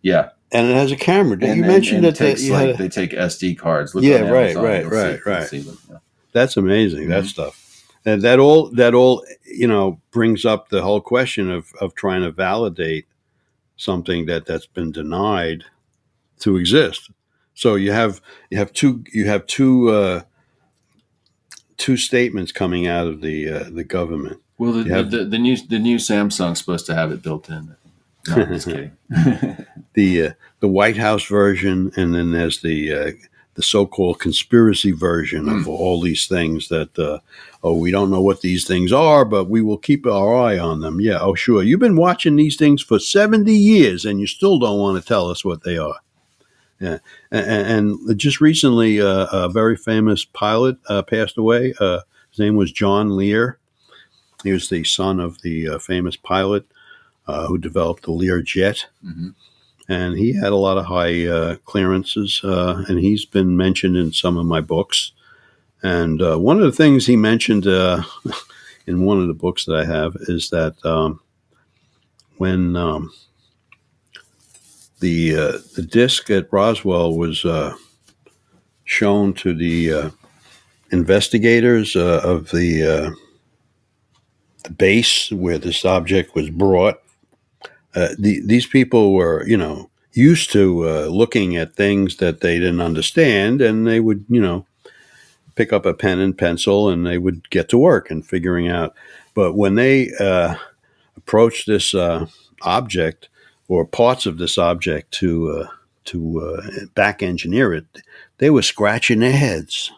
Yeah, 0.00 0.30
and 0.50 0.68
it 0.68 0.74
has 0.74 0.92
a 0.92 0.96
camera. 0.96 1.38
Did 1.38 1.50
and, 1.50 1.58
you 1.58 1.64
mention 1.64 2.02
that 2.02 2.16
they, 2.16 2.34
like, 2.50 2.76
they 2.76 2.88
take 2.88 3.12
SD 3.12 3.58
cards? 3.58 3.94
Look 3.94 4.04
yeah, 4.04 4.20
right, 4.20 4.56
Amazon, 4.56 4.64
right, 4.64 4.86
right, 4.86 5.48
see, 5.48 5.58
right. 5.58 5.66
Them, 5.66 5.78
yeah. 5.90 5.96
That's 6.32 6.56
amazing. 6.56 7.02
Mm-hmm. 7.02 7.10
That 7.10 7.26
stuff. 7.26 7.61
And 8.04 8.22
that 8.22 8.38
all 8.38 8.68
that 8.70 8.94
all 8.94 9.24
you 9.44 9.66
know 9.66 10.00
brings 10.10 10.44
up 10.44 10.68
the 10.68 10.82
whole 10.82 11.00
question 11.00 11.50
of 11.50 11.72
of 11.80 11.94
trying 11.94 12.22
to 12.22 12.32
validate 12.32 13.06
something 13.76 14.26
that 14.26 14.46
that's 14.46 14.66
been 14.66 14.92
denied 14.92 15.64
to 16.40 16.56
exist. 16.56 17.10
So 17.54 17.74
you 17.76 17.92
have 17.92 18.20
you 18.50 18.58
have 18.58 18.72
two 18.72 19.04
you 19.12 19.26
have 19.26 19.46
two 19.46 19.90
uh, 19.90 20.22
two 21.76 21.96
statements 21.96 22.52
coming 22.52 22.86
out 22.86 23.06
of 23.06 23.20
the 23.20 23.48
uh, 23.48 23.64
the 23.70 23.84
government. 23.84 24.40
Well, 24.58 24.72
the, 24.72 24.94
have, 24.94 25.10
the, 25.10 25.24
the, 25.24 25.38
new 25.38 25.56
the 25.56 25.78
new 25.78 25.96
Samsung's 25.96 26.60
supposed 26.60 26.86
to 26.86 26.94
have 26.94 27.10
it 27.10 27.22
built 27.22 27.48
in. 27.48 27.74
No, 28.28 28.34
I'm 28.34 28.48
just 28.52 28.66
kidding. 28.68 28.96
the 29.94 30.26
uh, 30.26 30.32
the 30.60 30.68
White 30.68 30.96
House 30.96 31.24
version, 31.24 31.92
and 31.96 32.14
then 32.14 32.32
there's 32.32 32.62
the 32.62 32.92
uh, 32.92 33.10
the 33.54 33.62
so-called 33.62 34.18
conspiracy 34.18 34.92
version 34.92 35.44
mm. 35.44 35.58
of 35.58 35.64
hmm. 35.64 35.70
all 35.70 36.00
these 36.00 36.26
things 36.26 36.68
that 36.68 36.98
uh, 36.98 37.18
oh 37.62 37.76
we 37.76 37.90
don't 37.90 38.10
know 38.10 38.22
what 38.22 38.40
these 38.40 38.66
things 38.66 38.92
are 38.92 39.24
but 39.24 39.44
we 39.44 39.60
will 39.60 39.78
keep 39.78 40.06
our 40.06 40.34
eye 40.34 40.58
on 40.58 40.80
them. 40.80 41.00
Yeah 41.00 41.18
oh 41.20 41.34
sure. 41.34 41.62
You've 41.62 41.80
been 41.80 41.96
watching 41.96 42.36
these 42.36 42.56
things 42.56 42.82
for 42.82 42.98
70 42.98 43.52
years 43.52 44.04
and 44.04 44.20
you 44.20 44.26
still 44.26 44.58
don't 44.58 44.78
want 44.78 45.00
to 45.00 45.06
tell 45.06 45.28
us 45.28 45.44
what 45.44 45.64
they 45.64 45.76
are. 45.76 45.96
Yeah 46.80 46.98
and, 47.30 47.98
and 48.00 48.18
just 48.18 48.40
recently 48.40 49.00
uh, 49.00 49.26
a 49.32 49.48
very 49.48 49.76
famous 49.76 50.24
pilot 50.24 50.78
uh, 50.88 51.02
passed 51.02 51.36
away. 51.36 51.74
Uh, 51.78 52.00
his 52.30 52.38
name 52.38 52.56
was 52.56 52.72
john 52.72 53.16
lear. 53.16 53.58
He 54.42 54.52
was 54.52 54.68
the 54.68 54.82
son 54.84 55.20
of 55.20 55.42
the 55.42 55.68
uh, 55.68 55.78
famous 55.78 56.16
pilot 56.16 56.64
uh, 57.28 57.46
who 57.46 57.58
developed 57.58 58.04
the 58.04 58.12
lear 58.12 58.40
jet 58.40 58.86
mm-hmm 59.04 59.30
and 59.92 60.16
he 60.16 60.32
had 60.32 60.52
a 60.52 60.56
lot 60.56 60.78
of 60.78 60.86
high 60.86 61.26
uh, 61.26 61.56
clearances, 61.66 62.40
uh, 62.42 62.82
and 62.88 62.98
he's 62.98 63.26
been 63.26 63.58
mentioned 63.58 63.94
in 63.94 64.10
some 64.10 64.38
of 64.38 64.46
my 64.46 64.60
books. 64.60 65.12
And 65.82 66.22
uh, 66.22 66.38
one 66.38 66.56
of 66.56 66.64
the 66.64 66.72
things 66.72 67.06
he 67.06 67.16
mentioned 67.16 67.66
uh, 67.66 68.02
in 68.86 69.04
one 69.04 69.20
of 69.20 69.28
the 69.28 69.34
books 69.34 69.66
that 69.66 69.76
I 69.76 69.84
have 69.84 70.16
is 70.20 70.48
that 70.48 70.74
um, 70.82 71.20
when 72.38 72.74
um, 72.74 73.12
the 75.00 75.36
uh, 75.36 75.58
the 75.76 75.82
disc 75.82 76.30
at 76.30 76.50
Roswell 76.50 77.14
was 77.14 77.44
uh, 77.44 77.74
shown 78.84 79.34
to 79.34 79.52
the 79.52 80.10
investigators 80.90 81.96
of 81.96 82.50
the 82.50 83.14
the 84.64 84.70
base 84.70 85.30
where 85.32 85.58
this 85.58 85.84
object 85.84 86.34
was 86.34 86.48
brought 86.48 87.02
uh, 87.94 88.08
the, 88.18 88.40
these 88.44 88.66
people 88.66 89.12
were, 89.12 89.46
you 89.46 89.56
know, 89.56 89.90
used 90.12 90.52
to 90.52 90.88
uh, 90.88 91.06
looking 91.06 91.56
at 91.56 91.74
things 91.74 92.16
that 92.16 92.40
they 92.40 92.58
didn't 92.58 92.80
understand, 92.80 93.60
and 93.60 93.86
they 93.86 94.00
would, 94.00 94.24
you 94.28 94.40
know, 94.40 94.66
pick 95.54 95.72
up 95.72 95.84
a 95.84 95.94
pen 95.94 96.18
and 96.18 96.36
pencil 96.36 96.88
and 96.88 97.06
they 97.06 97.18
would 97.18 97.50
get 97.50 97.68
to 97.68 97.78
work 97.78 98.10
and 98.10 98.26
figuring 98.26 98.68
out. 98.68 98.94
But 99.34 99.54
when 99.54 99.74
they 99.74 100.10
uh, 100.18 100.54
approached 101.16 101.66
this 101.66 101.94
uh, 101.94 102.26
object 102.62 103.28
or 103.68 103.84
parts 103.84 104.24
of 104.26 104.38
this 104.38 104.56
object 104.56 105.12
to 105.12 105.50
uh, 105.50 105.66
to 106.04 106.88
back 106.94 107.22
engineer 107.22 107.72
it, 107.72 107.86
they 108.38 108.50
were 108.50 108.62
scratching 108.62 109.20
their 109.20 109.32
heads. 109.32 109.92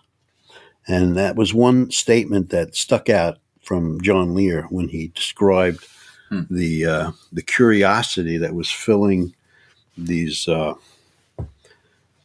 And 0.86 1.16
that 1.16 1.34
was 1.34 1.54
one 1.54 1.90
statement 1.90 2.50
that 2.50 2.76
stuck 2.76 3.08
out 3.08 3.38
from 3.62 4.00
John 4.02 4.34
Lear 4.34 4.66
when 4.68 4.88
he 4.88 5.08
described 5.08 5.86
hmm. 6.28 6.42
the 6.50 6.86
uh, 6.86 7.12
the 7.32 7.42
curiosity 7.42 8.38
that 8.38 8.54
was 8.54 8.70
filling 8.70 9.34
these 9.96 10.48
uh, 10.48 10.74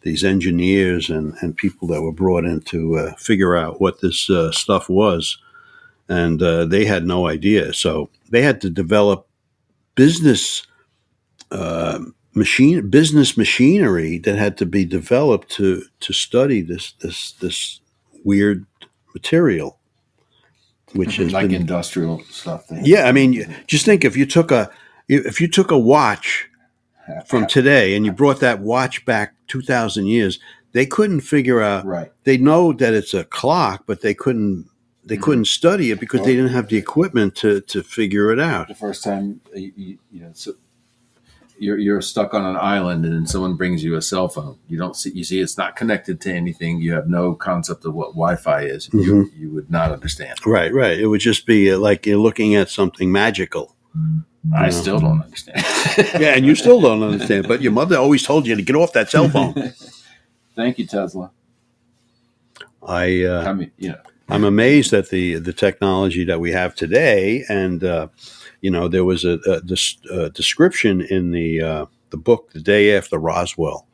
these 0.01 0.23
engineers 0.23 1.09
and, 1.09 1.35
and 1.41 1.57
people 1.57 1.87
that 1.89 2.01
were 2.01 2.11
brought 2.11 2.45
in 2.45 2.61
to 2.61 2.97
uh, 2.97 3.13
figure 3.15 3.55
out 3.55 3.81
what 3.81 4.01
this 4.01 4.29
uh, 4.29 4.51
stuff 4.51 4.89
was, 4.89 5.37
and 6.07 6.41
uh, 6.41 6.65
they 6.65 6.85
had 6.85 7.05
no 7.05 7.27
idea. 7.27 7.73
So 7.73 8.09
they 8.29 8.41
had 8.41 8.61
to 8.61 8.69
develop 8.69 9.27
business 9.95 10.65
uh, 11.51 11.99
machine 12.33 12.89
business 12.89 13.35
machinery 13.35 14.17
that 14.19 14.37
had 14.37 14.57
to 14.57 14.65
be 14.65 14.85
developed 14.85 15.49
to 15.49 15.83
to 15.99 16.13
study 16.13 16.61
this 16.61 16.93
this 17.01 17.33
this 17.33 17.81
weird 18.23 18.65
material 19.13 19.78
which 20.93 21.19
is 21.19 21.33
like 21.33 21.49
been, 21.49 21.61
industrial 21.61 22.21
stuff. 22.29 22.65
Yeah, 22.69 23.03
I 23.07 23.11
mean, 23.11 23.55
just 23.67 23.85
think 23.85 24.03
if 24.03 24.15
you 24.17 24.25
took 24.25 24.51
a 24.51 24.69
if 25.07 25.41
you 25.41 25.47
took 25.47 25.71
a 25.71 25.77
watch 25.77 26.49
from 27.25 27.47
today 27.47 27.95
and 27.95 28.05
you 28.05 28.11
brought 28.11 28.39
that 28.41 28.59
watch 28.59 29.05
back 29.05 29.35
two 29.47 29.61
thousand 29.61 30.07
years, 30.07 30.39
they 30.71 30.85
couldn't 30.85 31.21
figure 31.21 31.61
out. 31.61 31.85
Right. 31.85 32.11
They 32.23 32.37
know 32.37 32.73
that 32.73 32.93
it's 32.93 33.13
a 33.13 33.23
clock, 33.23 33.83
but 33.85 34.01
they 34.01 34.13
couldn't 34.13 34.69
they 35.03 35.15
mm-hmm. 35.15 35.23
couldn't 35.23 35.45
study 35.45 35.91
it 35.91 35.99
because 35.99 36.19
well, 36.19 36.27
they 36.27 36.35
didn't 36.35 36.51
have 36.51 36.67
the 36.67 36.77
equipment 36.77 37.35
to 37.37 37.61
to 37.61 37.83
figure 37.83 38.31
it 38.31 38.39
out. 38.39 38.67
The 38.67 38.75
first 38.75 39.03
time 39.03 39.41
you, 39.53 39.97
you 40.11 40.21
know, 40.21 40.31
so 40.33 40.53
you're, 41.59 41.77
you're 41.77 42.01
stuck 42.01 42.33
on 42.33 42.45
an 42.45 42.55
island 42.55 43.05
and 43.05 43.13
then 43.13 43.27
someone 43.27 43.55
brings 43.55 43.83
you 43.83 43.95
a 43.95 44.01
cell 44.01 44.27
phone. 44.27 44.57
You 44.67 44.77
don't 44.77 44.95
see, 44.95 45.11
you 45.11 45.23
see, 45.23 45.39
it's 45.39 45.57
not 45.57 45.75
connected 45.75 46.21
to 46.21 46.33
anything. 46.33 46.79
You 46.79 46.93
have 46.93 47.07
no 47.07 47.33
concept 47.33 47.85
of 47.85 47.93
what 47.93 48.09
Wi-Fi 48.09 48.61
is. 48.63 48.87
Mm-hmm. 48.87 48.99
You, 48.99 49.31
you 49.35 49.49
would 49.51 49.69
not 49.69 49.91
understand. 49.91 50.45
Right, 50.45 50.73
right. 50.73 50.97
It 50.97 51.07
would 51.07 51.21
just 51.21 51.45
be 51.45 51.75
like 51.75 52.05
you're 52.05 52.17
looking 52.17 52.55
at 52.55 52.69
something 52.69 53.11
magical. 53.11 53.75
I 54.55 54.65
know? 54.65 54.69
still 54.71 54.99
don't 54.99 55.21
understand. 55.21 55.65
yeah, 56.21 56.35
and 56.35 56.45
you 56.45 56.55
still 56.55 56.79
don't 56.79 57.03
understand. 57.03 57.47
But 57.47 57.61
your 57.61 57.71
mother 57.71 57.97
always 57.97 58.23
told 58.23 58.47
you 58.47 58.55
to 58.55 58.61
get 58.61 58.75
off 58.75 58.93
that 58.93 59.09
cell 59.09 59.29
phone. 59.29 59.53
Thank 60.55 60.79
you, 60.79 60.85
Tesla. 60.85 61.31
I, 62.81 63.23
uh, 63.23 63.43
I 63.45 63.53
mean, 63.53 63.71
you 63.77 63.89
know, 63.89 63.99
I'm 64.29 64.43
amazed 64.43 64.93
at 64.93 65.09
the 65.09 65.35
the 65.35 65.53
technology 65.53 66.23
that 66.25 66.39
we 66.39 66.51
have 66.51 66.75
today, 66.75 67.43
and 67.49 67.83
uh, 67.83 68.07
you 68.61 68.69
know, 68.69 68.87
there 68.87 69.05
was 69.05 69.23
a, 69.23 69.39
a, 69.45 69.61
a 70.13 70.29
description 70.29 71.01
in 71.01 71.31
the 71.31 71.61
uh, 71.61 71.85
the 72.09 72.17
book 72.17 72.51
the 72.51 72.59
day 72.59 72.95
after 72.95 73.17
Roswell, 73.17 73.87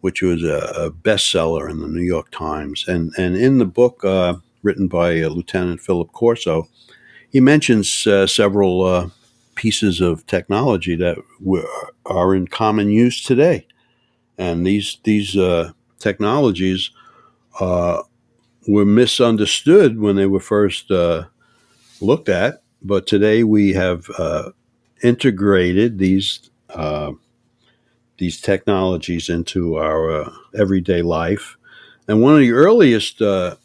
which 0.00 0.22
was 0.22 0.42
a, 0.44 0.72
a, 0.76 0.90
bestseller 0.90 1.70
in 1.70 1.80
the 1.80 1.88
New 1.88 2.02
York 2.02 2.30
Times, 2.30 2.84
and 2.86 3.12
and 3.18 3.36
in 3.36 3.58
the 3.58 3.66
book 3.66 4.04
uh, 4.04 4.34
written 4.62 4.88
by 4.88 5.20
uh, 5.20 5.28
Lieutenant 5.28 5.80
Philip 5.80 6.12
Corso, 6.12 6.68
he 7.30 7.40
mentions 7.40 8.06
uh, 8.06 8.26
several 8.26 8.82
uh, 8.82 9.08
pieces 9.54 10.00
of 10.00 10.26
technology 10.26 10.94
that 10.96 11.18
are 12.04 12.34
in 12.34 12.46
common 12.46 12.90
use 12.90 13.22
today, 13.22 13.66
and 14.38 14.66
these 14.66 14.98
these 15.02 15.36
uh, 15.36 15.72
technologies 15.98 16.90
were 18.68 18.84
misunderstood 18.84 19.98
when 19.98 20.16
they 20.16 20.26
were 20.26 20.40
first 20.40 20.90
looked 22.00 22.28
at 22.28 22.62
but 22.86 23.06
today 23.06 23.42
we 23.42 23.72
have 23.72 24.08
uh, 24.16 24.50
integrated 25.02 25.98
these 25.98 26.50
uh, 26.70 27.12
these 28.18 28.40
technologies 28.40 29.28
into 29.28 29.76
our 29.76 30.22
uh, 30.22 30.32
everyday 30.58 31.02
life. 31.02 31.58
And 32.08 32.22
one 32.22 32.34
of 32.34 32.40
the 32.40 32.52
earliest 32.52 33.20
uh, 33.20 33.56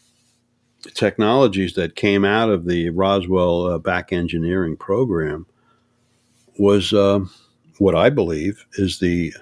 technologies 0.93 1.73
that 1.75 1.95
came 1.95 2.25
out 2.25 2.49
of 2.49 2.65
the 2.65 2.89
Roswell 2.89 3.67
uh, 3.67 3.77
back 3.77 4.11
engineering 4.11 4.75
program 4.75 5.45
was 6.57 6.91
um, 6.91 7.31
what 7.77 7.95
I 7.95 8.09
believe 8.09 8.65
is 8.73 8.99
the 8.99 9.33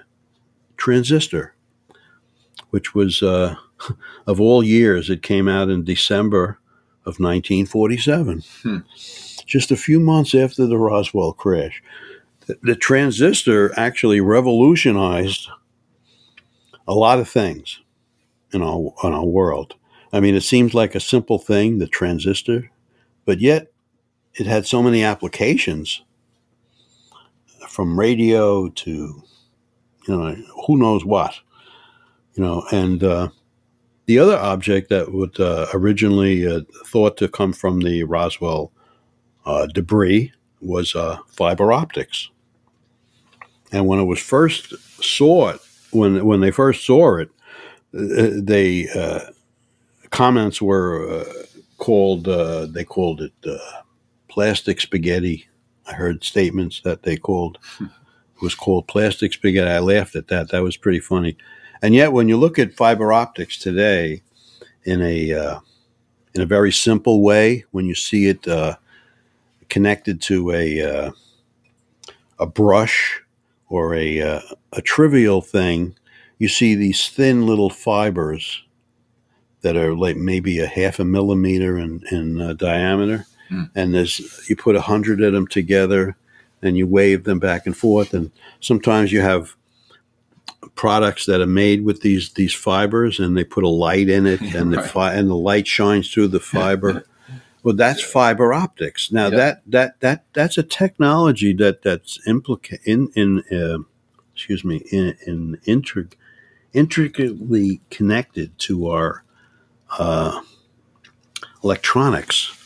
transistor, 0.76 1.54
which 2.70 2.94
was 2.94 3.22
of 3.22 4.40
all 4.40 4.62
years, 4.62 5.10
it 5.10 5.22
came 5.22 5.48
out 5.48 5.70
in 5.70 5.84
December 5.84 6.58
of 7.04 7.18
1947. 7.18 8.44
Hmm 8.62 8.78
just 9.50 9.72
a 9.72 9.76
few 9.76 9.98
months 9.98 10.34
after 10.34 10.64
the 10.64 10.78
Roswell 10.78 11.32
crash. 11.32 11.82
The, 12.46 12.56
the 12.62 12.76
transistor 12.76 13.78
actually 13.78 14.20
revolutionized 14.20 15.48
a 16.86 16.94
lot 16.94 17.18
of 17.18 17.28
things 17.28 17.80
in 18.52 18.62
our, 18.62 18.94
in 19.04 19.12
our 19.12 19.24
world. 19.24 19.74
I 20.12 20.20
mean, 20.20 20.34
it 20.34 20.42
seems 20.42 20.72
like 20.72 20.94
a 20.94 21.00
simple 21.00 21.38
thing, 21.38 21.78
the 21.78 21.88
transistor, 21.88 22.70
but 23.24 23.40
yet 23.40 23.72
it 24.34 24.46
had 24.46 24.66
so 24.66 24.82
many 24.82 25.02
applications 25.02 26.02
from 27.68 27.98
radio 27.98 28.68
to, 28.68 28.90
you 30.08 30.16
know, 30.16 30.36
who 30.66 30.78
knows 30.78 31.04
what, 31.04 31.34
you 32.34 32.44
know, 32.44 32.64
and 32.72 33.02
uh, 33.02 33.28
the 34.06 34.18
other 34.18 34.36
object 34.36 34.90
that 34.90 35.12
would 35.12 35.38
uh, 35.40 35.66
originally 35.74 36.46
uh, 36.46 36.60
thought 36.86 37.16
to 37.16 37.28
come 37.28 37.52
from 37.52 37.80
the 37.80 38.04
Roswell 38.04 38.72
uh, 39.46 39.66
debris 39.66 40.32
was 40.60 40.94
uh, 40.94 41.18
fiber 41.28 41.72
optics. 41.72 42.30
And 43.72 43.86
when 43.86 44.00
it 44.00 44.04
was 44.04 44.20
first 44.20 44.74
saw 45.02 45.50
it, 45.50 45.60
when 45.92 46.24
when 46.24 46.40
they 46.40 46.50
first 46.50 46.84
saw 46.84 47.16
it, 47.18 47.30
uh, 47.94 48.30
they 48.42 48.88
uh, 48.88 49.20
comments 50.10 50.60
were 50.60 51.20
uh, 51.20 51.32
called 51.78 52.28
uh, 52.28 52.66
they 52.66 52.84
called 52.84 53.20
it 53.20 53.32
plastic 54.28 54.80
spaghetti. 54.80 55.48
I 55.86 55.94
heard 55.94 56.22
statements 56.24 56.80
that 56.82 57.02
they 57.02 57.16
called 57.16 57.58
was 58.42 58.54
called 58.54 58.88
plastic 58.88 59.32
spaghetti. 59.32 59.70
I 59.70 59.80
laughed 59.80 60.16
at 60.16 60.28
that. 60.28 60.50
That 60.50 60.62
was 60.62 60.76
pretty 60.76 61.00
funny. 61.00 61.36
And 61.82 61.94
yet, 61.94 62.12
when 62.12 62.28
you 62.28 62.36
look 62.36 62.58
at 62.58 62.74
fiber 62.74 63.12
optics 63.12 63.58
today, 63.58 64.22
in 64.84 65.00
a 65.02 65.60
in 66.34 66.42
a 66.42 66.46
very 66.46 66.72
simple 66.72 67.22
way, 67.22 67.64
when 67.70 67.86
you 67.86 67.94
see 67.94 68.26
it 68.26 68.46
connected 69.70 70.20
to 70.22 70.50
a 70.50 70.82
uh, 70.82 71.10
a 72.38 72.46
brush 72.46 73.22
or 73.68 73.94
a 73.94 74.20
uh, 74.20 74.40
a 74.72 74.82
trivial 74.82 75.40
thing, 75.40 75.94
you 76.38 76.48
see 76.48 76.74
these 76.74 77.08
thin 77.08 77.46
little 77.46 77.70
fibers 77.70 78.64
that 79.62 79.76
are 79.76 79.94
like 79.94 80.16
maybe 80.16 80.58
a 80.58 80.66
half 80.66 80.98
a 80.98 81.04
millimeter 81.04 81.78
in, 81.78 82.02
in 82.10 82.40
uh, 82.40 82.54
diameter. 82.54 83.26
Mm. 83.50 83.70
And 83.74 83.94
there's, 83.94 84.48
you 84.48 84.56
put 84.56 84.76
a 84.76 84.80
hundred 84.80 85.22
of 85.22 85.32
them 85.32 85.46
together 85.46 86.16
and 86.62 86.76
you 86.76 86.86
wave 86.86 87.24
them 87.24 87.38
back 87.38 87.66
and 87.66 87.76
forth. 87.76 88.14
And 88.14 88.30
sometimes 88.60 89.12
you 89.12 89.20
have 89.20 89.56
products 90.74 91.26
that 91.26 91.40
are 91.40 91.46
made 91.46 91.84
with 91.84 92.00
these, 92.00 92.32
these 92.32 92.54
fibers 92.54 93.18
and 93.18 93.36
they 93.36 93.44
put 93.44 93.64
a 93.64 93.68
light 93.68 94.08
in 94.08 94.26
it 94.26 94.40
and 94.54 94.74
right. 94.74 94.82
the 94.82 94.88
fi- 94.88 95.14
and 95.14 95.28
the 95.28 95.34
light 95.34 95.66
shines 95.66 96.10
through 96.10 96.28
the 96.28 96.40
fiber. 96.40 97.04
well, 97.62 97.74
that's 97.74 98.02
fiber 98.02 98.52
optics. 98.52 99.12
Now 99.12 99.28
yep. 99.28 99.32
that, 99.32 99.62
that, 99.66 100.00
that, 100.00 100.24
that's 100.32 100.58
a 100.58 100.62
technology 100.62 101.52
that 101.54 101.82
that's 101.82 102.18
implica- 102.26 102.80
in, 102.84 103.08
in, 103.14 103.42
uh, 103.52 103.84
excuse 104.34 104.64
me, 104.64 104.82
in, 104.90 105.16
in 105.26 105.58
intric- 105.66 106.14
intricately 106.72 107.80
connected 107.90 108.58
to 108.60 108.88
our 108.88 109.24
uh, 109.98 110.40
electronics. 111.62 112.56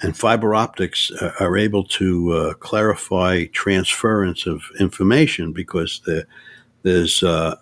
And 0.00 0.16
fiber 0.16 0.54
optics 0.54 1.10
are 1.40 1.56
able 1.56 1.84
to 1.84 2.32
uh, 2.32 2.54
clarify 2.54 3.46
transference 3.46 4.46
of 4.46 4.62
information 4.78 5.52
because 5.52 6.02
the, 6.04 6.26
there's 6.82 7.22
uh, 7.22 7.56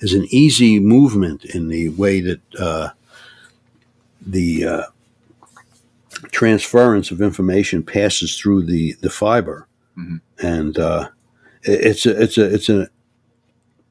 is 0.00 0.12
an 0.12 0.26
easy 0.30 0.80
movement 0.80 1.44
in 1.44 1.68
the 1.68 1.90
way 1.90 2.20
that 2.20 2.40
uh, 2.58 2.90
the 4.28 4.64
uh, 4.64 4.82
transference 6.30 7.10
of 7.10 7.20
information 7.20 7.82
passes 7.82 8.38
through 8.38 8.64
the 8.64 8.92
the 9.00 9.10
fiber, 9.10 9.66
mm-hmm. 9.96 10.16
and 10.46 10.78
uh, 10.78 11.08
it's 11.62 12.06
a 12.06 12.22
it's 12.22 12.38
a 12.38 12.54
it's 12.54 12.68
a 12.68 12.88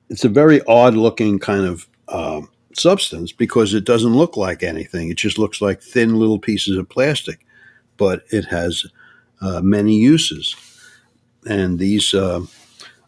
it's 0.09 0.25
a 0.25 0.29
very 0.29 0.61
odd 0.67 0.93
looking 0.93 1.39
kind 1.39 1.65
of 1.65 1.87
um, 2.07 2.49
substance 2.73 3.31
because 3.31 3.73
it 3.73 3.83
doesn't 3.83 4.15
look 4.15 4.37
like 4.37 4.63
anything. 4.63 5.09
It 5.09 5.17
just 5.17 5.37
looks 5.37 5.61
like 5.61 5.81
thin 5.81 6.15
little 6.15 6.39
pieces 6.39 6.77
of 6.77 6.87
plastic, 6.87 7.45
but 7.97 8.23
it 8.29 8.45
has 8.45 8.85
uh, 9.41 9.61
many 9.61 9.95
uses. 9.95 10.55
And 11.47 11.79
these, 11.79 12.13
uh, 12.13 12.41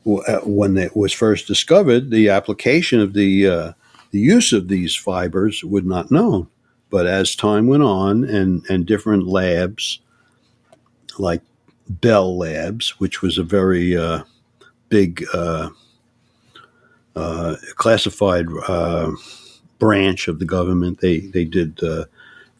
w- 0.05 0.23
uh, 0.23 0.41
when 0.41 0.77
it 0.77 0.95
was 0.95 1.13
first 1.13 1.47
discovered, 1.47 2.09
the 2.09 2.29
application 2.29 2.99
of 2.99 3.13
the 3.13 3.47
uh, 3.47 3.73
the 4.11 4.19
use 4.19 4.53
of 4.53 4.67
these 4.67 4.95
fibers 4.95 5.63
was 5.63 5.83
not 5.83 6.09
known. 6.09 6.47
But 6.89 7.07
as 7.07 7.35
time 7.35 7.67
went 7.67 7.83
on, 7.83 8.23
and 8.23 8.65
and 8.69 8.85
different 8.85 9.27
labs, 9.27 9.99
like 11.19 11.41
Bell 11.89 12.37
Labs, 12.37 12.99
which 12.99 13.21
was 13.21 13.37
a 13.37 13.43
very 13.43 13.97
uh, 13.97 14.23
big 14.89 15.25
uh, 15.33 15.69
classified 17.75 18.47
branch 19.79 20.27
of 20.27 20.39
the 20.39 20.45
government. 20.45 21.01
They 21.01 21.19
they 21.19 21.45
did 21.45 21.83
uh, 21.83 22.05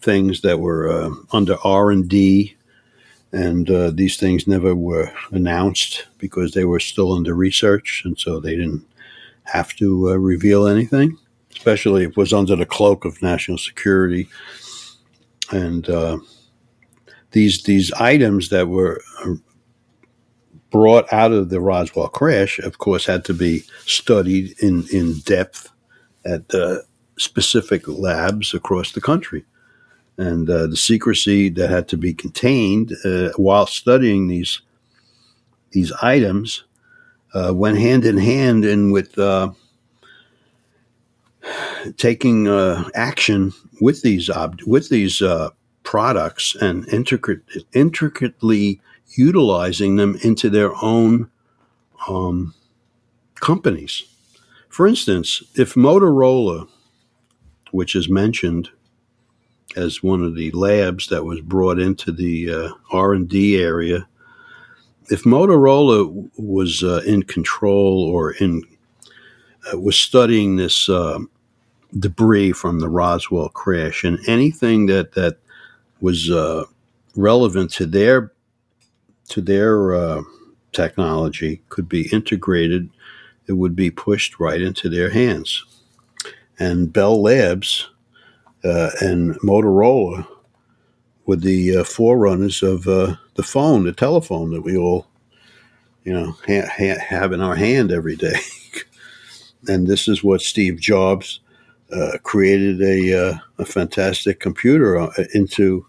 things 0.02 0.42
that 0.42 0.60
were 0.60 0.90
uh, 0.92 1.12
under 1.32 1.58
R 1.64 1.92
and 1.92 2.08
D, 2.10 2.56
and 3.32 3.70
uh, 3.70 3.92
these 3.92 4.18
things 4.18 4.48
never 4.48 4.76
were 4.76 5.12
announced 5.32 6.08
because 6.18 6.54
they 6.54 6.66
were 6.66 6.80
still 6.80 7.14
under 7.14 7.34
research, 7.34 8.04
and 8.06 8.20
so 8.20 8.40
they 8.40 8.56
didn't 8.56 8.86
have 9.46 9.76
to 9.78 10.10
uh, 10.12 10.16
reveal 10.16 10.68
anything. 10.68 11.18
Especially 11.60 12.06
if 12.06 12.12
it 12.12 12.18
was 12.18 12.34
under 12.34 12.56
the 12.56 12.66
cloak 12.66 13.06
of 13.06 13.22
national 13.22 13.58
security, 13.58 14.28
and 15.52 15.88
uh, 15.90 16.18
these 17.32 17.64
these 17.64 17.92
items 17.94 18.50
that 18.50 18.70
were 18.70 19.02
uh, 19.24 19.36
brought 20.72 21.12
out 21.12 21.32
of 21.32 21.50
the 21.50 21.60
Roswell 21.60 22.08
crash, 22.08 22.60
of 22.60 22.78
course, 22.78 23.06
had 23.06 23.26
to 23.26 23.34
be 23.34 23.64
studied 23.86 24.56
in, 24.62 24.86
in 24.94 25.20
depth 25.20 25.70
at 26.26 26.54
uh, 26.54 26.78
specific 27.18 27.88
labs 27.88 28.54
across 28.54 28.92
the 28.92 29.02
country. 29.02 29.46
And 30.18 30.50
uh, 30.50 30.68
the 30.68 30.78
secrecy 30.78 31.50
that 31.50 31.70
had 31.70 31.88
to 31.90 31.98
be 31.98 32.14
contained 32.14 32.94
uh, 33.06 33.30
while 33.36 33.68
studying 33.68 34.28
these 34.28 34.62
these 35.72 35.92
items 36.02 36.64
uh, 37.34 37.54
went 37.54 37.78
hand 37.78 38.06
in 38.06 38.18
hand 38.18 38.66
in 38.66 38.92
with 38.92 39.18
uh, 39.20 39.52
taking 41.98 42.48
uh, 42.48 42.90
action 42.96 43.54
with 43.82 44.02
these 44.02 44.30
ob- 44.30 44.62
with 44.66 44.90
these 44.90 45.22
uh, 45.22 45.50
products 45.84 46.56
and 46.56 46.88
intricate, 46.90 47.42
intricately 47.74 48.82
utilizing 49.16 49.96
them 49.96 50.18
into 50.24 50.50
their 50.50 50.72
own 50.84 51.30
um, 52.08 52.54
companies. 53.36 54.04
For 54.70 54.88
instance, 54.88 55.42
if 55.56 55.74
Motorola 55.74 56.68
which 57.72 57.96
is 57.96 58.10
mentioned 58.10 58.70
as 59.76 60.02
one 60.02 60.24
of 60.24 60.36
the 60.36 60.52
labs 60.52 61.08
that 61.08 61.24
was 61.24 61.42
brought 61.42 61.80
into 61.80 62.12
the 62.12 62.52
uh, 62.52 62.70
R&D 62.92 63.62
area. 63.62 64.08
If 65.10 65.24
Motorola 65.24 66.30
was 66.38 66.84
uh, 66.84 67.02
in 67.06 67.24
control 67.24 68.04
or 68.04 68.32
in 68.32 68.64
uh, 69.72 69.80
was 69.80 69.98
studying 70.00 70.56
this 70.56 70.90
uh, 70.90 71.20
debris 71.98 72.52
from 72.52 72.80
the 72.80 72.90
Roswell 72.90 73.50
crash 73.50 74.04
and 74.04 74.20
anything 74.28 74.86
that 74.88 75.14
that 75.14 75.38
was 76.02 76.30
uh, 76.30 76.66
relevant 77.16 77.72
to 77.74 77.86
their 77.86 78.32
to 79.30 79.42
their 79.42 79.94
uh, 79.94 80.22
technology 80.72 81.62
could 81.70 81.88
be 81.88 82.12
integrated, 82.12 82.90
it 83.48 83.54
would 83.54 83.76
be 83.76 83.92
pushed 83.92 84.40
right 84.40 84.62
into 84.62 84.90
their 84.90 85.10
hands 85.10 85.66
and 86.60 86.92
Bell 86.92 87.22
Labs 87.22 87.90
uh, 88.64 88.92
and 89.02 89.36
Motorola 89.40 90.28
were 91.26 91.38
the 91.38 91.78
uh, 91.78 91.84
forerunners 91.84 92.62
of 92.62 92.84
the 92.84 93.18
phone, 93.44 93.86
the 93.86 93.94
telephone 93.94 94.52
that 94.52 94.62
we 94.62 94.78
all, 94.78 95.08
you 96.04 96.12
know, 96.12 96.36
ha- 96.46 96.70
ha- 96.70 97.00
have 97.00 97.32
in 97.32 97.42
our 97.42 97.56
hand 97.56 97.92
every 97.92 98.18
day. 98.18 98.36
and 99.68 99.88
this 99.88 100.08
is 100.08 100.24
what 100.24 100.42
Steve 100.42 100.80
Jobs 100.80 101.42
uh, 101.92 102.18
created 102.24 102.82
a, 102.82 103.30
uh, 103.30 103.38
a 103.58 103.66
fantastic 103.66 104.40
computer 104.40 105.00
uh, 105.00 105.12
into 105.34 105.86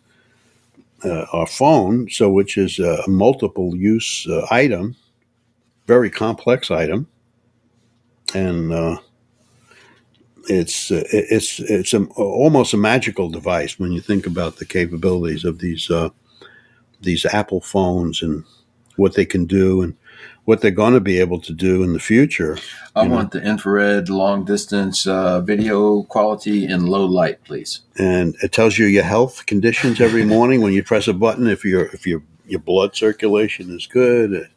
our 1.32 1.46
phone, 1.46 2.10
so 2.10 2.28
which 2.28 2.58
is 2.58 2.78
a 2.78 3.02
multiple 3.08 3.74
use 3.74 4.26
item, 4.50 4.94
very 5.86 6.10
complex 6.10 6.70
item, 6.70 7.06
and 8.34 8.70
it's 10.50 10.90
uh, 10.90 11.04
it's 11.12 11.60
it's 11.60 11.94
a, 11.94 12.04
almost 12.16 12.74
a 12.74 12.76
magical 12.76 13.28
device 13.28 13.78
when 13.78 13.92
you 13.92 14.00
think 14.00 14.26
about 14.26 14.56
the 14.56 14.64
capabilities 14.64 15.44
of 15.44 15.58
these 15.58 15.90
uh, 15.90 16.08
these 17.00 17.24
Apple 17.26 17.60
phones 17.60 18.22
and 18.22 18.44
what 18.96 19.14
they 19.14 19.24
can 19.24 19.46
do 19.46 19.82
and 19.82 19.96
what 20.44 20.60
they're 20.60 20.70
going 20.70 20.94
to 20.94 21.00
be 21.00 21.20
able 21.20 21.40
to 21.40 21.52
do 21.52 21.82
in 21.82 21.92
the 21.92 22.00
future. 22.00 22.58
I 22.96 23.06
want 23.06 23.34
know? 23.34 23.40
the 23.40 23.46
infrared 23.46 24.08
long 24.08 24.44
distance 24.44 25.06
uh, 25.06 25.40
video 25.40 26.02
quality 26.04 26.66
in 26.66 26.86
low 26.86 27.04
light, 27.04 27.42
please. 27.44 27.80
And 27.96 28.36
it 28.42 28.52
tells 28.52 28.78
you 28.78 28.86
your 28.86 29.04
health 29.04 29.46
conditions 29.46 30.00
every 30.00 30.24
morning 30.36 30.60
when 30.60 30.72
you 30.72 30.82
press 30.82 31.08
a 31.08 31.14
button 31.14 31.46
if 31.46 31.64
your 31.64 31.86
if 31.86 32.06
your 32.06 32.22
your 32.46 32.60
blood 32.60 32.96
circulation 32.96 33.70
is 33.70 33.86
good 33.86 34.32
it 34.32 34.50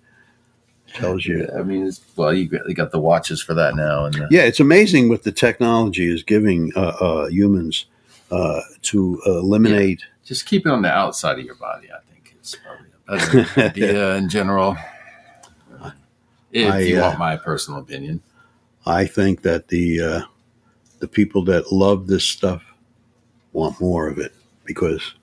tells 0.93 1.25
you. 1.25 1.47
I 1.57 1.63
mean, 1.63 1.91
well, 2.15 2.33
you 2.33 2.47
got 2.47 2.91
the 2.91 2.99
watches 2.99 3.41
for 3.41 3.53
that 3.53 3.75
now, 3.75 4.05
and 4.05 4.13
the- 4.13 4.27
yeah, 4.31 4.43
it's 4.43 4.59
amazing 4.59 5.09
what 5.09 5.23
the 5.23 5.31
technology 5.31 6.11
is 6.11 6.23
giving 6.23 6.71
uh, 6.75 6.93
uh, 6.99 7.27
humans 7.27 7.85
uh, 8.31 8.61
to 8.83 9.21
eliminate. 9.25 10.01
Yeah. 10.01 10.07
Just 10.25 10.45
keep 10.45 10.65
it 10.65 10.71
on 10.71 10.81
the 10.81 10.91
outside 10.91 11.39
of 11.39 11.45
your 11.45 11.55
body. 11.55 11.89
I 11.91 11.99
think 12.11 12.35
it's 12.39 12.55
probably 12.55 12.87
a 13.07 13.17
better 13.17 13.61
idea 13.61 14.15
in 14.15 14.29
general. 14.29 14.77
If 16.53 16.71
I, 16.71 16.79
you 16.79 17.01
want 17.01 17.15
uh, 17.15 17.19
my 17.19 17.35
personal 17.35 17.79
opinion, 17.81 18.21
I 18.85 19.05
think 19.05 19.41
that 19.41 19.67
the 19.67 20.01
uh, 20.01 20.21
the 20.99 21.07
people 21.07 21.43
that 21.45 21.73
love 21.73 22.07
this 22.07 22.23
stuff 22.23 22.63
want 23.51 23.81
more 23.81 24.07
of 24.07 24.17
it 24.19 24.33
because 24.63 25.15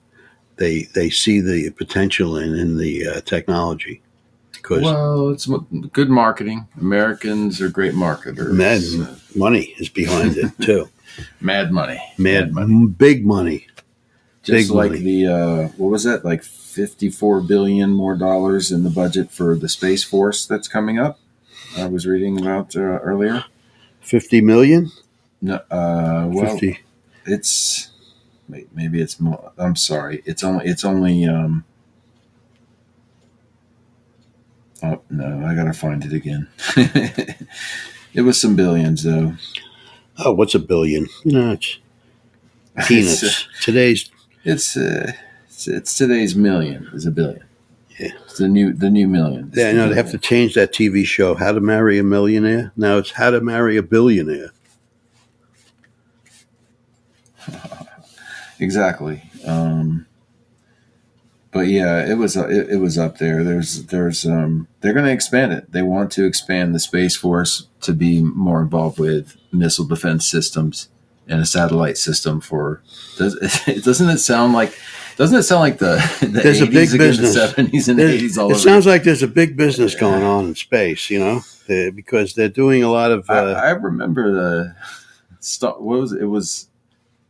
they 0.57 0.83
they 0.93 1.09
see 1.09 1.39
the 1.39 1.71
potential 1.71 2.37
in 2.37 2.53
in 2.53 2.77
the 2.77 3.07
uh, 3.07 3.21
technology 3.21 4.01
because 4.61 4.83
well, 4.83 5.29
it's 5.29 5.47
good 5.91 6.09
marketing. 6.09 6.67
Americans 6.79 7.61
are 7.61 7.69
great 7.69 7.93
marketers. 7.93 8.53
Mad 8.53 8.81
money 9.35 9.73
is 9.79 9.89
behind 9.89 10.37
it 10.37 10.51
too. 10.61 10.89
Mad 11.39 11.71
money. 11.71 11.99
Mad, 12.17 12.53
Mad 12.53 12.69
money. 12.69 12.87
Big 12.87 13.25
money. 13.25 13.67
Just 14.43 14.69
big 14.69 14.75
like 14.75 14.91
money. 14.91 15.03
the 15.03 15.27
uh, 15.27 15.67
what 15.77 15.89
was 15.89 16.03
that? 16.03 16.23
Like 16.23 16.43
fifty-four 16.43 17.41
billion 17.41 17.91
more 17.91 18.15
dollars 18.15 18.71
in 18.71 18.83
the 18.83 18.89
budget 18.89 19.31
for 19.31 19.55
the 19.55 19.69
space 19.69 20.03
force 20.03 20.45
that's 20.45 20.67
coming 20.67 20.99
up. 20.99 21.19
I 21.77 21.87
was 21.87 22.05
reading 22.05 22.39
about 22.39 22.75
uh, 22.75 22.79
earlier. 22.79 23.45
Fifty 24.01 24.41
million. 24.41 24.91
No, 25.41 25.55
uh, 25.71 26.27
well, 26.29 26.51
50. 26.57 26.79
it's 27.25 27.89
maybe 28.47 29.01
it's 29.01 29.19
more. 29.19 29.51
I'm 29.57 29.75
sorry. 29.75 30.21
It's 30.25 30.43
only 30.43 30.65
it's 30.65 30.83
only 30.85 31.25
um, 31.25 31.65
Oh 34.83 35.01
no, 35.09 35.45
I 35.45 35.53
gotta 35.55 35.73
find 35.73 36.03
it 36.03 36.13
again. 36.13 36.47
It 38.13 38.23
was 38.23 38.39
some 38.39 38.57
billions, 38.57 39.03
though. 39.03 39.35
Oh, 40.17 40.33
what's 40.33 40.53
a 40.53 40.59
billion? 40.59 41.07
You 41.23 41.31
know, 41.31 41.51
it's 41.51 41.79
peanuts. 42.87 43.23
it's, 43.23 43.43
uh, 43.43 43.47
today's 43.61 44.11
it's, 44.43 44.75
uh, 44.75 45.13
it's 45.47 45.67
it's 45.67 45.97
today's 45.97 46.35
million 46.35 46.89
is 46.93 47.05
a 47.05 47.11
billion. 47.11 47.43
It's 48.01 48.37
the 48.37 48.47
new 48.47 48.73
the 48.73 48.89
new 48.89 49.07
million. 49.07 49.51
Yeah, 49.53 49.71
no, 49.73 49.89
they 49.89 49.95
have 49.95 50.11
to 50.11 50.17
change 50.17 50.55
that 50.55 50.73
TV 50.73 51.05
show, 51.05 51.35
How 51.35 51.51
to 51.51 51.59
Marry 51.59 51.99
a 51.99 52.03
Millionaire. 52.03 52.71
Now 52.75 52.97
it's 52.97 53.11
How 53.11 53.29
to 53.29 53.41
Marry 53.41 53.77
a 53.77 53.83
Billionaire. 53.83 54.51
exactly. 58.59 59.23
Um, 59.45 60.05
but 61.51 61.67
yeah, 61.67 62.09
it 62.09 62.15
was 62.15 62.35
it, 62.37 62.71
it 62.71 62.77
was 62.77 62.97
up 62.97 63.17
there. 63.17 63.43
There's 63.43 63.85
there's 63.87 64.25
um 64.25 64.67
they're 64.79 64.93
going 64.93 65.05
to 65.05 65.11
expand 65.11 65.51
it. 65.53 65.71
They 65.71 65.81
want 65.81 66.11
to 66.13 66.25
expand 66.25 66.73
the 66.73 66.79
space 66.79 67.15
force 67.15 67.67
to 67.81 67.93
be 67.93 68.21
more 68.21 68.61
involved 68.61 68.99
with 68.99 69.35
missile 69.51 69.85
defense 69.85 70.25
systems 70.27 70.89
and 71.27 71.41
a 71.41 71.45
satellite 71.45 71.97
system 71.97 72.39
for. 72.39 72.81
Does 73.17 73.35
it 73.67 73.83
doesn't 73.83 74.09
it 74.09 74.19
sound 74.19 74.53
like? 74.53 74.77
Doesn't 75.17 75.37
it 75.37 75.43
sound 75.43 75.61
like 75.61 75.77
the, 75.77 75.95
the 76.21 76.27
there's 76.27 76.61
80s 76.61 76.67
a 76.67 76.71
big 76.71 76.97
business. 76.97 77.33
the 77.33 77.63
70s 77.63 77.87
and 77.87 77.99
there's, 77.99 78.21
80s 78.21 78.37
all 78.37 78.51
It 78.51 78.55
sounds 78.55 78.85
like 78.85 79.03
there's 79.03 79.23
a 79.23 79.27
big 79.27 79.57
business 79.57 79.95
going 79.95 80.23
on 80.23 80.45
in 80.45 80.55
space, 80.55 81.09
you 81.09 81.19
know, 81.19 81.41
because 81.67 82.33
they're 82.33 82.49
doing 82.49 82.83
a 82.83 82.89
lot 82.89 83.11
of. 83.11 83.29
Uh, 83.29 83.33
I, 83.33 83.67
I, 83.67 83.69
remember 83.71 84.31
the 84.31 84.75
Star. 85.39 85.73
What 85.79 85.99
was 85.99 86.13
it? 86.13 86.21
It 86.21 86.25
was 86.25 86.69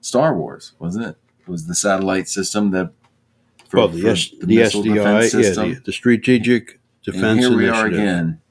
Star 0.01 0.35
Wars, 0.35 0.73
wasn't 0.79 1.05
it? 1.05 1.17
It 1.41 1.47
was 1.49 1.67
the 1.67 1.75
satellite 1.75 2.27
system 2.27 2.71
that 2.71 2.91
well, 3.73 3.87
the, 3.87 4.09
S, 4.09 4.29
the, 4.39 4.45
the 4.45 4.57
SDI, 4.57 4.95
yeah, 4.95 5.63
the, 5.63 5.81
the, 5.85 5.93
Strategic 5.93 6.79
Defense 7.03 7.23
and 7.23 7.39
here 7.39 7.49
we 7.49 7.67
Initiative. 7.67 7.83
are 7.83 7.87
again. 7.87 8.41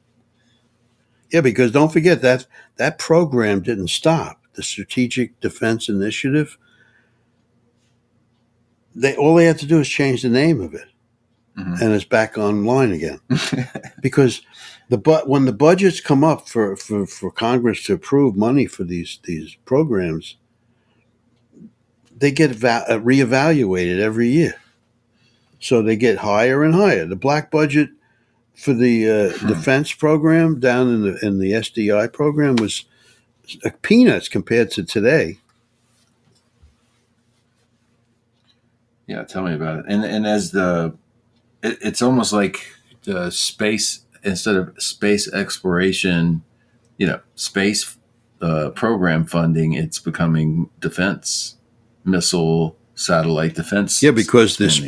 Yeah, 1.30 1.40
because 1.42 1.70
don't 1.70 1.92
forget 1.92 2.22
that 2.22 2.46
that 2.76 2.98
program 2.98 3.62
didn't 3.62 3.88
stop. 3.88 4.40
The 4.54 4.62
Strategic 4.62 5.38
Defense 5.40 5.88
Initiative. 5.88 6.58
They 8.94 9.16
all 9.16 9.34
they 9.34 9.46
have 9.46 9.58
to 9.58 9.66
do 9.66 9.80
is 9.80 9.88
change 9.88 10.22
the 10.22 10.28
name 10.28 10.60
of 10.60 10.74
it, 10.74 10.88
mm-hmm. 11.56 11.74
and 11.82 11.92
it's 11.92 12.04
back 12.04 12.36
online 12.36 12.92
again. 12.92 13.20
because 14.00 14.42
the 14.88 14.98
but 14.98 15.28
when 15.28 15.44
the 15.44 15.52
budgets 15.52 16.00
come 16.00 16.24
up 16.24 16.48
for, 16.48 16.76
for, 16.76 17.06
for 17.06 17.30
Congress 17.30 17.84
to 17.84 17.94
approve 17.94 18.36
money 18.36 18.66
for 18.66 18.82
these 18.82 19.20
these 19.24 19.56
programs, 19.64 20.36
they 22.16 22.32
get 22.32 22.50
va- 22.50 22.84
uh, 22.88 22.98
reevaluated 22.98 24.00
every 24.00 24.28
year. 24.28 24.56
So 25.60 25.82
they 25.82 25.96
get 25.96 26.18
higher 26.18 26.64
and 26.64 26.74
higher. 26.74 27.06
The 27.06 27.16
black 27.16 27.50
budget 27.50 27.90
for 28.54 28.74
the 28.74 29.08
uh, 29.08 29.38
hmm. 29.38 29.48
defense 29.48 29.92
program 29.92 30.58
down 30.58 30.88
in 30.88 31.02
the 31.02 31.26
in 31.26 31.38
the 31.38 31.52
SDI 31.52 32.12
program 32.12 32.56
was 32.56 32.84
peanuts 33.82 34.28
compared 34.28 34.70
to 34.72 34.84
today. 34.84 35.38
Yeah, 39.10 39.24
tell 39.24 39.42
me 39.42 39.54
about 39.54 39.80
it. 39.80 39.86
And 39.88 40.04
and 40.04 40.24
as 40.24 40.52
the, 40.52 40.96
it, 41.64 41.78
it's 41.82 42.00
almost 42.00 42.32
like 42.32 42.64
the 43.02 43.30
space 43.30 44.02
instead 44.22 44.54
of 44.54 44.72
space 44.80 45.26
exploration, 45.32 46.44
you 46.96 47.08
know, 47.08 47.18
space 47.34 47.96
uh, 48.40 48.70
program 48.70 49.24
funding, 49.24 49.72
it's 49.72 49.98
becoming 49.98 50.70
defense 50.78 51.56
missile 52.04 52.76
satellite 52.94 53.56
defense. 53.56 54.00
Yeah, 54.00 54.12
because 54.12 54.58
this 54.58 54.78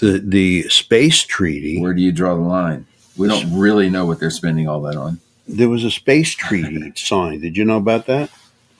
the 0.00 0.22
the 0.22 0.68
space 0.68 1.22
treaty. 1.22 1.80
Where 1.80 1.94
do 1.94 2.02
you 2.02 2.12
draw 2.12 2.34
the 2.34 2.42
line? 2.42 2.86
We 3.16 3.28
don't 3.28 3.58
really 3.58 3.88
know 3.88 4.04
what 4.04 4.20
they're 4.20 4.28
spending 4.28 4.68
all 4.68 4.82
that 4.82 4.96
on. 4.96 5.20
There 5.48 5.70
was 5.70 5.84
a 5.84 5.90
space 5.90 6.32
treaty 6.32 6.92
signed. 6.96 7.40
Did 7.40 7.56
you 7.56 7.64
know 7.64 7.78
about 7.78 8.04
that? 8.06 8.28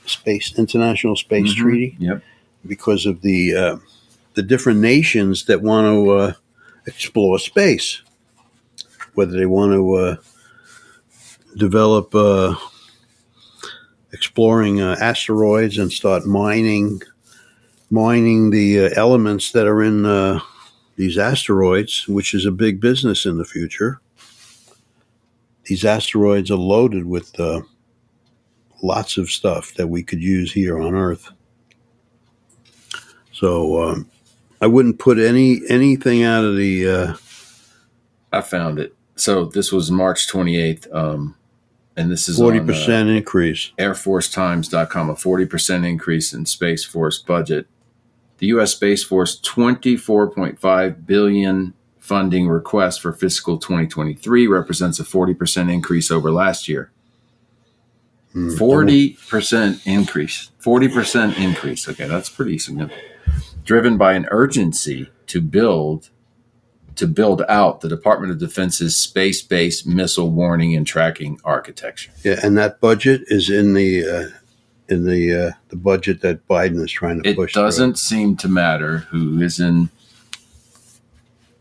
Space 0.05 0.59
International 0.59 1.17
Space 1.17 1.55
mm-hmm. 1.55 1.63
Treaty. 1.63 1.97
Yep. 1.99 2.23
Because 2.67 3.07
of 3.07 3.23
the 3.23 3.55
uh, 3.57 3.77
the 4.41 4.47
different 4.47 4.81
nations 4.81 5.45
that 5.45 5.61
want 5.61 5.85
to 5.85 6.11
uh, 6.13 6.33
explore 6.87 7.39
space, 7.39 8.01
whether 9.13 9.33
they 9.33 9.45
want 9.45 9.71
to 9.71 9.95
uh, 9.97 10.17
develop 11.59 12.15
uh, 12.15 12.55
exploring 14.15 14.81
uh, 14.81 14.97
asteroids 14.99 15.77
and 15.77 15.93
start 15.93 16.25
mining 16.25 17.03
mining 17.91 18.49
the 18.49 18.87
uh, 18.87 18.91
elements 18.97 19.53
that 19.53 19.67
are 19.67 19.83
in 19.83 20.07
uh, 20.07 20.41
these 20.97 21.19
asteroids, 21.19 22.09
which 22.09 22.33
is 22.33 22.47
a 22.47 22.51
big 22.51 22.81
business 22.81 23.27
in 23.27 23.37
the 23.37 23.45
future. 23.45 24.01
These 25.65 25.85
asteroids 25.85 26.51
are 26.51 26.57
loaded 26.57 27.05
with 27.05 27.39
lots 28.83 29.19
of 29.19 29.31
stuff 29.31 29.75
that 29.75 29.89
we 29.89 30.03
could 30.03 30.23
use 30.23 30.51
here 30.51 30.81
on 30.81 30.95
Earth. 30.95 31.31
So 33.33 33.83
um, 33.83 34.10
I 34.61 34.67
wouldn't 34.67 34.99
put 34.99 35.19
any 35.19 35.61
anything 35.69 36.23
out 36.23 36.45
of 36.45 36.57
the. 36.57 36.89
Uh, 36.89 37.15
I 38.33 38.41
found 38.43 38.79
it. 38.79 38.95
So 39.17 39.47
this 39.47 39.73
was 39.73 39.91
March 39.91 40.29
twenty 40.29 40.61
eighth. 40.61 40.87
Um, 40.93 41.37
and 41.97 42.11
this 42.11 42.29
is 42.29 42.39
forty 42.39 42.61
percent 42.61 43.09
uh, 43.09 43.13
increase. 43.13 43.73
AirForceTimes.com, 43.79 45.11
a 45.11 45.17
forty 45.17 45.47
percent 45.47 45.85
increase 45.85 46.33
in 46.33 46.47
Space 46.47 46.85
Force 46.85 47.19
budget 47.19 47.67
the 48.41 48.47
U.S. 48.49 48.73
Space 48.73 49.05
Force 49.05 49.39
24.5 49.41 51.07
billion 51.07 51.75
funding 51.99 52.49
request 52.49 53.03
for 53.03 53.13
fiscal 53.13 53.59
2023 53.59 54.47
represents 54.47 54.99
a 54.99 55.05
40% 55.05 55.73
increase 55.73 56.11
over 56.11 56.33
last 56.33 56.67
year. 56.67 56.91
40% 58.35 59.83
hmm. 59.83 59.91
increase. 59.91 60.51
40% 60.63 61.39
increase. 61.39 61.87
Okay, 61.87 62.09
that's 62.09 62.31
pretty 62.31 62.59
significant. 62.59 63.03
Driven 63.71 63.97
by 63.97 64.15
an 64.15 64.27
urgency 64.33 65.11
to 65.29 65.41
build 65.41 66.11
to 66.97 67.07
build 67.07 67.43
out 67.49 67.83
the 67.83 67.89
Department 67.89 68.33
of 68.33 68.41
Defense's 68.41 68.97
space-based 68.97 69.87
missile 69.87 70.29
warning 70.29 70.75
and 70.75 70.85
tracking 70.85 71.39
architecture. 71.45 72.11
Yeah, 72.25 72.41
and 72.43 72.59
that 72.59 72.81
budget 72.81 73.23
is 73.29 73.49
in 73.49 73.75
the 73.75 74.05
uh, 74.05 74.29
in 74.89 75.05
the 75.05 75.33
uh, 75.33 75.51
the 75.69 75.77
budget 75.77 76.21
that 76.23 76.49
Biden 76.49 76.83
is 76.83 76.91
trying 76.91 77.23
to 77.23 77.31
it 77.31 77.37
push. 77.37 77.53
It 77.53 77.61
doesn't 77.61 77.93
through. 77.93 77.97
seem 77.99 78.37
to 78.39 78.49
matter 78.49 79.07
who 79.11 79.41
is 79.41 79.61
in 79.61 79.91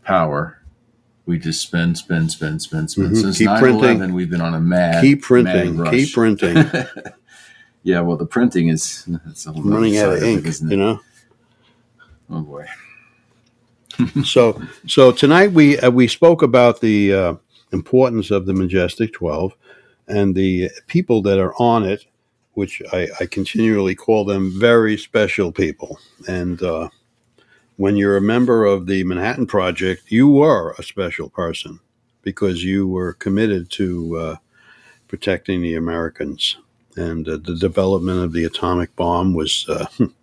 power. 0.02 0.60
We 1.26 1.38
just 1.38 1.62
spend, 1.62 1.96
spend, 1.96 2.32
spend, 2.32 2.60
spend, 2.60 2.90
spend. 2.90 3.10
Mm-hmm. 3.10 3.20
Since 3.20 3.38
keep 3.38 3.46
9/11, 3.46 3.60
printing. 3.60 4.14
we've 4.14 4.30
been 4.30 4.40
on 4.40 4.54
a 4.54 4.60
mad, 4.60 5.00
keep 5.00 5.22
printing, 5.22 5.76
mad 5.76 5.92
keep 5.92 6.12
printing. 6.12 6.56
yeah, 7.84 8.00
well, 8.00 8.16
the 8.16 8.26
printing 8.26 8.66
is 8.66 9.08
running 9.54 9.96
out 9.96 10.14
of 10.14 10.24
ink. 10.24 10.44
It, 10.44 10.60
you 10.62 10.76
know. 10.76 11.00
Oh 12.30 12.42
boy. 12.42 12.66
so, 14.24 14.62
so 14.86 15.12
tonight 15.12 15.52
we 15.52 15.78
uh, 15.78 15.90
we 15.90 16.06
spoke 16.08 16.42
about 16.42 16.80
the 16.80 17.12
uh, 17.12 17.34
importance 17.72 18.30
of 18.30 18.46
the 18.46 18.54
Majestic 18.54 19.12
Twelve 19.12 19.54
and 20.08 20.34
the 20.34 20.70
people 20.86 21.22
that 21.22 21.38
are 21.38 21.54
on 21.58 21.84
it 21.84 22.04
which 22.54 22.82
I, 22.92 23.08
I 23.20 23.26
continually 23.26 23.94
call 23.94 24.24
them 24.24 24.52
very 24.58 24.96
special 24.96 25.52
people. 25.52 25.98
And 26.28 26.62
uh, 26.62 26.88
when 27.76 27.96
you're 27.96 28.16
a 28.16 28.22
member 28.22 28.64
of 28.64 28.86
the 28.86 29.04
Manhattan 29.04 29.46
Project, 29.46 30.10
you 30.10 30.28
were 30.28 30.74
a 30.78 30.82
special 30.82 31.30
person 31.30 31.80
because 32.22 32.62
you 32.62 32.86
were 32.86 33.14
committed 33.14 33.70
to 33.70 34.16
uh, 34.18 34.36
protecting 35.08 35.62
the 35.62 35.76
Americans. 35.76 36.58
And 36.96 37.26
uh, 37.28 37.38
the 37.42 37.56
development 37.56 38.22
of 38.22 38.32
the 38.32 38.44
atomic 38.44 38.94
bomb 38.96 39.32
was 39.32 39.66
uh, 39.68 39.86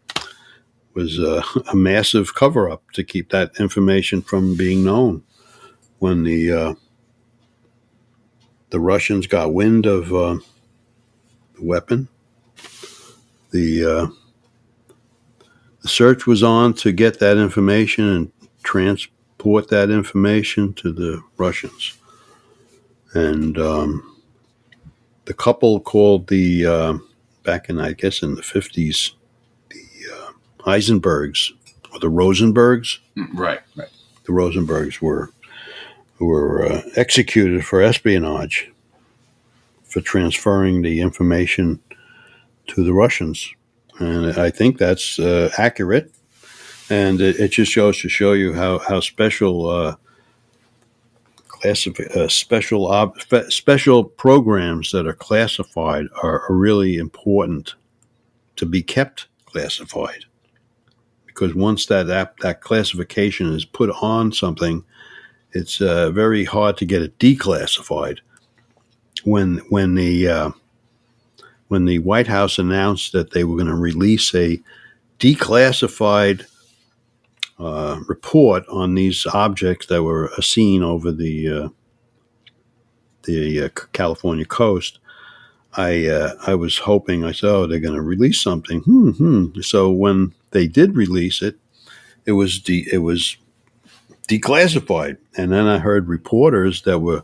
was 0.98 1.20
uh, 1.20 1.44
a 1.72 1.76
massive 1.76 2.34
cover 2.34 2.68
up 2.68 2.82
to 2.94 3.04
keep 3.04 3.30
that 3.30 3.52
information 3.60 4.20
from 4.24 4.58
being 4.58 4.84
known. 4.84 5.24
When 6.00 6.24
the 6.24 6.52
uh, 6.52 6.74
the 8.72 8.80
Russians 8.80 9.28
got 9.28 9.54
wind 9.54 9.86
of 9.86 10.10
the 10.10 11.64
weapon, 11.64 12.08
the 13.52 13.86
uh, 13.86 14.08
the 15.82 15.88
search 15.88 16.26
was 16.26 16.42
on 16.42 16.74
to 16.76 16.92
get 16.92 17.20
that 17.20 17.38
information 17.38 18.08
and 18.08 18.32
transport 18.64 19.70
that 19.70 19.92
information 19.92 20.74
to 20.74 20.92
the 20.92 21.22
Russians. 21.38 21.96
And 23.14 23.58
um, 23.60 24.20
the 25.26 25.34
couple 25.34 25.80
called 25.80 26.28
the 26.28 26.66
uh, 26.66 26.98
back 27.44 27.70
in 27.70 27.80
I 27.80 27.94
guess 27.94 28.24
in 28.24 28.34
the 28.34 28.44
fifties 28.44 29.17
Heisenbergs 30.68 31.52
or 31.94 32.00
the 32.00 32.12
Rosenbergs. 32.12 33.00
Right, 33.34 33.62
right. 33.76 33.90
The 34.26 34.34
Rosenbergs 34.34 35.02
were 35.02 35.32
were 36.20 36.66
uh, 36.66 36.82
executed 36.96 37.66
for 37.66 37.82
espionage 37.82 38.72
for 39.84 40.02
transferring 40.02 40.82
the 40.82 41.00
information 41.00 41.80
to 42.68 42.84
the 42.84 42.94
Russians. 42.94 43.54
And 44.00 44.38
I 44.38 44.50
think 44.50 44.78
that's 44.78 45.20
uh, 45.20 45.50
accurate. 45.58 46.12
And 46.90 47.22
it, 47.22 47.40
it, 47.40 47.50
just 47.50 47.72
shows 47.72 48.02
to 48.02 48.10
show 48.10 48.34
you 48.34 48.54
how, 48.54 48.80
how 48.80 49.00
special 49.00 49.70
uh, 49.70 49.96
classified 51.48 52.12
uh, 52.16 52.28
special 52.28 52.88
ob- 52.88 53.20
special 53.50 54.04
programs 54.04 54.92
that 54.92 55.08
are 55.08 55.14
classified 55.14 56.06
are, 56.24 56.42
are, 56.50 56.56
really 56.56 56.98
important 56.98 57.76
to 58.56 58.66
be 58.66 58.82
kept 58.82 59.28
classified 59.46 60.26
because 61.38 61.54
once 61.54 61.86
that 61.86 62.10
app, 62.10 62.40
that 62.40 62.62
classification 62.62 63.54
is 63.54 63.64
put 63.64 63.92
on 64.02 64.32
something, 64.32 64.84
it's 65.52 65.80
uh, 65.80 66.10
very 66.10 66.44
hard 66.44 66.78
to 66.78 66.86
get 66.86 67.04
it 67.04 67.18
declassified. 67.20 68.20
When 69.24 69.60
when 69.70 69.94
the 69.94 70.28
uh, 70.28 70.52
when 71.68 71.86
the 71.86 72.00
White 72.00 72.28
House 72.28 72.58
announced 72.58 73.12
that 73.12 73.32
they 73.32 73.44
were 73.44 73.56
going 73.56 73.68
to 73.68 73.76
release 73.76 74.34
a 74.34 74.60
declassified 75.20 76.48
uh, 77.60 78.00
report 78.08 78.64
on 78.68 78.96
these 78.96 79.28
objects 79.28 79.88
that 79.88 80.04
were 80.04 80.32
seen 80.42 80.82
over 80.82 81.12
the 81.12 81.50
uh, 81.50 81.70
the 83.24 83.66
uh, 83.66 83.70
California 83.94 84.46
coast. 84.46 85.00
I 85.78 86.08
uh, 86.08 86.34
I 86.48 86.56
was 86.56 86.80
hoping 86.80 87.24
I 87.24 87.32
said, 87.32 87.50
oh, 87.50 87.68
they're 87.68 87.80
going 87.80 87.94
to 87.94 88.02
release 88.02 88.42
something. 88.42 88.82
Hmm, 88.82 89.12
hmm. 89.12 89.62
So 89.62 89.92
when 89.92 90.34
they 90.52 90.68
did 90.68 90.96
release 90.96 91.42
it, 91.42 91.56
it 92.26 92.32
was 92.34 92.60
de- 92.60 92.88
it 92.92 93.00
was 93.00 93.38
declassified, 94.28 95.18
and 95.38 95.52
then 95.52 95.68
I 95.68 95.78
heard 95.78 96.08
reporters 96.08 96.82
that 96.82 97.00
were 97.00 97.24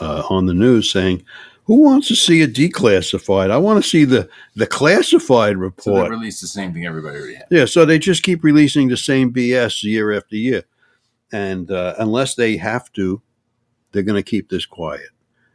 uh, 0.00 0.24
on 0.30 0.46
the 0.46 0.54
news 0.54 0.90
saying, 0.90 1.22
who 1.64 1.76
wants 1.76 2.08
to 2.08 2.16
see 2.16 2.42
a 2.42 2.48
declassified? 2.48 3.50
I 3.50 3.58
want 3.58 3.82
to 3.82 3.88
see 3.88 4.04
the 4.04 4.28
the 4.54 4.66
classified 4.66 5.56
report. 5.56 5.82
So 5.84 6.02
they 6.02 6.10
release 6.10 6.40
the 6.40 6.46
same 6.46 6.72
thing 6.72 6.86
everybody 6.86 7.18
already 7.18 7.34
had. 7.34 7.46
Yeah, 7.50 7.64
so 7.66 7.84
they 7.84 7.98
just 7.98 8.22
keep 8.22 8.44
releasing 8.44 8.88
the 8.88 8.96
same 8.96 9.32
BS 9.32 9.82
year 9.82 10.12
after 10.12 10.36
year, 10.36 10.64
and 11.32 11.70
uh, 11.70 11.94
unless 11.98 12.34
they 12.34 12.56
have 12.56 12.92
to, 12.94 13.20
they're 13.92 14.02
going 14.02 14.22
to 14.22 14.30
keep 14.30 14.48
this 14.50 14.66
quiet. 14.66 15.08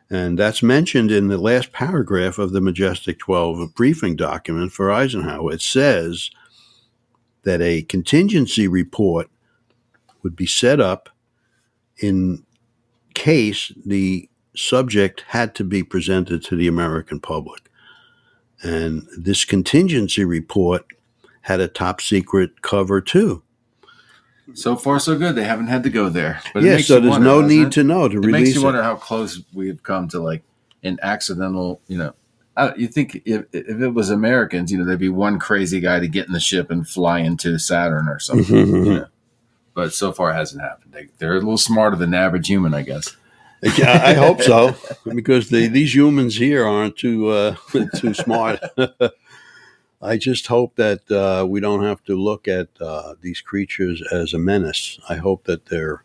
And 0.09 0.39
that's 0.39 0.63
mentioned 0.63 1.11
in 1.11 1.27
the 1.27 1.37
last 1.37 1.71
paragraph 1.71 2.39
of 2.39 2.51
the 2.51 2.61
Majestic 2.61 3.19
12 3.19 3.75
briefing 3.75 4.15
document 4.15 4.71
for 4.71 4.91
Eisenhower. 4.91 5.53
It 5.53 5.61
says 5.61 6.31
that 7.43 7.61
a 7.61 7.83
contingency 7.83 8.67
report 8.67 9.29
would 10.23 10.35
be 10.35 10.47
set 10.47 10.79
up 10.79 11.09
in 11.97 12.43
case 13.13 13.71
the 13.85 14.29
subject 14.55 15.25
had 15.27 15.53
to 15.55 15.63
be 15.63 15.83
presented 15.83 16.43
to 16.43 16.55
the 16.55 16.67
American 16.67 17.19
public. 17.19 17.69
And 18.61 19.07
this 19.17 19.45
contingency 19.45 20.25
report 20.25 20.85
had 21.41 21.59
a 21.59 21.67
top 21.67 22.01
secret 22.01 22.61
cover 22.61 22.99
too. 22.99 23.43
So 24.53 24.75
far, 24.75 24.99
so 24.99 25.17
good. 25.17 25.35
They 25.35 25.43
haven't 25.43 25.67
had 25.67 25.83
to 25.83 25.89
go 25.89 26.09
there. 26.09 26.41
But 26.53 26.63
yeah, 26.63 26.77
so 26.77 26.99
there's 26.99 27.11
wonder, 27.11 27.27
no 27.27 27.41
need 27.41 27.67
it? 27.67 27.71
to 27.73 27.83
know 27.83 28.07
to 28.07 28.17
it 28.17 28.25
release. 28.25 28.47
Makes 28.47 28.55
you 28.55 28.63
wonder 28.63 28.83
how 28.83 28.95
close 28.95 29.41
we've 29.53 29.81
come 29.83 30.07
to 30.09 30.19
like 30.19 30.43
an 30.83 30.99
accidental. 31.01 31.81
You 31.87 31.97
know, 31.97 32.13
I, 32.57 32.73
you 32.75 32.87
think 32.87 33.21
if 33.25 33.45
if 33.53 33.81
it 33.81 33.93
was 33.93 34.09
Americans, 34.09 34.71
you 34.71 34.77
know, 34.77 34.85
there'd 34.85 34.99
be 34.99 35.09
one 35.09 35.39
crazy 35.39 35.79
guy 35.79 35.99
to 35.99 36.07
get 36.07 36.27
in 36.27 36.33
the 36.33 36.39
ship 36.39 36.71
and 36.71 36.87
fly 36.87 37.19
into 37.19 37.57
Saturn 37.57 38.07
or 38.07 38.19
something. 38.19 38.67
you 38.85 38.93
know? 38.93 39.07
But 39.73 39.93
so 39.93 40.11
far, 40.11 40.31
it 40.31 40.35
hasn't 40.35 40.61
happened. 40.61 40.93
They, 40.93 41.07
they're 41.19 41.33
a 41.33 41.39
little 41.39 41.57
smarter 41.57 41.95
than 41.95 42.11
the 42.11 42.17
average 42.17 42.47
human, 42.47 42.73
I 42.73 42.81
guess. 42.81 43.15
Yeah, 43.61 44.01
I 44.03 44.13
hope 44.13 44.41
so, 44.41 44.75
because 45.05 45.49
the, 45.49 45.67
these 45.67 45.93
humans 45.93 46.37
here 46.37 46.65
aren't 46.65 46.97
too 46.97 47.27
uh, 47.29 47.55
too 47.95 48.13
smart. 48.13 48.59
I 50.01 50.17
just 50.17 50.47
hope 50.47 50.75
that 50.75 51.09
uh, 51.11 51.45
we 51.45 51.59
don't 51.59 51.83
have 51.83 52.03
to 52.05 52.15
look 52.15 52.47
at 52.47 52.69
uh, 52.79 53.15
these 53.21 53.41
creatures 53.41 54.01
as 54.11 54.33
a 54.33 54.39
menace. 54.39 54.99
I 55.09 55.15
hope 55.15 55.43
that 55.45 55.65
they're 55.65 56.03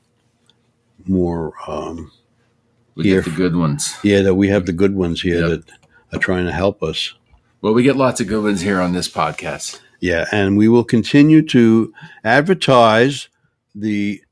more. 1.07 1.55
Um, 1.68 2.11
we 2.97 3.05
here. 3.05 3.22
get 3.22 3.30
the 3.30 3.36
good 3.36 3.57
ones. 3.57 3.97
Yeah, 4.03 4.22
that 4.22 4.34
we 4.34 4.49
have 4.49 4.66
the 4.66 4.72
good 4.72 4.95
ones 4.95 5.22
here 5.22 5.47
yep. 5.47 5.49
that 5.61 5.70
are 6.12 6.18
trying 6.18 6.47
to 6.47 6.53
help 6.53 6.82
us. 6.82 7.14
Well, 7.61 7.72
we 7.72 7.82
get 7.82 7.97
lots 7.97 8.20
of 8.20 8.26
good 8.26 8.42
ones 8.42 8.61
here 8.61 8.80
on 8.80 8.92
this 8.92 9.09
podcast. 9.09 9.80
Yeah, 10.01 10.26
and 10.32 10.57
we 10.59 10.68
will 10.68 10.84
continue 10.84 11.42
to 11.49 11.95
advertise 12.24 13.28
the 13.74 14.22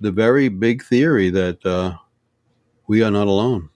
the 0.00 0.12
very 0.12 0.48
big 0.48 0.84
theory 0.84 1.30
that 1.30 1.64
uh, 1.64 1.96
we 2.86 3.02
are 3.02 3.10
not 3.10 3.28
alone. 3.28 3.70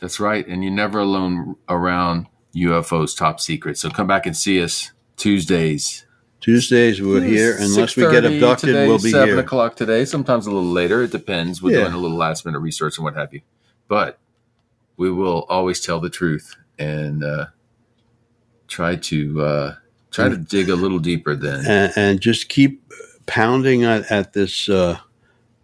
That's 0.00 0.20
right. 0.20 0.46
And 0.46 0.62
you're 0.62 0.72
never 0.72 0.98
alone 0.98 1.56
around 1.68 2.26
UFOs 2.54 3.16
top 3.16 3.40
secret. 3.40 3.78
So 3.78 3.90
come 3.90 4.06
back 4.06 4.26
and 4.26 4.36
see 4.36 4.62
us 4.62 4.92
Tuesdays. 5.16 6.04
Tuesdays 6.40 7.00
we're 7.00 7.22
here. 7.22 7.56
Unless 7.58 7.96
we 7.96 8.02
get 8.10 8.24
abducted, 8.24 8.68
today, 8.68 8.88
we'll 8.88 8.98
be 8.98 9.10
7 9.10 9.28
here. 9.28 9.36
7 9.36 9.44
o'clock 9.44 9.76
today, 9.76 10.04
sometimes 10.04 10.46
a 10.46 10.50
little 10.50 10.68
later. 10.68 11.04
It 11.04 11.12
depends. 11.12 11.62
We're 11.62 11.72
yeah. 11.72 11.80
doing 11.82 11.92
a 11.92 11.98
little 11.98 12.16
last 12.16 12.44
minute 12.44 12.58
research 12.58 12.98
and 12.98 13.04
what 13.04 13.14
have 13.14 13.32
you. 13.32 13.42
But 13.86 14.18
we 14.96 15.10
will 15.10 15.46
always 15.48 15.80
tell 15.80 16.00
the 16.00 16.10
truth 16.10 16.56
and 16.78 17.22
uh, 17.22 17.46
try 18.66 18.96
to 18.96 19.40
uh, 19.40 19.74
try 20.10 20.28
to 20.28 20.36
dig 20.36 20.68
a 20.68 20.74
little 20.74 20.98
deeper 20.98 21.36
then. 21.36 21.64
And, 21.64 21.92
and 21.96 22.20
just 22.20 22.48
keep 22.48 22.92
pounding 23.26 23.84
at, 23.84 24.10
at 24.10 24.32
this 24.32 24.68
uh, 24.68 24.98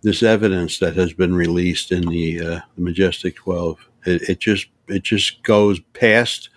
this 0.03 0.23
evidence 0.23 0.79
that 0.79 0.95
has 0.95 1.13
been 1.13 1.35
released 1.35 1.91
in 1.91 2.03
the, 2.03 2.41
uh, 2.41 2.61
the 2.77 2.81
Majestic 2.83 3.35
12. 3.37 3.89
It, 4.07 4.29
it, 4.29 4.39
just 4.39 4.67
it 4.87 5.03
just 5.03 5.43
goes 5.43 5.81
past 5.93 6.51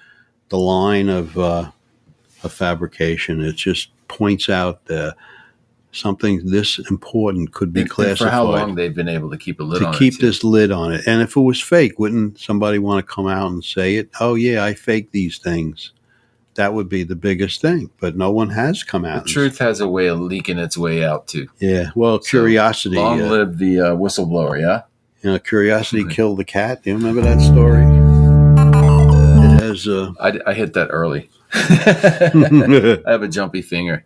the 0.52 0.58
line 0.58 1.10
of, 1.10 1.38
uh, 1.38 1.72
of 2.44 2.54
fabrication. 2.54 3.42
It 3.42 3.56
just 3.56 3.90
points 4.08 4.50
out 4.50 4.86
that 4.86 5.16
something 5.92 6.46
this 6.46 6.78
important 6.90 7.54
could 7.54 7.74
be 7.74 7.82
and, 7.82 7.90
classified. 7.90 8.28
for 8.28 8.30
how 8.30 8.44
long 8.44 8.76
they've 8.76 8.94
been 8.94 9.10
able 9.10 9.32
to 9.32 9.38
keep 9.38 9.60
a 9.60 9.64
lid 9.64 9.80
to 9.80 9.88
on 9.88 9.94
keep 9.94 10.20
this 10.20 10.44
lid 10.44 10.72
on 10.72 10.94
it. 10.94 11.08
And 11.08 11.22
if 11.22 11.36
it 11.36 11.42
was 11.42 11.60
fake, 11.60 11.98
wouldn't 11.98 12.40
somebody 12.40 12.80
want 12.80 13.06
to 13.06 13.12
come 13.12 13.28
out 13.28 13.52
and 13.52 13.64
say 13.64 13.96
it? 13.96 14.10
Oh 14.20 14.36
yeah, 14.36 14.64
I 14.64 14.74
fake 14.74 15.12
these 15.12 15.40
things 15.40 15.94
that 16.56 16.74
would 16.74 16.90
be 16.90 17.04
the 17.04 17.16
biggest 17.16 17.62
thing. 17.62 17.90
But 18.00 18.18
no 18.18 18.32
one 18.32 18.50
has 18.50 18.84
come 18.84 19.06
out. 19.06 19.24
The 19.24 19.30
truth 19.32 19.58
has 19.60 19.80
a 19.80 19.88
way 19.88 20.08
of 20.08 20.20
leaking 20.20 20.58
its 20.58 20.78
way 20.78 21.04
out 21.04 21.28
too. 21.28 21.48
Yeah. 21.60 21.92
Well, 21.96 22.20
curiosity. 22.20 22.98
Long 22.98 23.22
uh, 23.22 23.28
live 23.28 23.58
the 23.58 23.80
uh, 23.80 23.96
whistleblower. 23.96 24.60
Yeah. 24.60 24.84
You 25.24 25.32
know, 25.32 25.40
curiosity 25.40 26.04
killed 26.06 26.40
the 26.40 26.46
cat. 26.46 26.84
Do 26.84 26.90
you 26.90 26.98
remember 26.98 27.22
that 27.22 27.40
story? 27.42 28.01
Has. 29.86 29.88
Uh, 29.88 30.14
I, 30.20 30.40
I 30.52 30.54
hit 30.54 30.74
that 30.74 30.88
early. 30.90 31.30
I 31.54 33.12
have 33.12 33.24
a 33.24 33.28
jumpy 33.28 33.62
finger. 33.62 34.06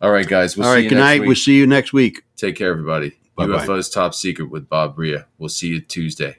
All 0.00 0.10
right, 0.10 0.26
guys. 0.26 0.56
We'll 0.56 0.66
All 0.66 0.74
right. 0.74 0.88
Good 0.88 0.96
night. 0.96 1.20
Week. 1.20 1.28
We'll 1.28 1.36
see 1.36 1.56
you 1.56 1.66
next 1.66 1.92
week. 1.92 2.22
Take 2.36 2.56
care, 2.56 2.70
everybody. 2.70 3.16
Bye-bye. 3.36 3.66
UFO's 3.66 3.88
top 3.88 4.14
secret 4.14 4.50
with 4.50 4.68
Bob 4.68 4.96
Bria. 4.96 5.26
We'll 5.38 5.48
see 5.48 5.68
you 5.68 5.80
Tuesday. 5.80 6.38